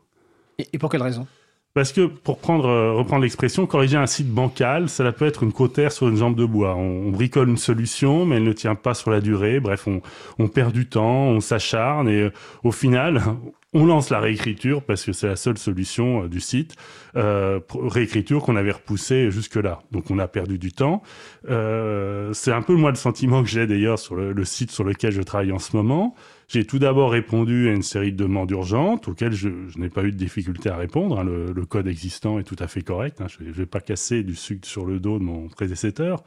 [0.74, 1.28] Et, pour quelle raison?
[1.74, 5.54] Parce que, pour prendre, euh, reprendre l'expression, corriger un site bancal, cela peut être une
[5.54, 6.76] cautère sur une jambe de bois.
[6.76, 9.62] On, bricole une solution, mais elle ne tient pas sur la durée.
[9.62, 12.34] Bref, on, perd du temps, on s'acharne, et euh,
[12.66, 13.24] au final,
[13.74, 16.76] on lance la réécriture parce que c'est la seule solution euh, du site.
[17.14, 19.80] Réécriture qu'on avait repoussée jusque-là.
[19.92, 21.02] Donc on a perdu du temps.
[21.44, 25.22] C'est un peu moi le sentiment que j'ai d'ailleurs sur le site sur lequel je
[25.22, 26.16] travaille en ce moment.
[26.52, 29.48] J'ai tout d'abord répondu à une série de demandes urgentes auxquelles je,
[29.78, 31.18] n'ai pas eu de difficulté à répondre.
[31.18, 31.24] hein.
[31.24, 33.22] Le, code existant est tout à fait correct.
[33.22, 33.28] hein.
[33.30, 36.26] Je ne vais pas casser du sucre sur le dos de mon prédécesseur.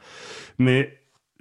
[0.57, 0.97] Mais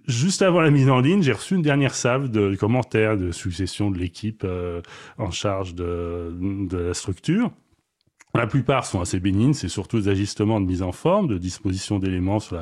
[0.06, 3.90] juste avant la mise en ligne, j'ai reçu une dernière salve de commentaires de succession
[3.90, 4.82] de l'équipe euh,
[5.16, 6.36] en charge de,
[6.70, 7.52] la structure.
[8.34, 12.00] La plupart sont assez bénignes, c'est surtout des ajustements de mise en forme, de disposition
[12.00, 12.58] d'éléments sur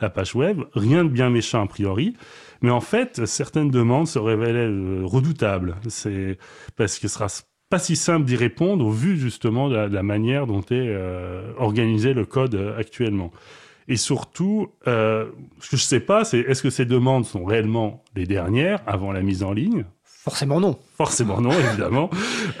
[0.00, 0.60] la page web.
[0.74, 2.14] Rien de bien méchant a priori.
[2.62, 5.76] Mais en fait, certaines demandes se révélaient euh, redoutables.
[6.76, 7.26] Parce que ce sera
[7.70, 12.14] pas si simple d'y répondre au vu justement de la, manière dont est euh, organisé
[12.14, 13.32] le code euh, actuellement.
[13.86, 18.24] Et surtout, ce que je sais pas, c'est est-ce que ces demandes sont réellement les
[18.24, 19.84] dernières avant la mise en ligne?
[20.24, 20.78] Forcément non.
[20.96, 22.08] Forcément non, évidemment.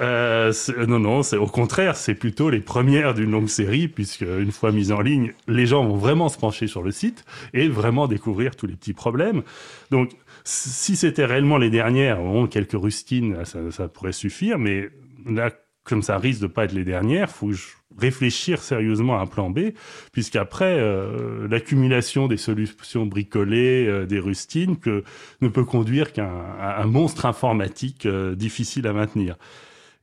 [0.02, 4.20] Euh, c'est- non, non, c'est au contraire, c'est plutôt les premières d'une longue série, puisque
[4.20, 7.24] une fois mise en ligne, les gens vont vraiment se pencher sur le site
[7.54, 9.42] et vraiment découvrir tous les petits problèmes.
[9.90, 10.10] Donc,
[10.44, 14.90] si c'était réellement les dernières, bon, quelques rustines, ça, ça pourrait suffire, mais
[15.24, 15.50] là,
[15.84, 17.64] comme ça risque de pas être les dernières, faut que je
[17.98, 19.70] réfléchir sérieusement à un plan B,
[20.12, 25.04] puisqu'après, euh, l'accumulation des solutions bricolées, euh, des rustines, que,
[25.40, 29.36] ne peut conduire qu'à un, un monstre informatique euh, difficile à maintenir.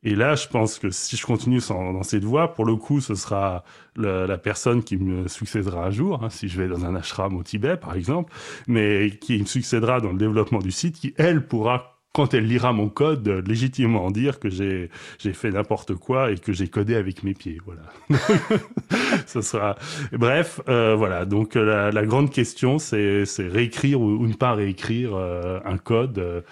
[0.04, 3.02] Et là, je pense que si je continue sans- dans cette voie, pour le coup,
[3.02, 3.64] ce sera
[3.96, 7.38] la, la personne qui me succédera un jour, hein, si je vais dans un ashram
[7.38, 8.34] au Tibet, par exemple,
[8.68, 12.74] mais qui me succédera dans le développement du site, qui, elle, pourra quand elle lira
[12.74, 14.90] mon code, euh, légitimement dire que j'ai
[15.34, 17.60] fait n'importe quoi et que j'ai codé avec mes pieds.
[17.66, 17.84] Voilà.
[19.28, 19.78] Ce sera.
[20.12, 21.26] Bref, euh, voilà.
[21.26, 26.44] Donc euh, la, la grande question, c'est réécrire ou, ne pas réécrire euh, un code.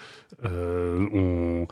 [0.44, 1.66] Euh, on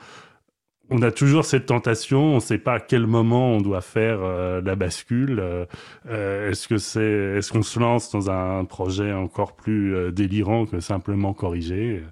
[0.91, 4.21] on a toujours cette tentation, on ne sait pas à quel moment on doit faire
[4.23, 5.39] euh, la bascule.
[5.39, 5.67] Euh,
[6.09, 10.65] euh, est-ce que c'est, est-ce qu'on se lance dans un projet encore plus euh, délirant
[10.67, 12.03] que simplement corriger?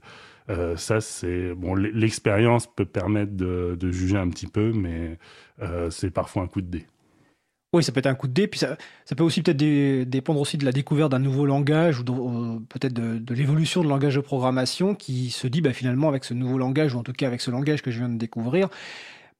[0.50, 1.74] Euh, Ça, c'est bon.
[1.74, 5.18] L'expérience peut permettre de, juger un petit peu, mais
[5.62, 6.86] euh, c'est parfois un coup de dé.
[7.72, 8.76] Oui, ça peut être un coup de dé, puis ça,
[9.16, 12.94] peut aussi peut-être dé- dépendre aussi de la découverte d'un nouveau langage ou euh, peut-être
[12.94, 16.58] de, de l'évolution de langage de programmation qui se dit bah, finalement avec ce nouveau
[16.58, 18.68] langage ou en tout cas avec ce langage que je viens de découvrir,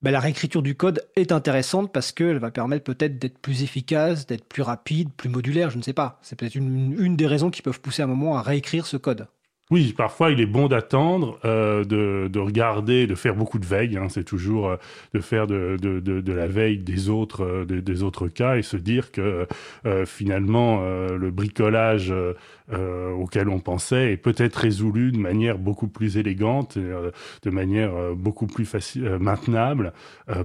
[0.03, 4.27] bah, la réécriture du code est intéressante parce qu'elle va permettre peut-être d'être plus efficace,
[4.27, 6.19] d'être plus rapide, plus modulaire, je ne sais pas.
[6.21, 8.97] C'est peut-être une, une des raisons qui peuvent pousser à un moment à réécrire ce
[8.97, 9.29] code.
[9.73, 13.97] Oui, parfois il est bon d'attendre, euh, de, de regarder, de faire beaucoup de veille.
[13.97, 14.77] Hein, c'est toujours euh,
[15.13, 15.77] de faire de,
[16.33, 19.49] la veille des autres, euh, des, autres cas et se dire que
[19.85, 22.13] euh, finalement le bricolage
[22.73, 27.13] euh, auquel on pensait est peut-être résolu de manière beaucoup plus élégante, euh,
[27.43, 29.93] de manière euh, beaucoup plus facile, maintenable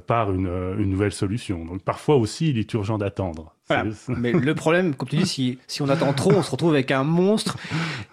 [0.05, 1.65] par une, une nouvelle solution.
[1.65, 3.55] Donc parfois aussi il est urgent d'attendre.
[3.67, 3.85] Voilà.
[4.09, 6.91] Mais le problème, comme tu dis, si, si on attend trop, on se retrouve avec
[6.91, 7.57] un monstre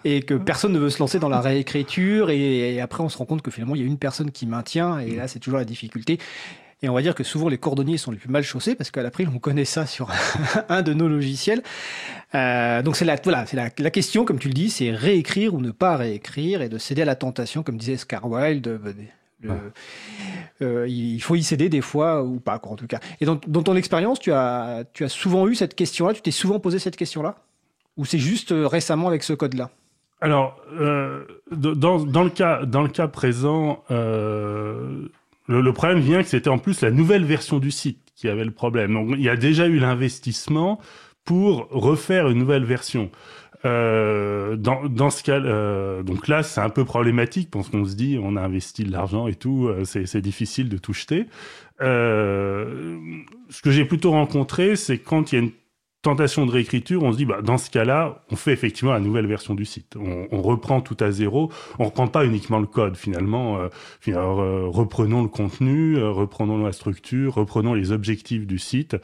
[0.05, 3.17] et que personne ne veut se lancer dans la réécriture et, et après on se
[3.17, 5.59] rend compte que finalement il y a une personne qui maintient et là c'est toujours
[5.59, 6.17] la difficulté.
[6.81, 9.03] Et on va dire que souvent les cordonniers sont les plus mal chaussés parce qu'à
[9.03, 10.09] l'April on connaît ça sur
[10.69, 11.61] un de nos logiciels.
[12.35, 15.53] Euh, donc c'est la, voilà, c'est la, la question, comme tu le dis, c'est réécrire
[15.53, 18.61] ou ne pas réécrire et de céder à la tentation, comme disait Scar Wilde.
[18.63, 18.95] de- de-
[19.41, 19.53] le-
[20.61, 22.99] euh, il faut y céder des fois ou pas, quoi, en tout cas.
[23.21, 26.31] Et dans, dans ton expérience, tu as, tu as souvent eu cette question-là, tu t'es
[26.31, 27.35] souvent posé cette question-là?
[27.95, 29.69] Ou c'est juste euh, récemment avec ce code-là?
[30.21, 31.23] Alors, euh,
[31.53, 35.07] dans, dans, le cas, dans le cas présent, euh,
[35.49, 38.51] le, problème vient que c'était en plus la nouvelle version du site qui avait le
[38.51, 38.93] problème.
[38.93, 40.79] Donc, il y a déjà eu l'investissement
[41.25, 43.09] pour refaire une nouvelle version.
[43.65, 47.95] Euh, dans, dans ce cas, euh, donc là, c'est un peu problématique parce qu'on se
[47.95, 51.25] dit, on a investi de l'argent et tout, euh, c'est c'est difficile de tout jeter.
[51.81, 52.97] Euh,
[53.49, 55.51] ce que j'ai plutôt rencontré, c'est quand il y a une
[56.01, 59.27] tentation de réécriture, on se dit, bah, dans ce cas-là, on fait effectivement la nouvelle
[59.27, 59.95] version du site.
[59.97, 61.51] On, reprend tout à zéro.
[61.77, 63.57] On reprend pas uniquement le code, finalement.
[63.59, 63.67] Euh,
[64.07, 68.95] euh, reprenons le contenu, euh, reprenons la structure, reprenons les objectifs du site.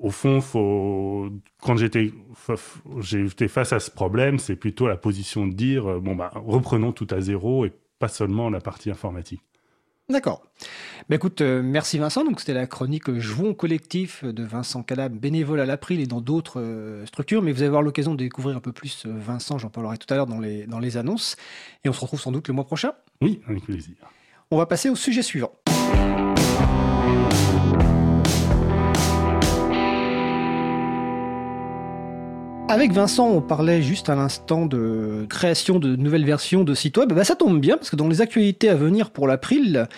[0.00, 1.28] Au fond, faut,
[1.60, 2.54] quand j'étais, fa-
[3.00, 7.08] j'étais face à ce problème, c'est plutôt la position de dire, bon, bah, reprenons tout
[7.10, 9.42] à zéro et pas seulement la partie informatique.
[10.10, 10.42] D'accord.
[11.10, 12.24] Bah écoute, euh, merci Vincent.
[12.24, 16.62] Donc c'était la chronique Jouons collectif de Vincent Calab, bénévole à l'April et dans d'autres
[16.62, 17.42] euh, structures.
[17.42, 20.06] Mais vous allez avoir l'occasion de découvrir un peu plus euh, Vincent, j'en parlerai tout
[20.12, 21.36] à l'heure dans les, dans les annonces.
[21.84, 22.92] Et on se retrouve sans doute le mois prochain.
[23.20, 23.96] Oui, avec plaisir.
[24.50, 25.52] On va passer au sujet suivant.
[32.70, 37.14] Avec Vincent, on parlait juste à l'instant de création de nouvelles versions de sites web.
[37.14, 39.88] Bah, ça tombe bien parce que dans les actualités à venir pour l'April,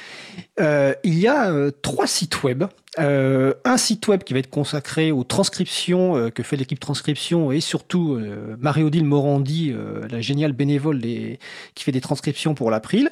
[0.60, 2.62] euh, il y a euh, trois sites web.
[2.98, 7.52] Euh, un site web qui va être consacré aux transcriptions euh, que fait l'équipe transcription
[7.52, 13.08] et surtout euh, Marie-Odile Morandi, euh, la géniale bénévole qui fait des transcriptions pour l'April.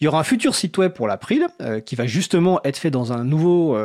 [0.00, 1.46] Il y aura un futur site web pour l'April
[1.84, 3.76] qui va justement être fait dans un nouveau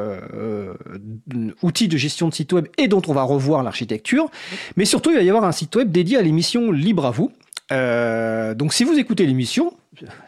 [1.62, 4.30] outil de gestion de site web et dont on va revoir l'architecture.
[4.78, 7.34] Mais surtout, il va y avoir un site web dédié à l'émission Libre à vous.
[7.72, 9.74] Euh, donc si vous écoutez l'émission,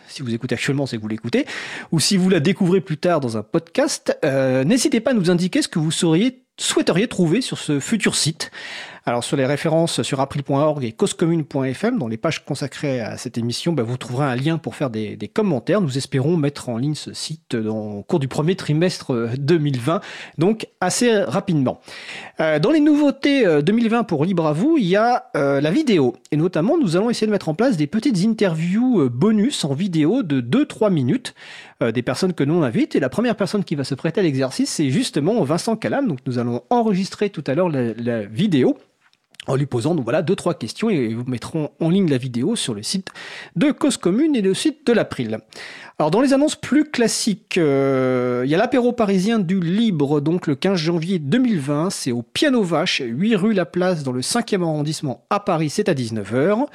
[0.08, 1.46] si vous écoutez actuellement, c'est que vous l'écoutez,
[1.92, 5.30] ou si vous la découvrez plus tard dans un podcast, euh, n'hésitez pas à nous
[5.30, 8.52] indiquer ce que vous souhaiteriez trouver sur ce futur site.
[9.08, 13.72] Alors sur les références sur april.org et causecommune.fm, dans les pages consacrées à cette émission,
[13.72, 15.80] bah, vous trouverez un lien pour faire des, commentaires.
[15.80, 20.02] Nous espérons mettre en ligne ce site au cours du premier trimestre euh, 2020,
[20.38, 21.80] donc assez rapidement.
[22.42, 25.72] Euh, dans les nouveautés euh, 2020 pour Libre à vous, il y a euh, la
[25.72, 26.18] vidéo.
[26.34, 29.74] Et notamment, nous allons essayer de mettre en place des petites interviews euh, bonus en
[29.74, 31.34] vidéo de 2-3 minutes
[31.82, 32.96] euh, des personnes que nous on invite.
[32.98, 36.10] Et la première personne qui va se prêter à l'exercice, c'est justement Vincent Calam.
[36.10, 38.78] Donc nous allons enregistrer tout à l'heure la vidéo
[39.48, 42.56] en lui posant donc voilà deux trois questions et vous mettrons en ligne la vidéo
[42.56, 43.10] sur le site
[43.56, 45.40] de Cause Commune et le site de l'April.
[46.00, 50.48] Alors dans les annonces plus classiques, euh, il y a l'apéro parisien du Libre donc
[50.48, 54.62] le 15 janvier 2020, c'est au Piano Vache, 8 rue La Place dans le 5e
[54.62, 56.68] arrondissement à Paris, c'est à 19h.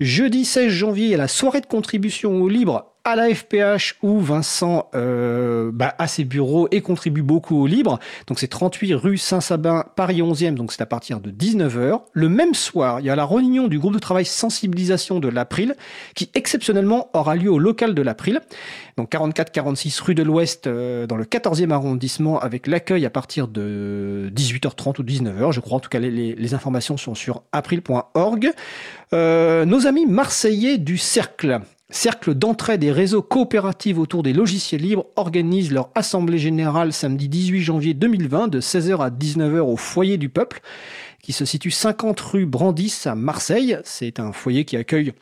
[0.00, 3.96] Jeudi 16 janvier, il y a la soirée de contribution au Libre à la FPH
[4.02, 7.98] où Vincent euh, bah, a ses bureaux et contribue beaucoup au Libre.
[8.26, 12.02] Donc c'est 38 rue Saint-Sabin, Paris 11e, donc c'est à partir de 19h.
[12.12, 15.74] Le même soir, il y a la réunion du groupe de travail sensibilisation de l'April
[16.14, 18.40] qui exceptionnellement aura lieu au local de l'April.
[18.96, 24.30] Donc 44-46 rue de l'Ouest euh, dans le 14e arrondissement avec l'accueil à partir de
[24.34, 25.52] 18h30 ou 19h.
[25.52, 28.50] Je crois en tout cas les, les- informations sont sur april.org.
[29.12, 31.60] Euh, nos amis marseillais du Cercle
[31.90, 37.60] Cercle d'entraide des réseaux coopératifs autour des logiciels libres organisent leur assemblée générale samedi 18
[37.60, 40.60] janvier 2020 de 16h à 19h au foyer du peuple
[41.20, 43.78] qui se situe 50 rue Brandis à Marseille.
[43.84, 45.12] C'est un foyer qui accueille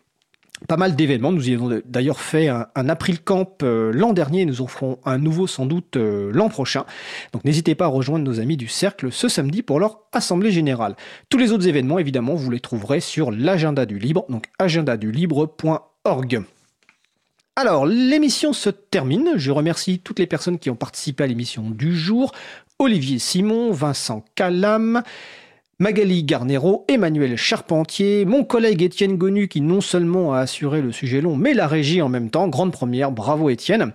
[0.67, 1.33] pas mal d'événements.
[1.33, 4.45] Nous y avons d'ailleurs fait un, April Camp euh, l'an dernier.
[4.45, 6.85] Nous en ferons un nouveau sans doute euh, l'an prochain.
[7.33, 10.97] Donc n'hésitez pas à rejoindre nos amis du Cercle ce samedi pour leur assemblée générale.
[11.29, 16.45] Tous les autres événements, évidemment, vous les trouverez sur l'agenda du libre, donc agendadulibre.org.
[17.61, 19.33] Alors, l'émission se termine.
[19.35, 22.31] Je remercie toutes les personnes qui ont participé à l'émission du jour.
[22.79, 25.03] Olivier Simon, Vincent Calam,
[25.81, 31.21] Magali Garnero, Emmanuel Charpentier, mon collègue Étienne Gonu qui non seulement a assuré le sujet
[31.21, 32.47] long, mais la régie en même temps.
[32.47, 33.91] Grande première, bravo Étienne.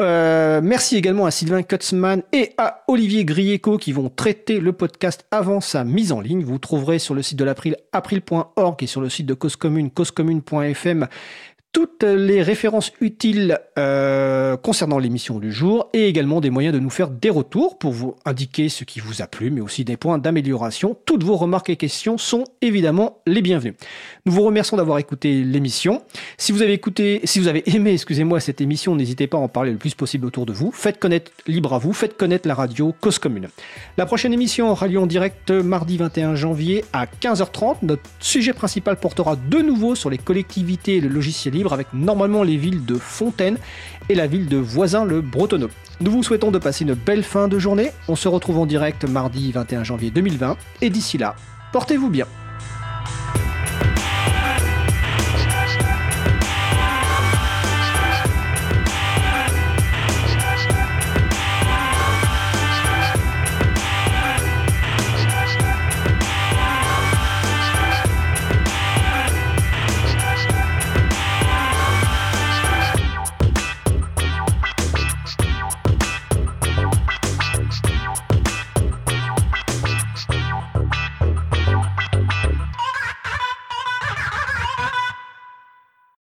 [0.00, 5.26] Euh, merci également à Sylvain Kutzmann et à Olivier Grieco qui vont traiter le podcast
[5.32, 6.44] avant sa mise en ligne.
[6.44, 9.90] Vous trouverez sur le site de l'April, april.org et sur le site de Cause Commune,
[9.90, 11.08] causecommune.fm
[11.76, 16.88] toutes les références utiles euh, concernant l'émission du jour et également des moyens de nous
[16.88, 20.16] faire des retours pour vous indiquer ce qui vous a plu, mais aussi des points
[20.16, 20.96] d'amélioration.
[21.04, 23.74] Toutes vos remarques et questions sont évidemment les bienvenues.
[24.24, 26.02] Nous vous remercions d'avoir écouté l'émission.
[26.38, 29.48] Si vous avez écouté, si vous avez aimé, excusez-moi, cette émission, n'hésitez pas à en
[29.48, 30.72] parler le plus possible autour de vous.
[30.72, 33.48] Faites connaître Libre à vous, faites connaître la radio Cause Commune.
[33.98, 37.76] La prochaine émission aura lieu en direct mardi 21 janvier à 15h30.
[37.82, 42.42] Notre sujet principal portera de nouveau sur les collectivités et le logiciel libre avec normalement
[42.42, 43.58] les villes de Fontaine
[44.08, 45.70] et la ville de Voisin-le-Bretonneux.
[46.00, 47.90] Nous vous souhaitons de passer une belle fin de journée.
[48.08, 51.36] On se retrouve en direct mardi 21 janvier 2020 et d'ici là,
[51.72, 52.26] portez-vous bien.